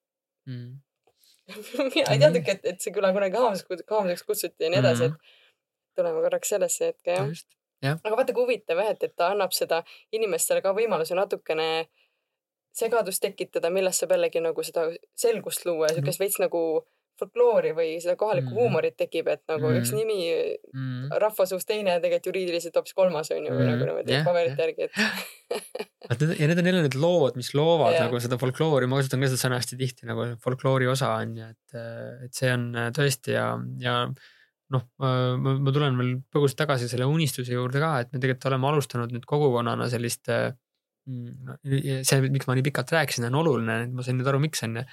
[0.48, 0.82] Mm.
[1.96, 5.14] mina ei teadnudki, et, et see küla kunagi Haamseks kutsuti ja nii edasi, Mhm.
[5.16, 7.28] et tuleme korraks sellesse hetke jah.
[7.30, 7.48] just,
[7.86, 11.88] aga vaata kui huvitav jah, et, et ta annab seda inimestele ka võimaluse natukene
[12.76, 16.02] segadust tekitada, millest saab jällegi nagu seda selgust luua ja Mhm.
[16.04, 16.62] siukest veits nagu
[17.16, 18.58] folkloori või seda kohalikku Mm.
[18.60, 19.78] huumorit tekib, et nagu Mm.
[19.80, 20.18] üks nimi
[20.74, 21.14] mm..
[21.24, 24.60] rahva suust teine ja tegelikult juriidiliselt hoopis kolmas on ju, Mm, nagu niimoodi jah, paberite
[24.60, 24.68] jah.
[24.68, 24.84] järgi,
[26.12, 28.04] et ja need on jälle need lood, mis loovad Jah.
[28.10, 31.48] nagu seda folkloori, ma kasutan ka seda sõna hästi tihti nagu folkloori osa on ju,
[31.56, 31.80] et,
[32.28, 32.68] et see on
[33.00, 33.48] tõesti ja,
[33.80, 33.96] ja
[34.76, 38.68] noh, ma, ma tulen veel põgusalt tagasi selle unistuse juurde ka, et me tegelikult oleme
[38.74, 40.28] alustanud nüüd kogukonnana sellist.
[41.06, 44.84] see, miks ma nii pikalt rääkisin, on oluline, ma sain nüüd aru, miks on ju.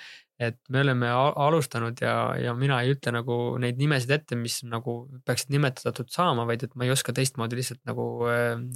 [0.42, 4.96] et me oleme alustanud ja, ja mina ei ütle nagu neid nimesid ette, mis nagu
[5.24, 8.06] peaksid nimetatud saama, vaid et ma ei oska teistmoodi lihtsalt nagu,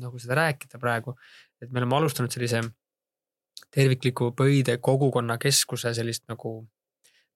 [0.01, 1.17] nagu seda rääkida praegu.
[1.61, 2.63] et me oleme alustanud sellise
[3.75, 6.59] tervikliku Pöide kogukonna keskuse sellist nagu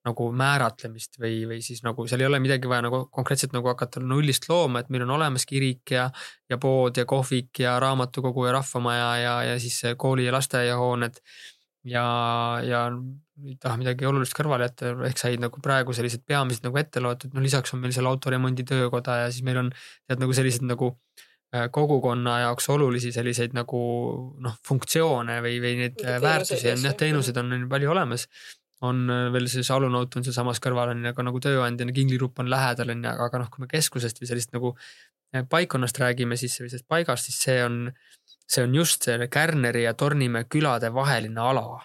[0.06, 4.00] nagu määratlemist või, või siis nagu seal ei ole midagi vaja nagu konkreetselt nagu hakata
[4.00, 6.06] nullist looma, et meil on olemas kirik ja,
[6.48, 11.20] ja pood ja kohvik ja raamatukogu ja rahvamaja ja, ja siis kooli ja lasteaiahooned.
[11.84, 12.04] ja,
[12.64, 12.86] ja
[13.44, 17.32] ei taha midagi olulist kõrvale jätta, ehk said nagu praegu sellised peamised nagu ette loetud,
[17.32, 19.70] no lisaks on meil seal autoremondi töökoda ja siis meil on
[20.08, 20.90] tead nagu sellised nagu
[21.56, 23.80] äh, kogukonna jaoks olulisi selliseid nagu
[24.44, 27.00] noh, funktsioone või, või neid äh, väärtusi ja on jah, asju.
[27.04, 28.28] teenuseid on palju olemas
[28.86, 32.50] on äh, veel see Salunoot on sealsamas kõrval on ju, aga nagu tööandjana Kinglirupp on
[32.52, 36.56] lähedal on ju, aga noh, kui me keskusest või sellist nagu äh, paikkonnast räägime siis
[36.62, 37.78] või sellest paigast, siis see on,
[38.48, 41.84] see on just selle Kärneri ja Tornimäe külade vaheline ala.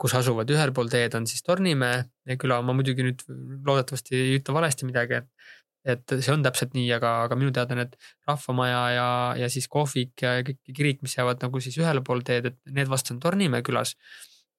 [0.00, 3.24] kus asuvad ühel pool teed on siis Tornimäe küla, ma muidugi nüüd
[3.66, 5.28] loodetavasti ei ütle valesti midagi, et
[5.88, 7.94] et see on täpselt nii, aga, aga minu teada need
[8.28, 9.08] rahvamaja ja,
[9.42, 12.88] ja siis kohvik ja kõik kirik, mis jäävad nagu siis ühele pool teed, et need
[12.88, 13.94] vast on Tornimäe külas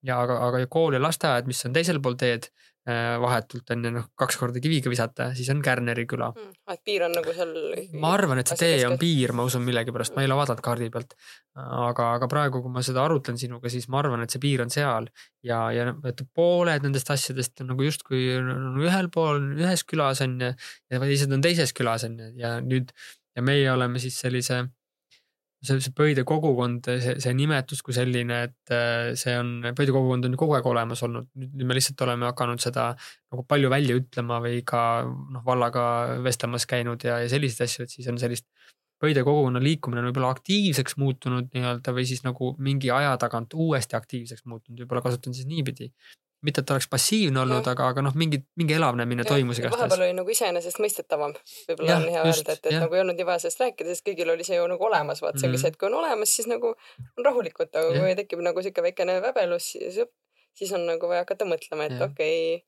[0.05, 2.47] ja aga, aga kool ja lasteaed, mis on teisel pool teed
[2.87, 6.29] äh, vahetult on ju noh, kaks korda kiviga visata, siis on Kärneri küla.
[6.31, 7.53] mm, et piir on nagu seal.
[7.99, 10.89] ma arvan, et see tee on piir, ma usun millegipärast, ma ei ole vaadanud kaardi
[10.93, 11.15] pealt.
[11.59, 14.73] aga, aga praegu, kui ma seda arutlen sinuga, siis ma arvan, et see piir on
[14.73, 15.11] seal
[15.45, 20.39] ja, ja et pooled nendest asjadest on nagu justkui on ühel pool, ühes külas on
[20.39, 22.95] ju ja teised on teises külas on ju ja nüüd
[23.35, 24.63] ja meie oleme siis sellise
[25.65, 30.27] see, see Pöide kogukond, see, see nimetus kui selline, et äh, see on, Pöide kogukond
[30.27, 33.97] on ju kogu aeg olemas olnud, nüüd me lihtsalt oleme hakanud seda nagu palju välja
[33.99, 35.83] ütlema või ka noh, vallaga
[36.25, 38.47] vestlemas käinud ja, ja selliseid asju, et siis on sellist
[38.99, 43.95] Pöide kogukonna liikumine on võib-olla aktiivseks muutunud nii-öelda või siis nagu mingi aja tagant uuesti
[43.95, 45.87] aktiivseks muutunud, võib-olla kasutan siis niipidi.
[46.45, 50.05] mitte, et oleks passiivne olnud, aga, aga noh, mingid, mingi elavnemine toimus igastahes vahepeal.
[50.07, 51.33] oli nagu iseenesestmõistetavam,
[51.69, 52.81] võib-olla on hea just, öelda, et, et jah.
[52.85, 55.39] nagu ei olnud nii vaja sellest rääkida, sest kõigil oli see ju nagu olemas, vaat
[55.41, 55.77] see ongi Mhm.
[55.79, 56.73] kui on olemas, siis nagu
[57.17, 58.01] on rahulikult, aga Jah.
[58.05, 59.99] kui tekib nagu sihuke väikene väbelus, siis,
[60.55, 62.63] siis on nagu vaja hakata mõtlema, et okei okay,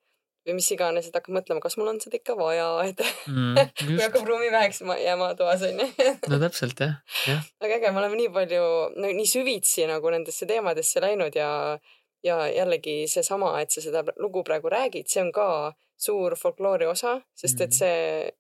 [0.48, 3.00] või mis iganes, et hakkad mõtlema, kas mul on seda ikka vaja, et
[3.32, 5.86] Mm, kui hakkab ruumiväeks ma- jääma toas onju.
[6.34, 6.96] no täpselt jah,
[7.28, 8.64] jah, aga äge, me oleme nii palju
[8.98, 11.78] no,, nii süvitsi nagu nendesse teemadesse läinud ja,
[12.24, 17.22] ja jällegi seesama, et sa seda lugu praegu räägid, see on ka suur folkloori osa,
[17.36, 17.78] sest et Mhm.
[17.78, 18.32] see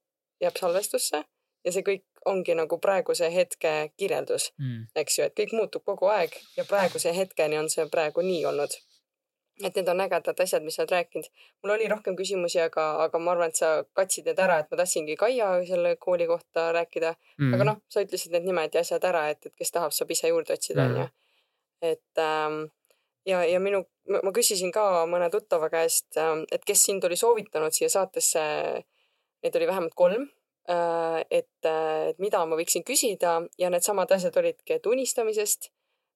[0.42, 1.24] jääb salvestusse
[1.66, 6.06] ja see kõik ongi nagu praeguse hetke kirjeldus, mm, eks ju, et kõik muutub kogu
[6.10, 8.70] aeg ja praeguse hetkeni on see praegu nii olnud.
[9.64, 11.26] et need on ägedad asjad, mis sa oled rääkinud.
[11.64, 14.78] mul oli rohkem küsimusi, aga, aga ma arvan, et sa katsid need ära, et ma
[14.78, 17.54] tahtsingi Kaia selle kooli kohta rääkida mm.
[17.54, 20.28] aga noh, sa ütlesid need nimed ja asjad ära, et, et kes tahab, saab ise
[20.28, 20.96] juurde otsida, Mhm.
[20.96, 21.10] onju.
[21.82, 22.64] et ähm,
[23.26, 26.18] ja, ja minu, ma küsisin ka mõne tuttava käest,
[26.52, 28.42] et kes sind oli soovitanud siia saatesse.
[29.42, 30.30] Neid oli vähemalt kolm.
[31.30, 35.72] et, et mida ma võiksin küsida ja needsamad asjad olidki, et unistamisest,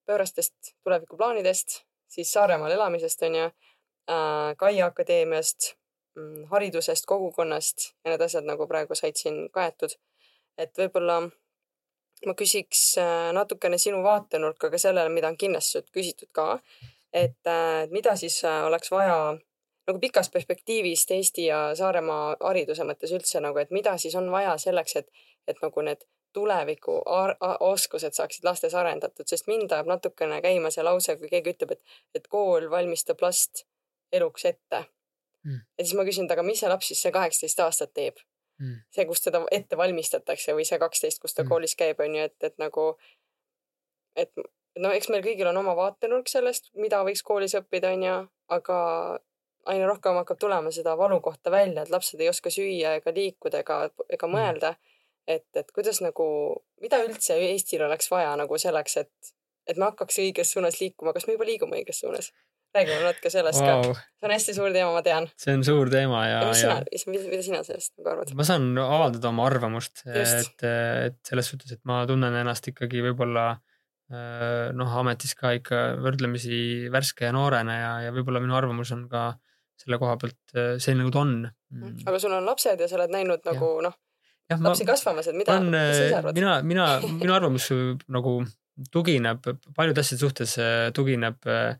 [0.06, 3.50] pöörastest tulevikuplaanidest, siis Saaremaal elamisest onju,
[4.56, 5.74] Kaia Akadeemiast,
[6.50, 9.98] haridusest, kogukonnast ja need asjad nagu praegu said siin kaetud
[10.58, 11.20] et võib-olla
[12.26, 16.56] ma küsiks äh, natukene sinu vaatenurka ka sellele, mida on kindlasti küsitud ka,
[17.16, 19.16] et äh, mida siis äh, oleks vaja
[19.86, 24.56] nagu pikas perspektiivis Eesti ja Saaremaa hariduse mõttes üldse nagu, et mida siis on vaja
[24.58, 25.08] selleks, et,
[25.48, 26.02] et nagu need
[26.36, 26.98] tuleviku
[27.64, 31.96] oskused saaksid lastes arendatud, sest mind ajab natukene käima see lause, kui keegi ütleb, et,
[32.18, 33.64] et kool valmistab last
[34.12, 34.84] eluks ette
[35.46, 35.60] Mm.
[35.78, 38.16] ja siis ma küsin, et aga mis see laps siis see kaheksateist aastat teeb?
[38.58, 38.80] Mm.
[38.90, 41.48] see, kus teda ette valmistatakse või see kaksteist, kus ta Mm.
[41.52, 42.86] koolis käib, on ju, et, et nagu,
[44.16, 44.32] et
[44.82, 48.16] no eks meil kõigil on oma vaatenurk sellest, mida võiks koolis õppida, on ju,
[48.56, 48.78] aga
[49.66, 53.80] aina rohkem hakkab tulema seda valukohta välja, et lapsed ei oska süüa ega liikuda ega,
[54.12, 54.74] ega mõelda.
[55.26, 56.26] et, et kuidas nagu,
[56.80, 59.32] mida üldse Eestil oleks vaja nagu selleks, et,
[59.66, 62.30] et me hakkaks õiges suunas liikuma, kas me juba liigume õiges suunas?
[62.76, 63.86] räägime natuke sellest wow.
[63.94, 64.00] ka.
[64.20, 65.28] see on hästi suur teema, ma tean.
[65.40, 66.74] see on suur teema ja, ja
[67.08, 68.34] mida, sina sellest nagu arvad?
[68.36, 73.46] ma saan avaldada oma arvamust, et, et selles suhtes, et ma tunnen ennast ikkagi võib-olla
[74.06, 79.32] noh, ametis ka ikka võrdlemisi värske ja noorena ja, ja võib-olla minu arvamus on ka
[79.80, 81.32] selle koha pealt äh, see nagu ta on.
[81.74, 82.04] Mm..
[82.06, 83.96] aga sul on lapsed ja sa oled näinud nagu noh,
[84.52, 86.38] lapsi ma, kasvamas, et mida, mis sa ise arvad?
[86.38, 86.86] mina, mina,
[87.20, 87.68] minu arvamus
[88.12, 88.38] nagu
[88.92, 89.44] tugineb
[89.76, 90.56] paljude asjade suhtes
[90.96, 91.76] tugineb äh,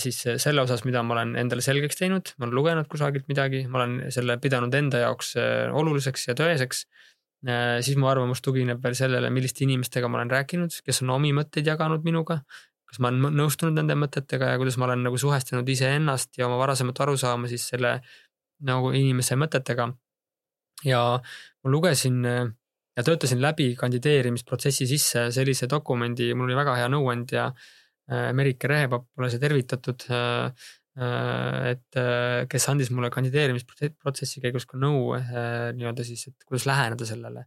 [0.00, 3.82] siis selle osas, mida ma olen endale selgeks teinud, ma olen lugenud kusagilt midagi, ma
[3.82, 5.34] olen selle pidanud enda jaoks
[5.76, 6.86] oluliseks ja tõeseks
[7.40, 11.70] siis mu arvamus tugineb veel sellele, milliste inimestega ma olen rääkinud, kes on omi mõtteid
[11.70, 12.42] jaganud minuga
[12.90, 16.58] kas ma olen nõustunud nende mõtetega ja kuidas ma olen nagu suhestunud iseennast ja oma
[16.58, 18.00] varasemat arusaama siis selle
[18.66, 19.92] nagu inimese mõtetega.
[20.84, 21.00] ja
[21.64, 22.24] ma lugesin
[22.96, 29.06] ja töötasin läbi kandideerimisprotsessi sisse sellise dokumendi, mul oli väga hea nõuandja äh, Merike Rehepapp,
[29.18, 30.06] ole see tervitatud.
[31.00, 37.06] Äh, äh, et kes andis mulle kandideerimisprotsessi käigus ka nõu nii-öelda siis, et kuidas läheneda
[37.08, 37.46] sellele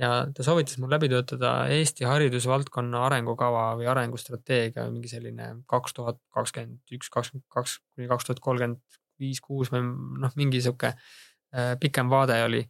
[0.00, 6.20] ja ta soovitas mul läbi töötada Eesti haridusvaldkonna arengukava või arengustrateegia, mingi selline kaks tuhat
[6.34, 8.80] kakskümmend üks, kakskümmend kaks kuni kaks tuhat kolmkümmend
[9.18, 9.84] viis, kuus või
[10.22, 12.62] noh, mingi sihuke äh, pikem vaade oli.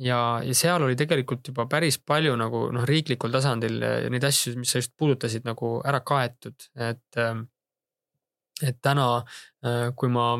[0.00, 3.78] ja, ja seal oli tegelikult juba päris palju nagu noh, riiklikul tasandil
[4.10, 7.46] neid asju, mis sa just puudutasid nagu ära kaetud, et ähm,
[8.66, 9.06] et täna,
[9.64, 10.32] äh, kui ma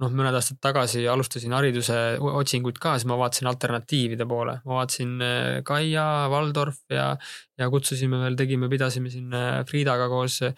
[0.00, 1.96] noh, mõned aastad tagasi alustasin hariduse
[2.32, 7.12] otsinguid ka, siis ma vaatasin alternatiivide poole, ma vaatasin äh, Kaia, Valdorf ja,
[7.60, 9.34] ja kutsusime veel, tegime, pidasime siin
[9.68, 10.54] Friidaga koos äh,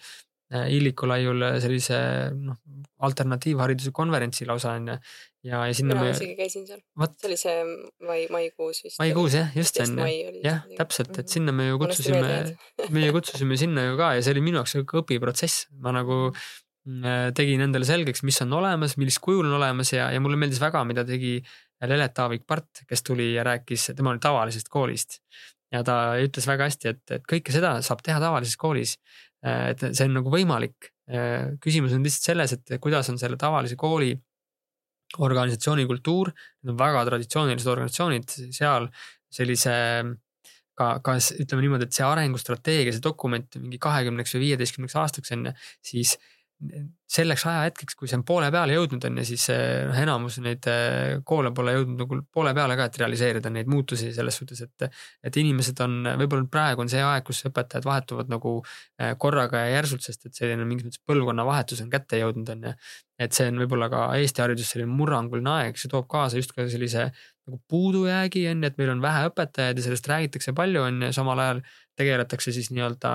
[0.69, 1.99] Illiku laiul sellise
[2.37, 2.59] noh,
[3.03, 4.95] alternatiivhariduse konverentsi lausa onju.
[5.43, 6.11] ja, ja sinna mina me.
[6.13, 6.79] isegi käisin seal,
[7.17, 7.55] see oli see
[8.07, 8.99] mai, maikuus vist.
[9.01, 11.31] maikuus jah, just on ju, jah, täpselt, et mhm.
[11.35, 12.35] sinna me ju kutsusime,
[12.95, 16.29] me ju kutsusime sinna ju ka ja see oli minu jaoks sihuke õpiprotsess, ma nagu
[16.29, 16.62] Äh,
[17.37, 20.81] tegin endale selgeks, mis on olemas, millist kujul on olemas ja, ja mulle meeldis väga,
[20.87, 21.37] mida tegi
[21.87, 25.19] Lelet Aavik-Part, kes tuli ja rääkis, tema oli tavalisest koolist.
[25.73, 28.97] ja ta ütles väga hästi, et, et kõike seda saab teha tavalises koolis.
[29.45, 30.91] Äh, et see on nagu võimalik.
[31.09, 34.13] Äh, küsimus on lihtsalt selles, et kuidas on selle tavalise kooli
[35.23, 36.31] organisatsiooni kultuur,
[36.63, 38.87] need on väga traditsioonilised organisatsioonid, seal
[39.33, 39.73] sellise
[40.77, 45.49] ka, ka ütleme niimoodi, et see arengustrateegia, see dokument mingi kahekümneks või viieteistkümneks aastaks on
[45.49, 45.53] ju,
[45.85, 46.15] siis
[47.13, 51.19] selleks ajahetkeks, kui see on poole peale jõudnud, on ju, siis noh, enamus neid äh,
[51.27, 54.87] koole pole jõudnud nagu poole peale ka, et realiseerida neid muutusi selles suhtes, et.
[55.29, 59.77] et inimesed on, võib-olla praegu on see aeg, kus õpetajad vahetuvad nagu äh, korraga ja
[59.77, 62.75] järsult, sest et selline mingis mõttes põlvkonnavahetus on kätte jõudnud, on ju.
[63.23, 66.65] et see on võib-olla ka Eesti hariduses selline murranguline aeg, see toob kaasa just ka
[66.71, 67.11] sellise
[67.47, 71.11] nagu puudujäägi on ju, et meil on vähe õpetajaid ja sellest räägitakse palju, on ju,
[71.15, 71.61] samal ajal
[71.99, 73.13] tegeletakse siis nii-öelda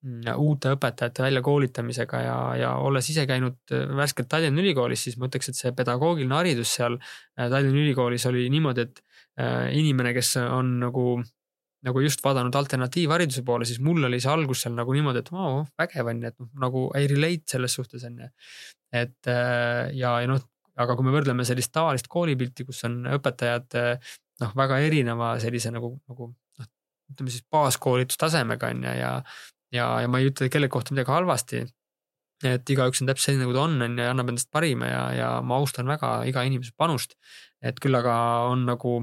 [0.00, 5.50] uute õpetajate väljakoolitamisega ja, ja olles ise käinud äh, värskelt Tallinna Ülikoolis, siis ma ütleks,
[5.50, 9.02] et see pedagoogiline haridus seal äh, Tallinna Ülikoolis oli niimoodi, et
[9.40, 11.04] äh, inimene, kes on nagu,
[11.84, 15.66] nagu just vaadanud alternatiivhariduse poole, siis mul oli see algus seal nagu niimoodi, et vau,
[15.80, 18.32] vägev on ju, et noh, nagu ei relate selles suhtes on ju.
[18.96, 20.40] et ja, ja noh,
[20.80, 23.76] aga kui me võrdleme sellist tavalist koolipilti, kus on õpetajad
[24.40, 26.74] noh, väga erineva sellise nagu, nagu noh,
[27.12, 29.16] ütleme siis baaskoolitustasemega on ju ja, ja,
[29.74, 31.62] ja ma ei ütle kellegi kohta midagi halvasti.
[32.40, 35.00] et igaüks on täpselt selline, nagu ta on, on ju, ja annab endast parima ja,
[35.12, 37.16] ja ma austan väga iga inimese panust.
[37.62, 38.14] et küll aga
[38.48, 38.94] on nagu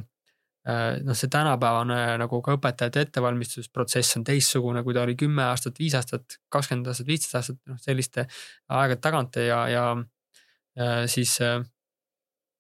[0.68, 5.78] äh, noh, see tänapäevane nagu ka õpetajate ettevalmistusprotsess on teistsugune, kui ta oli kümme aastat,
[5.80, 8.26] viis aastat, kakskümmend aastat, viisteist aastat, noh selliste
[8.68, 11.62] aegade tagant ja, ja äh, siis äh,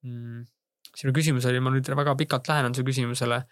[0.06, 0.46] mm,
[0.98, 3.44] sinu küsimus oli, ma nüüd väga pikalt lähenen su küsimusele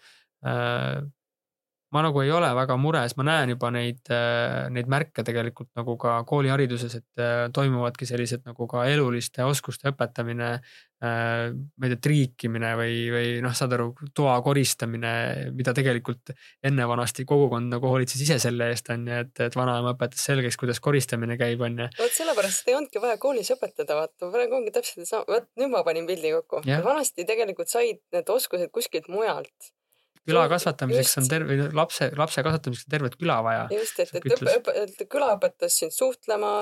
[1.96, 5.96] ma nagu ei ole väga mures, ma näen juba neid, äh, neid märke tegelikult nagu
[6.00, 10.50] ka koolihariduses, et äh, toimuvadki sellised nagu ka eluliste oskuste õpetamine.
[10.96, 15.12] Äh, ma ei tea, triikimine või, või noh, saad aru, toa koristamine,
[15.56, 16.32] mida tegelikult
[16.64, 20.56] enne vanasti kogukond nagu hoolitses ise selle eest on ju, et, et vanaema õpetas selgeks,
[20.60, 21.90] kuidas koristamine käib, on ju.
[22.00, 25.84] vot sellepärast ei olnudki vaja koolis õpetada, vaata praegu ongi täpselt sama, vot nüüd ma
[25.84, 26.64] panin pildi kokku.
[26.88, 29.75] vanasti tegelikult said need oskused kuskilt mujalt
[30.26, 33.66] küla kasvatamiseks on terve, lapse, lapse kasvatamiseks on tervet küla vaja.
[33.72, 36.58] just, et, et õpe, et küla õpetas sind suhtlema,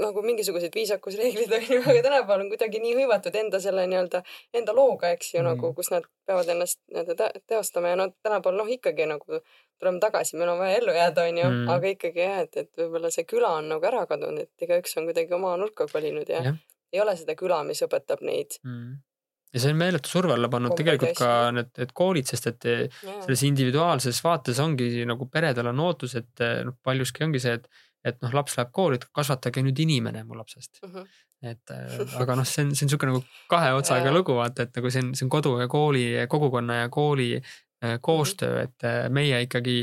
[0.00, 4.22] nagu mingisugused viisakusreeglid on ju, aga tänapäeval on kuidagi nii hõivatud enda selle nii-öelda,
[4.56, 8.60] enda looga, eks ju mm., nagu kus nad peavad ennast nii-öelda teostama ja noh, tänapäeval
[8.60, 9.40] noh, ikkagi nagu
[9.80, 12.82] tuleme tagasi, meil on vaja ellu jääda, on ju mm., aga ikkagi jah, et, et
[12.82, 16.44] võib-olla see küla on nagu ära kadunud, et igaüks on kuidagi oma nurka kolinud ja,
[16.50, 16.56] ja
[16.92, 18.96] ei ole seda küla, mis õpetab neid mm
[19.56, 22.88] ja see on meeletu surve alla pannud tegelikult ka need, need koolid, sest et yeah.
[23.24, 28.18] selles individuaalses vaates ongi nagu peredel on ootus, et noh, paljuski ongi see, et, et
[28.24, 30.90] noh, laps läheb kooli, et kasvatage nüüd inimene mu lapsest mm.
[30.92, 31.22] -hmm.
[31.52, 34.76] et äh, aga noh, see on, see on niisugune nagu kahe otsaga lugu, vaata, et
[34.76, 39.40] nagu see on, see on kodu ja kooli, kogukonna ja kooli äh, koostöö, et meie
[39.48, 39.80] ikkagi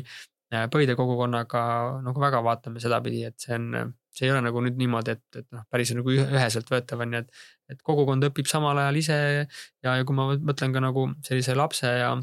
[0.54, 1.62] Põide kogukonnaga
[2.06, 5.48] nagu väga vaatame sedapidi, et see on see ei ole nagu nüüd niimoodi, et, et
[5.54, 7.42] noh, päris nagu üheselt võetav on ju, et,
[7.74, 9.48] et kogukond õpib samal ajal ise ja,
[9.88, 12.14] ja kui ma mõtlen ka nagu sellise lapse ja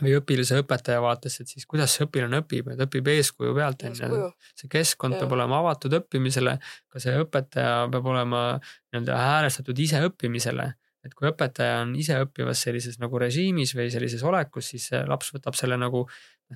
[0.00, 3.98] või õpilase õpetaja vaates, et siis kuidas see õpilane õpib, et õpib eeskuju pealt on
[3.98, 4.28] ju.
[4.56, 5.22] see keskkond ja.
[5.22, 6.54] peab olema avatud õppimisele,
[6.88, 10.70] ka see õpetaja peab olema nii-öelda häälestatud ise õppimisele
[11.02, 15.56] et kui õpetaja on ise õppivas sellises nagu režiimis või sellises olekus, siis laps võtab
[15.58, 16.04] selle nagu,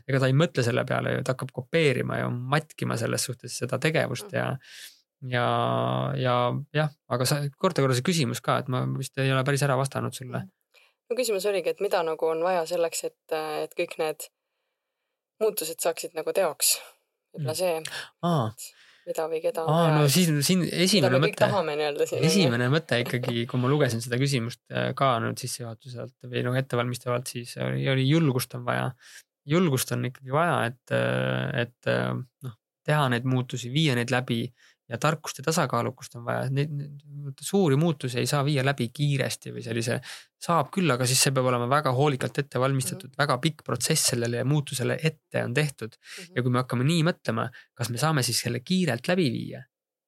[0.05, 3.81] ega ta ei mõtle selle peale ju, ta hakkab kopeerima ja matkima selles suhtes seda
[3.83, 4.53] tegevust ja
[5.31, 5.47] ja,
[6.21, 6.37] ja
[6.77, 9.79] jah, aga sa korda korra see küsimus ka, et ma vist ei ole päris ära
[9.79, 10.45] vastanud sulle.
[11.09, 14.29] no küsimus oligi, et mida nagu on vaja selleks, et, et kõik need
[15.43, 16.77] muutused saaksid nagu teoks.
[17.35, 17.79] võib-olla see.
[18.27, 18.51] aa,
[19.07, 19.67] mida või keda.
[19.71, 21.49] aa, no siis siin esimene mõte,
[22.21, 27.31] esimene mõte ikkagi, kui ma lugesin seda küsimust äh, ka nüüd sissejuhatuselt või noh, ettevalmistavalt,
[27.33, 28.91] siis oli, oli julgust on vaja.
[29.47, 30.95] Julgust on ikkagi vaja, et,
[31.63, 31.91] et
[32.45, 32.57] noh,
[32.87, 34.45] teha neid muutusi, viia neid läbi
[34.89, 39.65] ja tarkust ja tasakaalukust on vaja, neid suuri muutusi ei saa viia läbi kiiresti või
[39.65, 39.99] sellise,
[40.47, 43.23] saab küll, aga siis see peab olema väga hoolikalt ette valmistatud mm, -hmm.
[43.25, 46.13] väga pikk protsess sellele muutusele ette on tehtud mm.
[46.13, 46.37] -hmm.
[46.37, 49.65] ja kui me hakkame nii mõtlema, kas me saame siis selle kiirelt läbi viia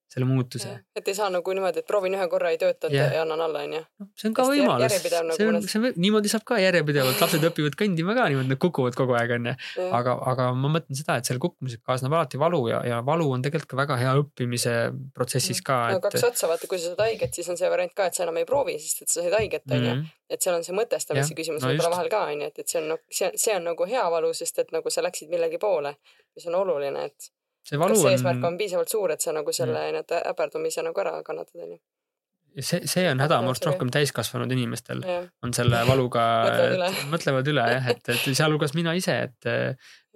[0.08, 0.70] selle muutuse.
[0.96, 3.10] et ei saa nagu niimoodi, et proovin ühe korra, ei töötanud yeah.
[3.12, 3.80] ja annan alla, onju.
[4.16, 4.94] see on ka Hästi võimalus.
[5.12, 8.60] Nagu see on, see on, niimoodi saab ka järjepidevalt, lapsed õpivad kõndima ka niimoodi, nad
[8.62, 9.54] kukuvad kogu aeg, onju.
[10.00, 13.44] aga, aga ma mõtlen seda, et selle kukkumisega kaasneb alati valu ja, ja valu on
[13.44, 14.74] tegelikult ka väga hea õppimise
[15.14, 15.78] protsessis ka.
[15.92, 16.08] no et...
[16.08, 18.40] kaks otsa, vaata, kui sa saad haiget, siis on see variant ka, et sa enam
[18.40, 19.94] ei proovi, sest et sa said haiget, onju.
[19.98, 20.14] Mhm.
[20.32, 22.96] et seal on see mõtestamise küsimus no võib-olla vahel ka, onju, et, et see on,
[23.12, 25.94] see, see on nagu hea valu, sest et nagu sa läksid millegi poole,
[26.36, 27.32] mis on oluline, et
[27.68, 29.94] see valu kas see eesmärk on piisavalt suur, et sa nagu selle mm.
[29.94, 31.80] nii-öelda äberdumise nagu ära kannatad, onju?
[32.58, 35.20] see, see on häda minu arust rohkem täiskasvanud inimestel ja.
[35.44, 36.22] on selle valuga
[37.12, 39.48] mõtlevad üle, jah, et, et sealhulgas mina ise, et,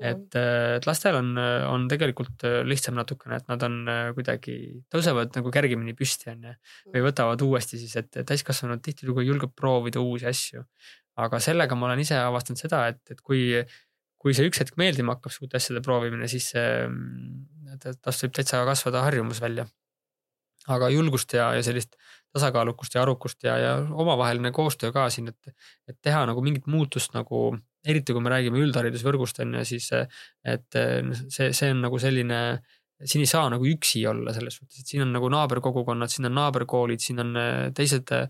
[0.00, 1.30] et, et lastel on,
[1.68, 3.78] on tegelikult lihtsam natukene, et nad on
[4.16, 4.56] kuidagi,
[4.92, 6.56] tõusevad nagu kergemini püsti onju.
[6.88, 7.06] või mm.
[7.10, 10.66] võtavad uuesti siis, et täiskasvanud tihtilugu julgeb proovida uusi asju.
[11.22, 13.52] aga sellega ma olen ise avastanud seda, et, et kui
[14.22, 19.04] kui see üks hetk meeldima hakkab, uute asjade proovimine, siis mm, tast võib täitsa kasvada
[19.06, 19.66] harjumus välja.
[20.70, 21.96] aga julgust ja, ja sellist
[22.32, 23.72] tasakaalukust ja arukust ja, ja
[24.04, 25.54] omavaheline koostöö ka siin, et,
[25.90, 27.48] et teha nagu mingit muutust nagu,
[27.84, 30.78] eriti kui me räägime üldharidusvõrgust on ju, siis et
[31.26, 32.38] see, see on nagu selline
[33.08, 36.36] siin ei saa nagu üksi olla selles suhtes, et siin on nagu naaberkogukonnad, siin on
[36.38, 38.28] naaberkoolid, siin on äh, teised äh,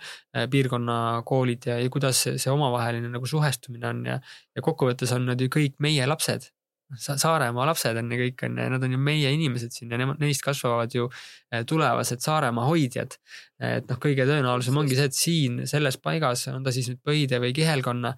[0.50, 4.18] piirkonnakoolid ja, ja kuidas see, see omavaheline nagu suhestumine on ja,
[4.56, 6.50] ja kokkuvõttes on nad ju kõik meie lapsed
[6.92, 7.14] Sa.
[7.16, 10.18] Saaremaa lapsed on ju kõik on ju, nad on ju meie inimesed siin ja nemad,
[10.20, 13.16] neist kasvavad ju äh, tulevased Saaremaa hoidjad.
[13.62, 17.40] et noh, kõige tõenäolisem ongi see, et siin selles paigas, on ta siis nüüd Põide
[17.40, 18.12] või Kihelkonna,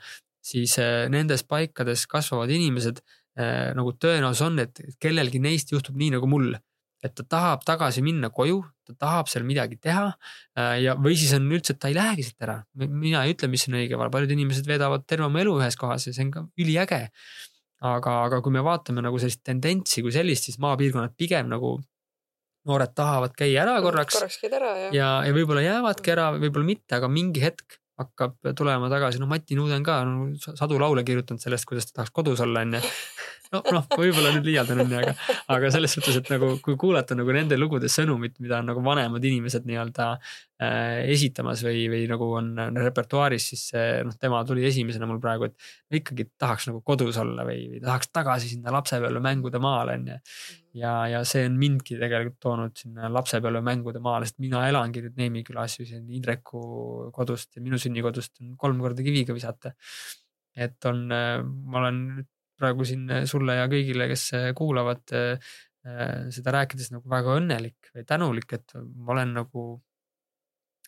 [0.44, 0.74] siis
[1.12, 2.98] nendes paikades kasvavad inimesed
[3.74, 6.54] nagu tõenäosus on, et kellelgi neist juhtub nii nagu mul.
[7.04, 10.06] et ta tahab tagasi minna koju, ta tahab seal midagi teha
[10.56, 12.62] äh, ja, või siis on üldse, et ta ei lähegi siit ära.
[12.78, 16.14] mina ei ütle, mis on õige, paljud inimesed veedavad terve oma elu ühes kohas ja
[16.16, 17.02] see on ka üliäge.
[17.84, 21.76] aga, aga kui me vaatame nagu sellist tendentsi kui sellist, siis maapiirkonnad pigem nagu
[22.64, 24.16] noored tahavad käia ära korraks.
[24.16, 24.94] korraks käid ära jah.
[24.96, 29.54] ja, ja võib-olla jäävadki ära, võib-olla mitte, aga mingi hetk hakkab tulema tagasi, no Mati
[29.58, 32.80] Nuud on ka no, sadu laule kirjutanud sellest, kuidas ta tahaks kodus olla, onju
[33.54, 35.14] no noh, võib-olla nüüd liialdan onju, aga,
[35.54, 39.24] aga selles suhtes, et nagu kui kuulata nagu nende lugude sõnumit, mida on nagu vanemad
[39.24, 42.50] inimesed nii-öelda äh, esitamas või, või nagu on
[42.80, 47.68] repertuaaris, siis noh, tema tuli esimesena mul praegu, et ikkagi tahaks nagu kodus olla või,
[47.74, 50.18] või tahaks tagasi sinna lapsepõlve mängude maale onju.
[50.80, 55.20] ja, ja see on mindki tegelikult toonud sinna lapsepõlve mängude maale, sest mina elangi nüüd
[55.20, 59.74] Neemi külas ju siin Indreku kodust ja minu sünnikodust on kolm korda kiviga visata
[60.54, 62.24] et on, äh, ma olen
[62.58, 65.16] praegu siin äh, sulle ja kõigile, kes äh, kuulavad
[66.32, 69.64] seda rääkides nagu väga õnnelik või tänulik, et ma olen nagu,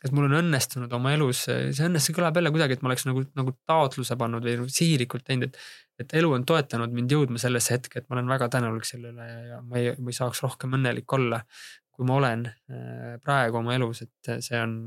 [0.01, 3.05] et mul on õnnestunud oma elus, see õnnes, see kõlab jälle kuidagi, et ma oleks
[3.05, 5.61] nagu, nagu taotluse pannud või nagu sihilikult teinud, et,
[6.01, 9.29] et elu on toetanud mind jõudma sellesse hetke, et ma olen väga tänulik selle üle
[9.51, 11.43] ja ma ei, ma ei saaks rohkem õnnelik olla,
[11.93, 12.49] kui ma olen
[13.29, 14.79] praegu oma elus, et see on,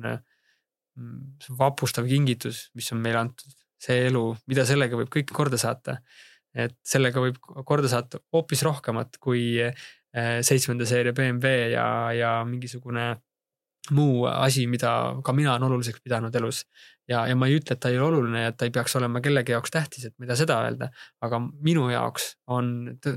[1.38, 5.60] see on vapustav kingitus, mis on meile antud see elu, mida sellega võib kõike korda
[5.60, 6.00] saata.
[6.56, 9.74] Et sellega võib korda saata hoopis rohkemat kui eh,
[10.46, 13.12] seitsmenda seeria BMW ja, ja mingisugune
[13.96, 14.92] muu asi, mida
[15.26, 16.64] ka mina olen oluliseks pidanud elus.
[17.10, 18.96] ja, ja ma ei ütle, et ta ei ole oluline ja et ta ei peaks
[19.00, 20.90] olema kellegi jaoks tähtis, et mida seda öelda.
[21.26, 22.74] aga minu jaoks on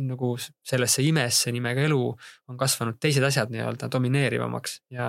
[0.07, 2.03] nagu sellesse imesse nimega elu
[2.49, 5.09] on kasvanud teised asjad nii-öelda domineerivamaks ja,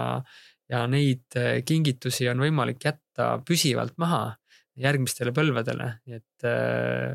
[0.70, 4.26] ja neid eh, kingitusi on võimalik jätta püsivalt maha
[4.80, 7.14] järgmistele põlvedele, et äh,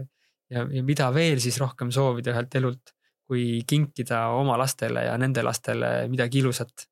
[0.51, 2.95] ja, ja mida veel siis rohkem soovida ühelt elult,
[3.29, 6.89] kui kinkida oma lastele ja nende lastele midagi ilusat.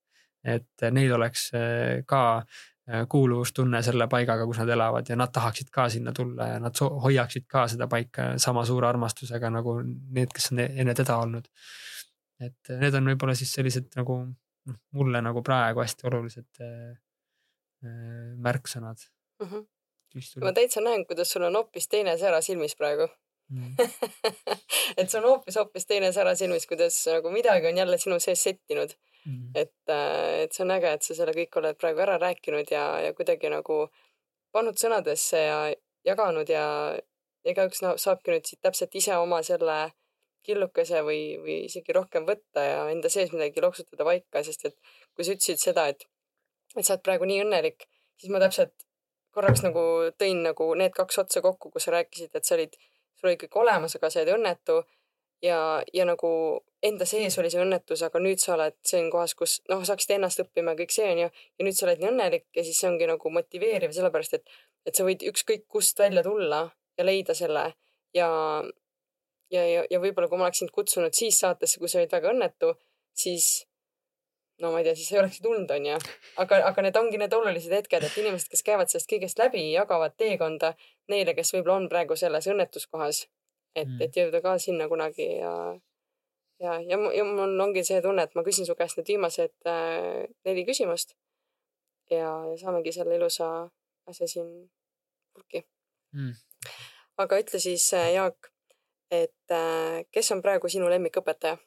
[0.46, 5.72] et neil oleks äh, ka äh, kuuluvustunne selle paigaga, kus nad elavad ja nad tahaksid
[5.74, 10.52] ka sinna tulla ja nad hoiaksid ka seda paika sama suure armastusega nagu need, kes
[10.52, 11.48] on enne teda olnud.
[12.40, 16.62] et need on võib-olla siis sellised nagu noh, mulle nagu praegu hästi olulised
[18.46, 19.02] märksõnad
[19.40, 19.46] mm.
[19.48, 20.44] -hmm.
[20.44, 23.08] ma täitsa näen, kuidas sul on hoopis teine sära silmis praegu
[23.51, 23.74] mm.
[24.98, 28.94] et see on hoopis-hoopis teine sära silmis, kuidas nagu midagi on jälle sinu sees settinud
[29.24, 29.51] mm..
[29.55, 32.86] et, äh, et see on äge, et sa selle kõik oled praegu ära rääkinud ja,
[33.06, 33.86] ja kuidagi nagu
[34.55, 35.60] pannud sõnadesse ja
[36.06, 36.66] jaganud ja
[37.47, 39.78] igaüks saabki nüüd siit täpselt ise oma selle
[40.47, 44.77] killukese või, või isegi rohkem võtta ja enda sees midagi loksutada paika, sest et
[45.14, 46.06] kui sa ütlesid seda, et,
[46.77, 47.89] et sa oled praegu nii õnnelik,
[48.20, 48.86] siis ma täpselt
[49.35, 49.82] korraks nagu
[50.20, 52.78] tõin nagu need kaks otsa kokku, kus sa rääkisid, et sa olid
[53.26, 54.84] sul oli kõik olemas, aga sa olid õnnetu.
[55.44, 56.28] Ja, ja nagu
[56.82, 60.14] enda sees oli see õnnetus, aga nüüd sa oled siin kohas, kus noh, sa hakkasid
[60.16, 62.78] ennast õppima ja kõik see on ju, ja nüüd sa oled nii õnnelik ja siis
[62.80, 64.48] see ongi nagu motiveeriv, sellepärast et,
[64.88, 66.62] et sa võid ükskõik kust välja tulla
[66.96, 67.66] ja leida selle.
[68.16, 68.30] Ja,
[69.52, 72.32] ja, ja, ja võib-olla kui ma oleks sind kutsunud siis saatesse, kui sa olid väga
[72.32, 72.72] õnnetu,
[73.12, 73.66] siis
[74.62, 75.96] no ma ei tea, siis ei olekski tulnud, onju.
[76.42, 80.16] aga, aga need ongi need olulised hetked, et inimesed, kes käivad sellest kõigest läbi, jagavad
[80.20, 80.72] teekonda
[81.12, 83.26] neile, kes võib-olla on praegu selles õnnetuskohas.
[83.76, 85.52] et mm., et jõuda ka sinna kunagi ja,
[86.64, 90.24] ja, ja, ja mul ongi see tunne, et ma küsin su käest need viimased äh,
[90.48, 91.16] neli küsimust.
[92.10, 93.68] ja, ja saamegi selle ilusa
[94.06, 94.50] asja siin
[95.34, 95.66] purki
[96.14, 96.32] mm..
[97.24, 98.52] aga ütle siis, äh, Jaak,
[99.10, 101.58] et äh, kes on praegu sinu lemmikõpetaja?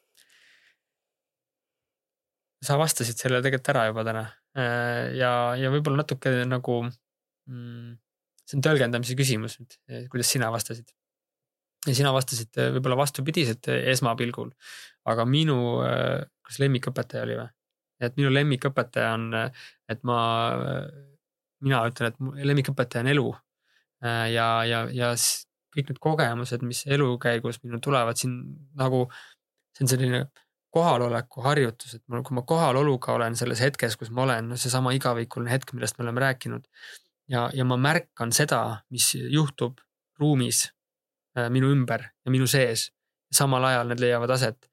[2.64, 4.24] Sa vastasid sellele tegelikult ära juba täna
[4.58, 7.92] äh, ja, ja võib-olla natuke nagu mm,
[8.44, 9.76] see on tõlgendamise küsimus nüüd,
[10.12, 10.90] kuidas sina vastasid.
[11.88, 14.52] ja sina vastasid äh, võib-olla vastupidiselt äh, esmapilgul,
[15.08, 15.58] aga minu,
[16.46, 17.48] kas lemmikõpetaja oli või?
[18.00, 19.28] et minu lemmikõpetaja on,
[19.92, 20.18] et ma,
[21.60, 23.24] mina ütlen, et lemmikõpetaja on elu.
[24.32, 25.10] ja, ja, ja
[25.74, 28.38] kõik need kogemused, mis elu käigus minul tulevad siin
[28.80, 29.02] nagu,
[29.76, 30.22] see on selline
[30.70, 34.92] kohaloleku harjutus, et mul, kui ma kohaloluga olen selles hetkes, kus ma olen, noh, seesama
[34.94, 36.66] igavikuline hetk, millest me oleme rääkinud.
[37.30, 39.78] ja, ja ma märkan seda, mis juhtub
[40.18, 40.68] ruumis
[41.38, 42.90] äh, minu ümber ja minu sees.
[43.32, 44.70] samal ajal need leiavad aset.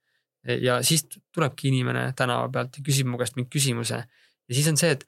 [0.61, 3.98] ja siis tulebki inimene tänava pealt ja küsib mu käest mingi küsimuse
[4.48, 5.03] ja siis on see, et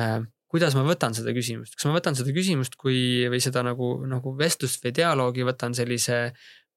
[0.00, 3.92] äh, kuidas ma võtan seda küsimust, kas ma võtan seda küsimust kui, või seda nagu,
[4.10, 6.22] nagu vestlust või dialoogi võtan sellise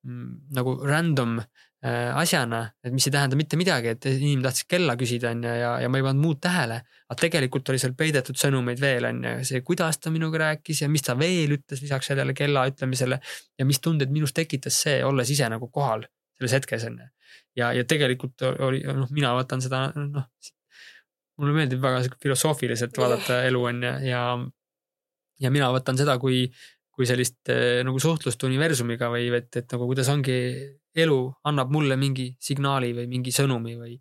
[0.06, 1.40] mm, nagu random
[1.84, 5.72] asjana, et mis ei tähenda mitte midagi, et inimene tahtis kella küsida, on ju, ja,
[5.84, 6.77] ja ma ei pannud muud tähele.
[7.10, 10.88] aga tegelikult oli seal peidetud sõnumeid veel, on ju, see, kuidas ta minuga rääkis ja
[10.89, 13.19] mis ta veel ütles lisaks sellele kella ütlemisele.
[13.60, 16.05] ja mis tundeid minus tekitas see, olles ise nagu kohal
[16.38, 17.07] selles hetkes, on ju.
[17.60, 20.30] ja, ja tegelikult oli, noh, mina võtan seda, noh.
[21.41, 24.23] mulle meeldib väga sihuke filosoofiliselt vaadata elu, on ju, ja,
[25.43, 26.45] ja mina võtan seda kui
[26.93, 30.38] kui sellist eh, nagu suhtlust universumiga või et, et nagu kuidas ongi
[30.95, 33.98] elu annab mulle mingi signaali või mingi sõnumi või,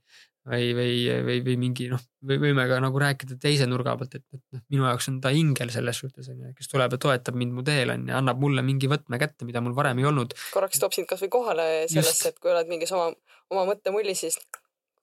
[0.48, 0.94] või, või,
[1.26, 4.88] või, või mingi noh, võime ka nagu rääkida teise nurga pealt, et, et noh, minu
[4.88, 7.94] jaoks on ta ingel selles suhtes on ju, kes tuleb ja toetab mind mu teel
[7.94, 10.34] on ju, annab mulle mingi võtme kätte, mida mul varem ei olnud.
[10.54, 13.12] korraks toob sind kasvõi kohale sellesse, et kui oled mingis oma,
[13.54, 14.40] oma mõttemullis, siis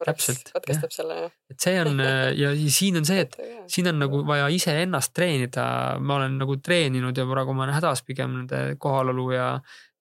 [0.06, 0.52] täpselt.
[0.56, 1.18] katkestab selle
[1.52, 2.00] et see on
[2.38, 3.36] ja siin on see, et
[3.74, 5.66] siin on nagu vaja iseennast treenida,
[6.00, 9.50] ma olen nagu treeninud ja praegu ma olen hädas pigem nende kohalolu ja,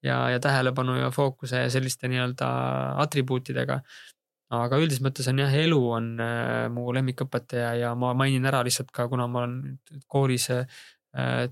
[0.02, 2.48] ja, ja tähelepanu ja fookuse ja selliste nii-öelda
[3.04, 3.80] atribuutidega.
[4.48, 8.92] aga üldises mõttes on jah, elu on äh, mu lemmikõpetaja ja ma mainin ära lihtsalt
[8.96, 10.64] ka, kuna ma olen koolis äh,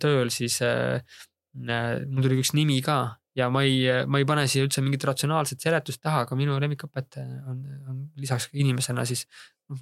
[0.01, 1.03] tööl, siis äh,
[1.57, 5.61] mul tuli üks nimi ka ja ma ei, ma ei pane siia üldse mingit ratsionaalset
[5.61, 7.61] seletust taha, aga minu lemmikõpetaja on,
[7.91, 9.27] on lisaks inimesena siis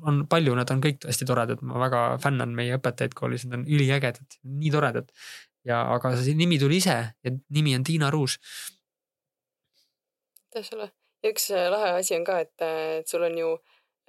[0.03, 3.67] on palju, nad on kõik hästi toredad, ma väga fännan meie õpetajaid koolis, nad on
[3.69, 5.11] üliägedad, nii toredad.
[5.65, 8.39] Ja, aga see nimi tuli ise ja nimi on Tiina Ruus.
[10.55, 10.91] aitäh sulle
[11.25, 13.51] ja üks äh, lahe asi on ka, et, äh, et sul on ju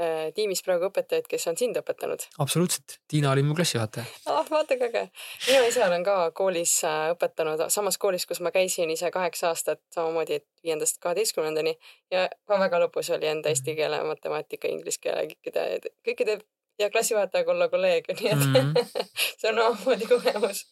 [0.01, 2.25] äh, tiimis praegu õpetajaid, kes on sind õpetanud.
[2.43, 5.05] absoluutselt, Tiina oli mu klassijuhataja ah, vaata kui äge.
[5.47, 9.81] mina ise olen ka koolis äh, õpetanud, samas koolis, kus ma käisin ise kaheksa aastat,
[9.95, 11.77] samamoodi viiendast kaheteistkümnendani
[12.11, 13.79] ja ka väga lõbus oli enda eesti mhm.
[13.79, 16.39] keele, matemaatika, inglise keele kõikide, kõikide
[16.79, 19.05] ja klassijuhatajaga olla kolleeg, nii et mm -hmm.
[19.39, 20.65] see on omamoodi kogemus.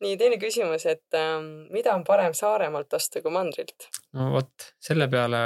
[0.00, 3.88] nii, teine küsimus, et ähm, mida on parem Saaremaalt osta kui mandrilt?
[4.16, 5.40] no vot, selle peale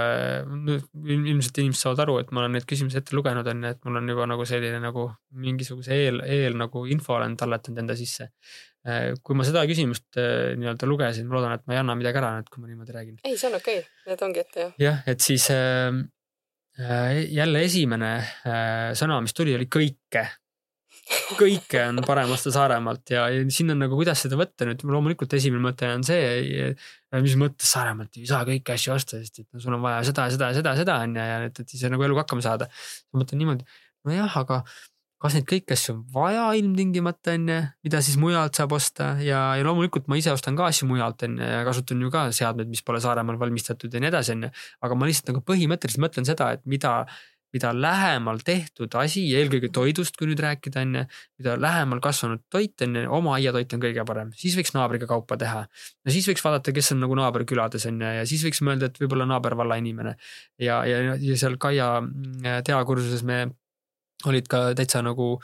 [1.17, 4.01] ilmselt inimesed saavad aru, et ma olen neid küsimusi ette lugenud, on ju, et mul
[4.03, 5.11] on juba nagu selline nagu
[5.47, 8.31] mingisuguse eel, eel nagu info olen talletanud enda sisse.
[8.87, 12.23] äh, kui ma seda küsimust äh, nii-öelda lugesin, ma loodan, et ma ei anna midagi
[12.23, 13.19] ära nüüd, kui ma niimoodi räägin.
[13.25, 14.73] ei, see on okei okay., need ongi ette jah.
[14.79, 15.91] jah, et siis äh,
[16.79, 20.29] jälle esimene äh, sõna, mis tuli, oli kõike
[21.39, 25.33] kõike on parem osta Saaremaalt ja, ja siin on nagu, kuidas seda võtta nüüd, loomulikult
[25.39, 26.71] esimene mõte on see,
[27.25, 30.29] mis mõttes Saaremaalt ei saa kõiki asju osta, sest et no sul on vaja seda
[30.33, 32.71] seda seda seda on ju ja et, et siis nagu eluga hakkama saada.
[33.11, 33.67] ma mõtlen niimoodi,
[34.07, 34.63] nojah, aga
[35.21, 39.41] kas neid kõiki asju on vaja ilmtingimata on ju, mida siis mujalt saab osta ja,
[39.59, 42.71] ja loomulikult ma ise ostan ka asju mujalt on ju ja kasutan ju ka seadmeid,
[42.73, 44.55] mis pole Saaremaal valmistatud ja nii edasi on ju.
[44.87, 46.95] aga ma lihtsalt nagu põhimõtteliselt mõtlen seda, et mida
[47.55, 51.05] mida lähemal tehtud asi, eelkõige toidust, kui nüüd rääkida, on ju,
[51.41, 55.39] mida lähemal kasvanud toit on ju, oma aiatoit on kõige parem, siis võiks naabriga kaupa
[55.41, 55.65] teha.
[55.67, 59.03] no siis võiks vaadata, kes on nagu naaberkülades on ju ja siis võiks mõelda, et
[59.03, 60.15] võib-olla naabervalla inimene.
[60.63, 63.49] ja, ja, ja seal Kaia mm, teakursuses me
[64.29, 65.37] olid ka täitsa nagu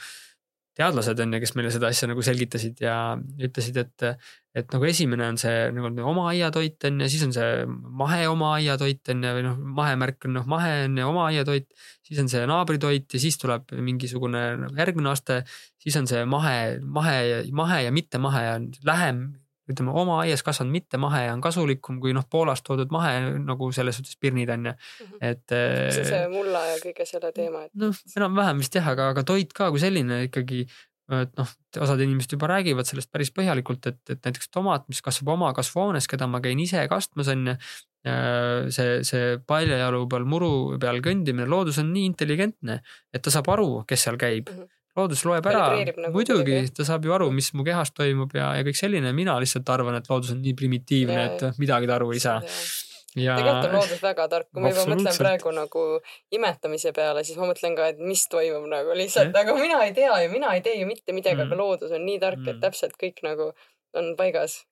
[0.76, 4.26] teadlased on ju, kes meile seda asja nagu selgitasid ja ütlesid, et,
[4.56, 7.64] et nagu esimene on see nagu oma aiatoit on ju, siis on see
[8.02, 11.70] mahe oma aiatoit on ju, või noh, mahemärk on noh, mahe on ju oma aiatoit.
[12.06, 15.40] siis on see naabritoit ja siis tuleb mingisugune nagu järgmine aste,
[15.80, 19.24] siis on see mahe, mahe, mahe ja mitte mahe on lähem
[19.70, 23.96] ütleme oma aias kasvanud mitte mahe on kasulikum kui noh, Poolast toodud mahe nagu selles
[23.98, 25.16] suhtes pirnid on ju, Mhm.
[25.20, 25.42] et.
[25.48, 27.72] see on see mulla ja kõige selle teema, et.
[27.74, 30.66] noh, enam-vähem vist jah, aga, aga toit ka kui selline ikkagi,
[31.10, 35.28] et noh, osad inimesed juba räägivad sellest päris põhjalikult, et, et näiteks tomat, mis kasvab
[35.36, 37.56] oma kasvuhoones, keda ma käin ise kastmas on ju.
[38.70, 42.76] see, see paljajalu peal muru peal kõndimine, loodus on nii intelligentne,
[43.12, 44.68] et ta saab aru, kes seal käib Mhm.
[44.96, 45.68] Loodus loeb ära.
[45.76, 49.36] Nagu muidugi ta saab ju aru, mis mu kehas toimub ja, ja kõik selline, mina
[49.42, 51.52] lihtsalt arvan, et loodus on nii primitiivne, Ja, et ja.
[51.60, 52.40] midagi ta aru ei saa.
[53.16, 55.84] ja tegelikult on loodus väga tark, kui ma juba mõtlen praegu nagu
[56.36, 60.20] imetamise peale, siis ma mõtlen ka, et mis toimub nagu lihtsalt, aga mina ei tea
[60.24, 62.96] ju, mina ei tee ju mitte midagi mm., aga loodus on nii tark et täpselt
[63.00, 63.52] kõik nagu
[63.96, 64.64] on paigas.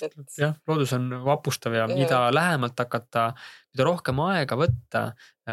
[0.00, 3.32] et jah, loodus on vapustav ja mida lähemalt hakata,
[3.74, 5.06] mida rohkem aega võtta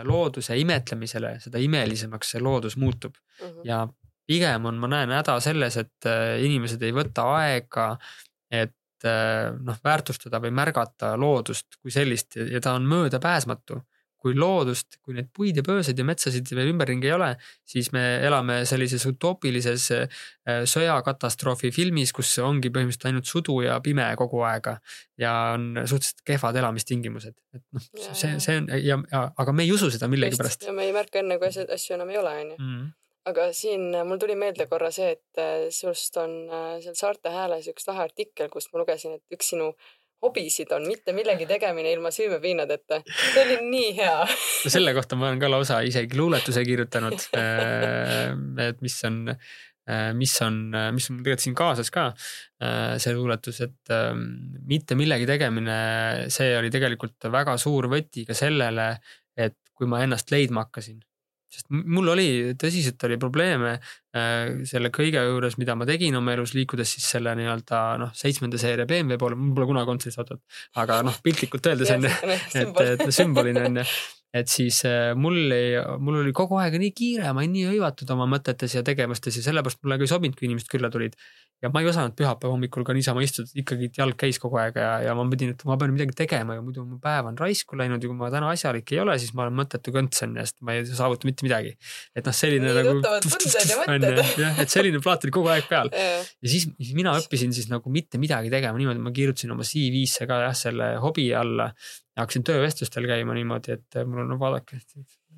[0.07, 3.17] looduse imetlemisele, seda imelisemaks see loodus muutub.
[3.41, 3.65] Mm -hmm.
[3.65, 3.87] ja
[4.27, 7.91] pigem on, ma näen häda selles, et äh, inimesed ei võta aega,
[8.51, 13.83] et äh, noh, väärtustada või märgata loodust kui sellist ja ta on möödapääsmatu.
[14.17, 17.27] kui loodust, kui neid puid ja pööseid ja metsasid veel ümberringi ei ole,
[17.63, 20.23] siis me elame sellises utoopilises äh,
[20.67, 24.79] sõjakatastroofi filmis, kus ongi põhimõtteliselt ainult sudu ja pime kogu aega
[25.21, 29.71] ja on suhteliselt kehvad elamistingimused, et noh, see see on ja, ja, aga me ei
[29.77, 30.65] usu seda millegipärast.
[30.65, 32.57] ja me ei märka enne, kui asju enam ei ole, onju.
[32.57, 32.87] Mm.
[33.27, 37.33] Aga siin äh, mul tuli meelde korra see, et äh, sinust on äh, seal Saarte
[37.33, 39.71] Hääles üks lahe artikkel, kust ma lugesin, et üks sinu
[40.23, 43.03] hobisid on mitte millegi tegemine ilma süümepiinadeta.
[43.05, 44.17] see oli nii hea.
[44.25, 47.27] no selle kohta ma olen ka lausa isegi luuletuse kirjutanud.
[48.65, 49.19] et mis on,
[50.17, 50.57] mis on,
[50.95, 52.07] mis on tegelikult siin kaasas ka
[52.97, 54.25] see luuletus, et ähm,
[54.65, 55.77] mitte millegi tegemine,
[56.33, 58.89] see oli tegelikult väga suur võti ka sellele,
[59.37, 60.97] et kui ma ennast leidma hakkasin
[61.53, 62.27] sest mul oli
[62.59, 67.33] tõsiselt oli probleeme äh, selle kõige juures, mida ma tegin oma elus, liikudes siis selle
[67.39, 70.43] nii-öelda noh, seitsmenda seeria BMW poole, mul pole kunagi olnud sellist autot,
[70.83, 72.13] aga noh, piltlikult öeldes on ju,
[72.63, 73.87] et, et sümbolina on ju,
[74.35, 78.09] et siis äh, mul ei, mul oli kogu aeg nii kiire, ma olin nii hõivatud
[78.15, 81.15] oma mõtetes ja tegemistes ja sellepärast mulle ka ei sobinud, kui inimesed külla tulid.
[81.63, 84.91] ja ma ei osanud pühapäeva hommikul ka niisama istuda, ikkagi jalg käis kogu aeg ja,
[85.07, 88.03] ja ma pidin, et ma pean midagi tegema ja muidu mu päev on raisku läinud
[88.03, 90.59] ja kui ma täna asjalik ei ole, siis ma olen mõttetu könts on ju, sest
[90.61, 91.73] ma ei saavuta mitte midagi.
[92.13, 93.01] et noh, selline Nii nagu.
[93.97, 97.53] ja jah, et selline plaat oli kogu aeg peal ja ja siis, siis mina õppisin
[97.55, 101.71] siis nagu mitte midagi tegema niimoodi, ma kirjutasin oma CV-sse ka jah, selle hobi alla.
[102.17, 104.81] Ja hakkasin töövestlustel käima niimoodi, et mul on no vaadake,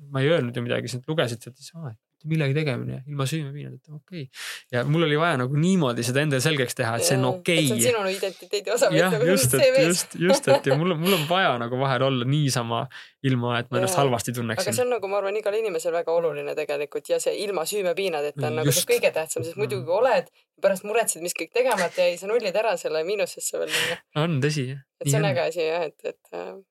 [0.08, 3.24] ma ei öelnud ju midagi, siis nad lugesid sealt, siis aa, et millegi tegemine ilma
[3.28, 4.40] süümepiinadeta, okei okay..
[4.72, 7.72] ja mul oli vaja nagu niimoodi seda endale selgeks teha, et see on okei see
[7.72, 7.86] on okay..
[7.86, 8.90] sinu identiteedi osa.
[8.92, 12.28] jah, just, et just, just, et ja mul on, mul on vaja nagu vahel olla
[12.28, 12.82] niisama,
[13.24, 14.04] ilma et ma ennast Jaa.
[14.04, 14.84] halvasti aga tunneksin see.
[14.84, 18.68] on nagu ma arvan, igal inimesel väga oluline tegelikult ja see ilma süümepiinadeta on nagu
[18.68, 18.84] Just.
[18.84, 20.28] see kõige tähtsam, sest muidu kui oled,
[20.60, 23.72] pärast muretsed, mis kõik tegemata jäi, sa nullid ära selle miinusesse veel.
[23.94, 24.84] et on tõsi jah.
[25.06, 26.66] see on äge asi jah, et, et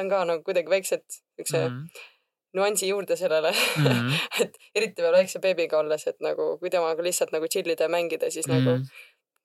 [0.00, 1.04] võtan ka nagu kuidagi väiksed
[1.36, 1.74] siukse mm.
[1.74, 2.08] mm.
[2.56, 4.12] nüansi juurde sellele Mm.
[4.42, 7.92] et eriti veel väikse beebiga olles, et nagu kui temaga lihtsalt nagu chill ida ja
[7.92, 8.54] mängida, siis mm.
[8.54, 8.86] nagu Mm.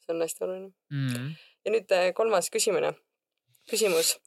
[0.05, 0.71] see on hästi oluline.
[0.91, 1.35] Mm.
[1.65, 2.93] ja nüüd äh, kolmas küsimine,
[3.69, 4.17] küsimus.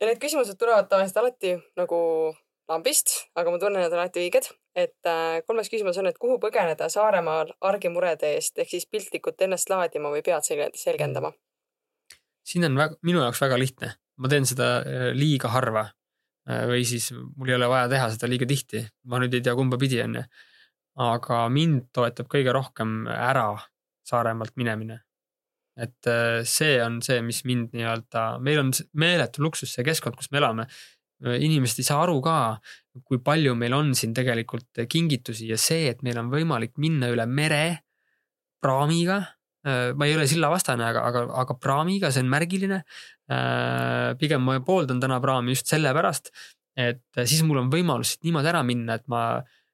[0.00, 2.34] ja need küsimused tulevad tavaliselt alati nagu
[2.68, 4.50] lambist, aga ma tunnen, et on alati õiged.
[4.74, 9.68] et äh, kolmas küsimus on, et kuhu põgeneda Saaremaal argimurede eest ehk siis piltlikult ennast
[9.68, 11.32] laadima või pead selge- selgendama.
[12.44, 15.90] siin on väga, minu jaoks väga lihtne, ma teen seda äh, liiga harva.
[16.42, 19.76] või siis mul ei ole vaja teha seda liiga tihti, ma nüüd ei tea, kumba
[19.78, 20.22] pidi on ju.
[20.98, 23.54] aga mind toetab kõige rohkem ära
[24.02, 25.04] Saaremaalt minemine.
[25.78, 30.32] et äh, see on see, mis mind nii-öelda, meil on meeletu luksus see keskkond, kus
[30.32, 30.66] me elame.
[31.22, 32.58] inimesed ei saa aru ka,
[33.06, 37.26] kui palju meil on siin tegelikult kingitusi ja see, et meil on võimalik minna üle
[37.30, 37.62] mere
[38.60, 42.82] praamiga Äh, ma ei ole sillavastane, aga, aga, aga praamiga see on märgiline.
[43.30, 46.32] Äh, pigem ma pooldan täna praami just sellepärast,
[46.76, 49.22] et siis mul on võimalus siit niimoodi ära minna, et ma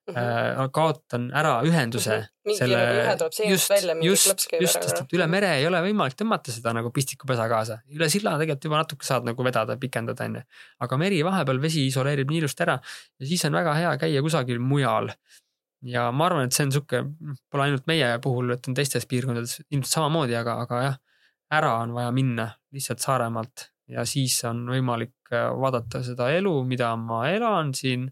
[0.09, 0.71] mm -hmm.
[0.73, 2.23] kaotan ära ühenduse mm.
[2.23, 2.29] -hmm.
[2.45, 2.77] mingi selle...
[2.77, 4.85] nagu ühe tuleb just, välja, mingi just, klõps käib just, ära.
[4.85, 7.79] just, et üle mere ei ole võimalik tõmmata seda nagu pistikupesa kaasa.
[7.97, 10.43] üle silla tegelikult juba natuke saad nagu vedada, pikendada, onju.
[10.81, 12.81] aga meri vahepeal, vesi isoleerib nii ilusti ära
[13.21, 15.13] ja siis on väga hea käia kusagil mujal
[15.87, 17.03] ja ma arvan, et see on sihuke,
[17.51, 21.01] pole ainult meie puhul, et on teistes piirkondades ilmselt samamoodi, aga, aga jah,
[21.59, 26.95] ära on vaja minna lihtsalt Saaremaalt ja siis on võimalik äh, vaadata seda elu, mida
[27.01, 28.09] ma elan siin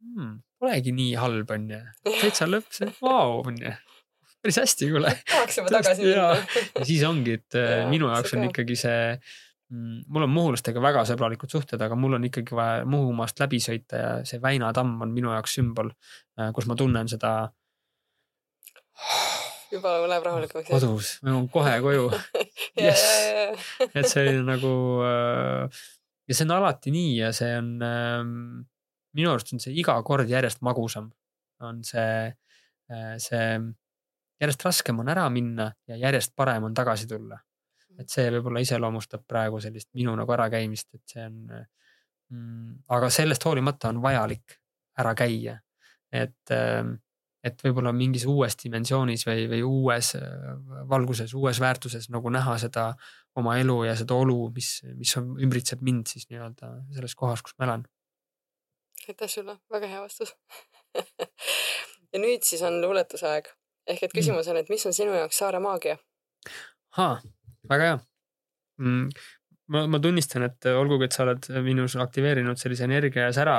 [0.00, 0.40] hmm,.
[0.64, 1.76] Polegi nii halb, onju,
[2.06, 2.70] täitsa lõpp,
[3.02, 3.74] vau, onju
[4.44, 5.10] päris hästi, kuule.
[5.30, 6.28] tahaks juba tagasi minna.
[6.78, 8.98] ja siis ongi, et äh, ja, minu jaoks on ikkagi see
[9.74, 14.10] mul on muhulastega väga sõbralikud suhted, aga mul on ikkagi vaja Muhumaast läbi sõita ja
[14.28, 15.90] see Väina tamm on minu jaoks sümbol,
[16.40, 17.34] äh, kus ma tunnen seda.
[19.72, 20.70] juba läheb rahulikumaks.
[20.70, 22.04] kodus, ma jõuan kohe koju
[22.84, 23.04] yes.
[23.98, 24.74] et see on nagu
[25.08, 25.80] äh,
[26.28, 28.36] ja see on alati nii ja see on ähm,
[29.16, 31.10] minu arust on see iga kord järjest magusam,
[31.64, 32.28] on see,
[32.92, 33.48] äh, see
[34.42, 37.40] järjest raskem on ära minna ja järjest parem on tagasi tulla
[38.00, 42.84] et see võib-olla iseloomustab praegu sellist minu nagu ärakäimist, et see on mm,.
[42.96, 44.58] aga sellest hoolimata on vajalik
[44.98, 45.58] ära käia.
[46.14, 46.94] et, ähm,
[47.44, 50.28] et võib-olla mingis uues dimensioonis või, või uues äh,
[50.88, 52.92] valguses, uues väärtuses nagu näha seda
[53.36, 57.58] oma elu ja seda olu, mis, mis on, ümbritseb mind siis nii-öelda selles kohas, kus
[57.58, 57.84] ma elan.
[59.08, 60.34] aitäh sulle, väga hea vastus
[62.12, 63.50] ja nüüd siis on luuletuse aeg
[63.90, 65.98] ehk et küsimus on, et mis on sinu jaoks Saare maagia?
[67.70, 67.98] Väga hea
[68.82, 69.04] mm,.
[69.72, 73.58] ma, ma tunnistan, et olgugi, et sa oled minus aktiveerinud sellise energia ja sära,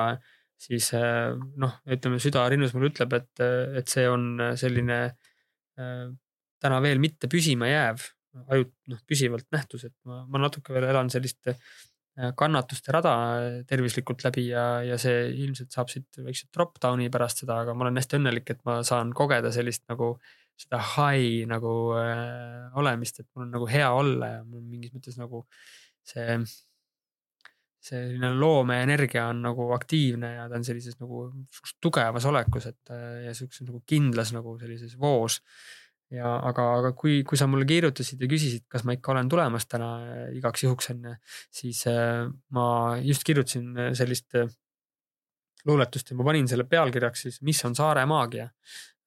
[0.61, 3.45] siis eh, noh, ütleme süda rinnus mulle ütleb, et,
[3.81, 4.29] et see on
[4.59, 6.05] selline äh,
[6.61, 8.05] täna veel mitte püsima jääv,
[8.51, 11.59] ajut-, noh püsivalt nähtus, et ma, ma natuke veel elan sellist äh,
[12.39, 13.15] kannatuste rada
[13.67, 17.87] tervislikult läbi ja, ja see ilmselt saab siit väikse drop down'i pärast seda, aga ma
[17.87, 23.19] olen hästi õnnelik, et ma saan kogeda sellist nagu äh, seda high nagu äh, olemist,
[23.19, 25.43] et mul on nagu hea olla ja mul mingis mõttes nagu
[26.05, 26.37] see,
[27.85, 31.27] selline loomeenergia on nagu aktiivne ja ta on sellises nagu
[31.83, 35.41] tugevas olekus, et äh, ja siukses nagu kindlas nagu sellises voos.
[36.13, 39.65] ja aga, aga kui, kui sa mulle kirjutasid ja küsisid, kas ma ikka olen tulemas
[39.67, 41.15] täna äh, igaks juhuks onju,
[41.51, 42.67] siis äh, ma
[43.01, 44.37] just kirjutasin äh, sellist
[45.65, 48.47] luuletust ja ma panin selle pealkirjaks siis, mis on saare maagia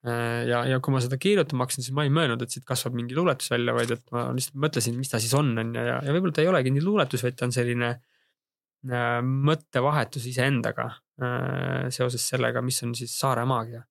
[0.07, 3.17] ja, ja kui ma seda kirjutama hakkasin, siis ma ei mõelnud, et siit kasvab mingi
[3.19, 6.15] luuletus välja, vaid et ma lihtsalt mõtlesin, mis ta siis on, on ju, ja, ja
[6.15, 9.21] võib-olla ta ei olegi nii luuletus, vaid ta on selline äh,
[9.51, 13.83] mõttevahetus iseendaga äh, seoses sellega, mis on siis saare maagia.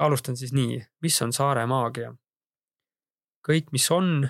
[0.00, 2.12] alustan siis nii, mis on saare maagia?
[3.46, 4.28] kõik, mis on,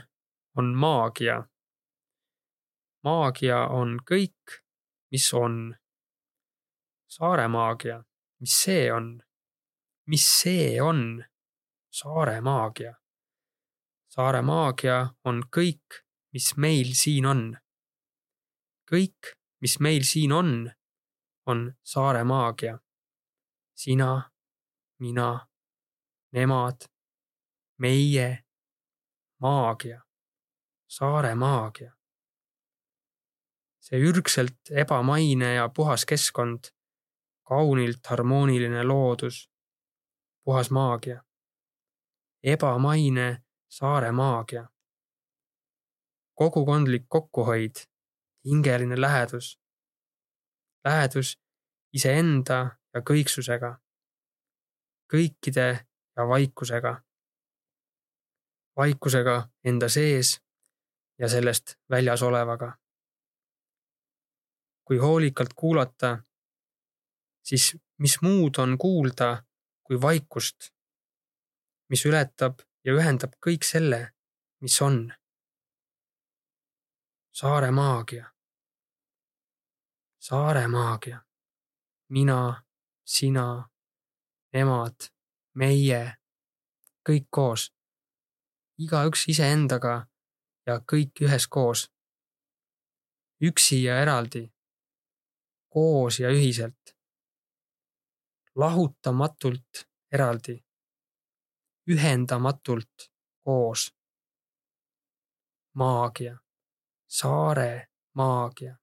[0.57, 1.43] on maagia.
[3.05, 4.61] maagia on kõik,
[5.11, 5.75] mis on.
[7.11, 8.05] saare maagia,
[8.41, 9.19] mis see on?
[10.11, 11.24] Mis see on?
[11.91, 12.95] saare maagia.
[14.09, 16.03] saare maagia on kõik,
[16.35, 17.43] mis meil siin on.
[18.91, 20.51] kõik, mis meil siin on,
[21.47, 22.78] on saare maagia.
[23.74, 24.31] sina,
[24.99, 25.47] mina,
[26.32, 26.89] nemad,
[27.78, 28.28] meie,
[29.39, 30.01] maagia,
[30.89, 31.93] saare maagia.
[33.81, 36.74] see ürgselt ebamaine ja puhas keskkond,
[37.47, 39.49] kaunilt harmooniline loodus
[40.45, 41.23] puhas maagia.
[42.43, 44.69] ebamaine saare maagia.
[46.35, 47.75] kogukondlik kokkuhoid,
[48.45, 49.61] hingeline lähedus.
[50.85, 51.41] lähedus
[51.93, 53.79] iseenda ja kõiksusega.
[55.12, 55.87] kõikide
[56.17, 57.03] ja vaikusega.
[58.77, 60.41] vaikusega enda sees
[61.19, 62.79] ja sellest väljas olevaga.
[64.85, 66.19] kui hoolikalt kuulata,
[67.45, 69.49] siis mis muud on kuulda
[69.91, 70.69] kui vaikust,
[71.91, 73.99] mis ületab ja ühendab kõik selle,
[74.62, 74.99] mis on.
[77.35, 78.31] saare maagia.
[80.19, 81.19] saare maagia.
[82.09, 82.62] mina,
[83.05, 83.69] sina,
[84.53, 85.11] nemad,
[85.55, 86.01] meie,
[87.09, 87.73] kõik koos.
[88.79, 90.07] igaüks iseendaga
[90.67, 91.91] ja kõik üheskoos.
[93.43, 94.53] üksi ja eraldi.
[95.69, 96.99] koos ja ühiselt
[98.56, 100.64] lahutamatult eraldi.
[101.90, 103.10] ühendamatult
[103.44, 103.94] koos.
[105.74, 106.39] maagia,
[107.06, 108.77] saare maagia,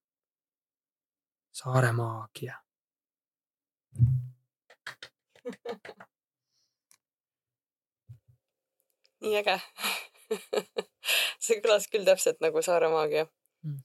[1.51, 2.63] saare maagia.
[9.21, 9.57] Nii äge.
[11.43, 13.27] See kõlas küll täpselt nagu Saare maagia.
[13.65, 13.81] Mm..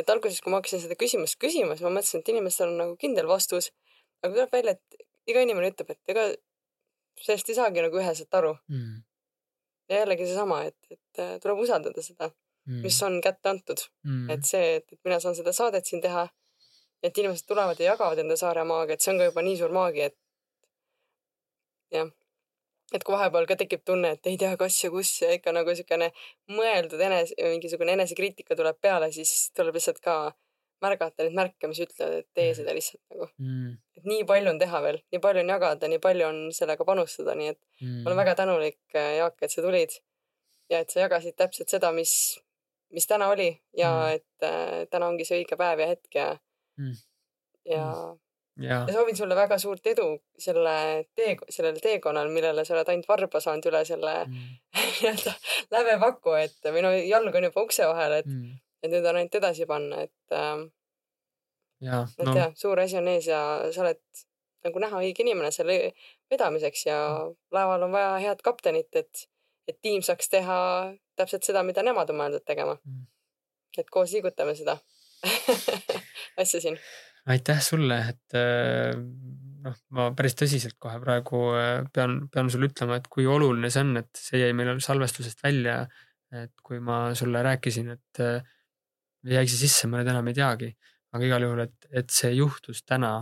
[0.00, 2.94] et alguses, kui ma hakkasin seda küsimust küsima, siis ma mõtlesin, et inimestel on nagu
[3.00, 3.68] kindel vastus,
[4.22, 6.26] aga tuleb välja, et iga inimene ütleb, et ega
[7.20, 8.54] sellest ei saagi nagu üheselt aru.
[8.72, 9.00] Mm..
[9.90, 13.82] ja jällegi seesama, et, et äh, tuleb usaldada seda mm., mis on kätte antud.
[14.06, 14.30] Mm..
[14.30, 16.28] et see, et, mina saan seda saadet siin teha,
[17.02, 19.74] et inimesed tulevad ja jagavad enda Saare maagia, et see on ka juba nii suur
[19.74, 20.18] maagia, et
[21.96, 22.10] jah.
[22.90, 25.70] Et kui vahepeal ka tekib tunne, et ei tea, kas ja kus ja ikka nagu
[25.70, 26.08] niisugune
[26.50, 30.16] mõeldud enese, mingisugune enesekriitika tuleb peale, siis tuleb lihtsalt ka
[30.84, 33.72] märgata neid märke, mis ütlevad, et tee seda lihtsalt nagu mm..
[33.98, 37.36] et nii palju on teha veel, nii palju on jagada, nii palju on sellega panustada,
[37.38, 37.98] nii et mm.
[38.00, 39.98] ma olen väga tänulik, äh, Jaak, et sa tulid
[40.72, 42.14] ja et sa jagasid täpselt seda, mis,
[42.94, 44.18] mis täna oli ja mm.
[44.18, 46.32] et äh, täna ongi see õige päev ja hetk ja
[46.80, 46.98] mm.,
[47.70, 48.18] ja mm
[48.60, 50.06] ja soovin sulle väga suurt edu
[50.38, 54.48] selle tee, sellel teekonnal, millele sa oled ainult varba saanud üle selle mm.
[55.00, 55.34] nii-öelda
[55.72, 59.38] lävepaku, et või no jalg on juba ukse vahel, et mm., et nüüd on ainult
[59.40, 60.66] edasi panna, et äh,.
[61.82, 62.36] et no.
[62.36, 63.40] jah, suur asi on ees ja
[63.72, 64.02] sa oled
[64.64, 65.76] nagu näha õige inimene selle
[66.30, 67.36] vedamiseks ja mm.
[67.56, 69.26] laeval on vaja head kaptenit, et,
[69.68, 70.58] et tiim saaks teha
[71.16, 73.06] täpselt seda, mida nemad on mõeldud tegema mm..
[73.80, 74.76] et koos liigutame seda
[76.40, 76.80] asja siin
[77.28, 78.94] aitäh sulle, et äh,
[79.64, 83.84] noh, ma päris tõsiselt kohe praegu äh, pean, pean sulle ütlema, et kui oluline see
[83.84, 85.82] on, et see jäi meil salvestusest välja.
[86.30, 88.20] et kui ma sulle rääkisin, et
[89.26, 90.70] äh, jäi see sisse, ma nüüd enam ei teagi,
[91.14, 93.14] aga igal juhul, et, et see juhtus täna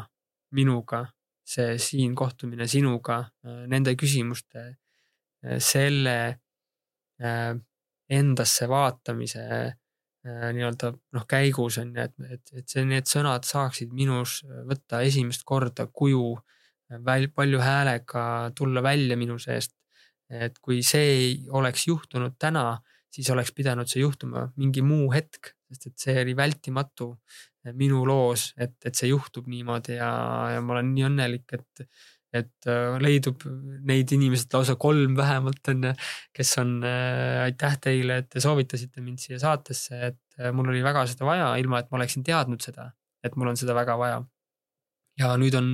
[0.56, 1.04] minuga,
[1.48, 3.22] see siin kohtumine sinuga,
[3.72, 4.64] nende küsimuste,
[5.64, 6.16] selle
[8.18, 9.44] endasse vaatamise
[10.28, 14.98] Äh, nii-öelda noh, käigus on ju, et, et, et see, need sõnad saaksid minus võtta
[15.06, 18.24] esimest korda kuju äh, väl-, palju häälega
[18.58, 19.76] tulla välja minu seest.
[20.28, 25.54] et kui see ei oleks juhtunud täna, siis oleks pidanud see juhtuma mingi muu hetk,
[25.68, 30.12] sest et see oli vältimatu äh, minu loos, et, et see juhtub niimoodi ja,
[30.54, 31.88] ja ma olen nii õnnelik, et
[32.34, 33.44] et äh, leidub
[33.88, 35.86] neid inimesed lausa kolm vähemalt on
[36.36, 40.82] kes on äh,, aitäh teile, et te soovitasite mind siia saatesse, et äh, mul oli
[40.84, 42.90] väga seda vaja, ilma et ma oleksin teadnud seda,
[43.24, 44.20] et mul on seda väga vaja.
[45.18, 45.72] ja nüüd on,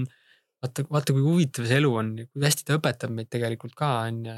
[0.64, 4.20] vaata, vaata kui huvitav see elu on, kui hästi ta õpetab meid tegelikult ka on
[4.28, 4.36] ju.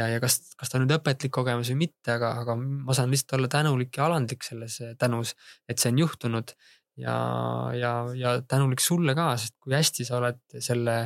[0.00, 3.12] ja, ja kas, kas ta on nüüd õpetlik kogemus või mitte, aga, aga ma saan
[3.12, 5.36] lihtsalt olla tänulik ja alandlik selles tänus,
[5.68, 6.54] et see on juhtunud
[7.00, 7.16] ja,
[7.78, 10.96] ja, ja tänulik sulle ka, sest kui hästi sa oled selle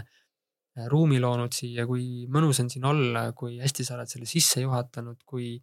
[0.76, 4.60] Äh, ruumi loonud siia, kui mõnus on siin olla, kui hästi sa oled selle sisse
[4.60, 5.54] juhatanud, kui,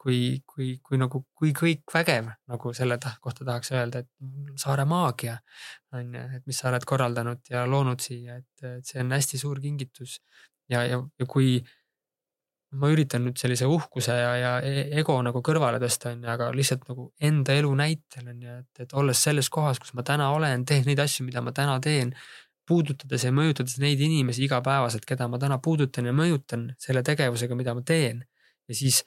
[0.00, 5.36] kui, kui, kui nagu, kui kõik vägev, nagu selle kohta tahaks öelda, et saare maagia
[5.96, 9.40] on ju, et mis sa oled korraldanud ja loonud siia, et, et see on hästi
[9.42, 10.20] suur kingitus.
[10.70, 11.58] ja, ja, ja kui
[12.80, 16.50] ma üritan nüüd sellise uhkuse ja, ja e-, ego nagu kõrvale tõsta, on ju, aga
[16.54, 20.30] lihtsalt nagu enda elu näitel on ju, et, et olles selles kohas, kus ma täna
[20.36, 22.14] olen, teen neid asju, mida ma täna teen
[22.70, 27.74] puudutades ja mõjutades neid inimesi igapäevaselt, keda ma täna puudutan ja mõjutan selle tegevusega, mida
[27.74, 28.22] ma teen.
[28.70, 29.02] ja siis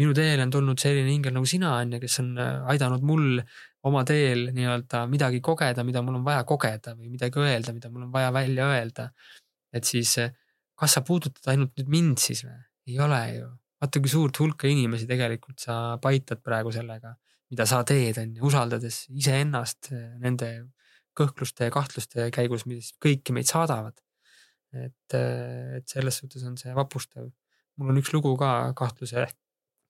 [0.00, 3.40] minu teele on tulnud selline ingel nagu sina, on ju, kes on äh, aidanud mul
[3.88, 8.06] oma teel nii-öelda midagi kogeda, mida mul on vaja kogeda või midagi öelda, mida mul
[8.06, 9.10] on vaja välja öelda.
[9.72, 10.32] et siis, äh,
[10.76, 12.60] kas sa puudutad ainult nüüd mind siis või?
[12.88, 13.50] ei ole ju.
[13.82, 17.14] vaata, kui suurt hulka inimesi tegelikult sa paitad praegu sellega,
[17.52, 20.54] mida sa teed, on ju, usaldades iseennast äh, nende
[21.18, 23.98] kõhkluste ja kahtluste käigus, mis kõiki meid saadavad.
[24.72, 25.14] et,
[25.76, 27.28] et selles suhtes on see vapustav.
[27.76, 29.20] mul on üks lugu ka kahtluse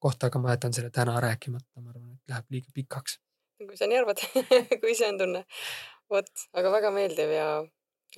[0.03, 3.19] kohta, aga ma jätan selle täna rääkimata, ma arvan, et läheb liiga pikaks.
[3.63, 4.23] kui sa nii arvad
[4.83, 5.45] kui see on tunne.
[6.11, 7.51] vot, aga väga meeldiv ja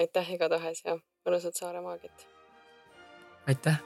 [0.00, 0.96] aitäh igatahes ja
[1.26, 2.28] mõnusat Saare maagiat.
[3.48, 3.82] aitäh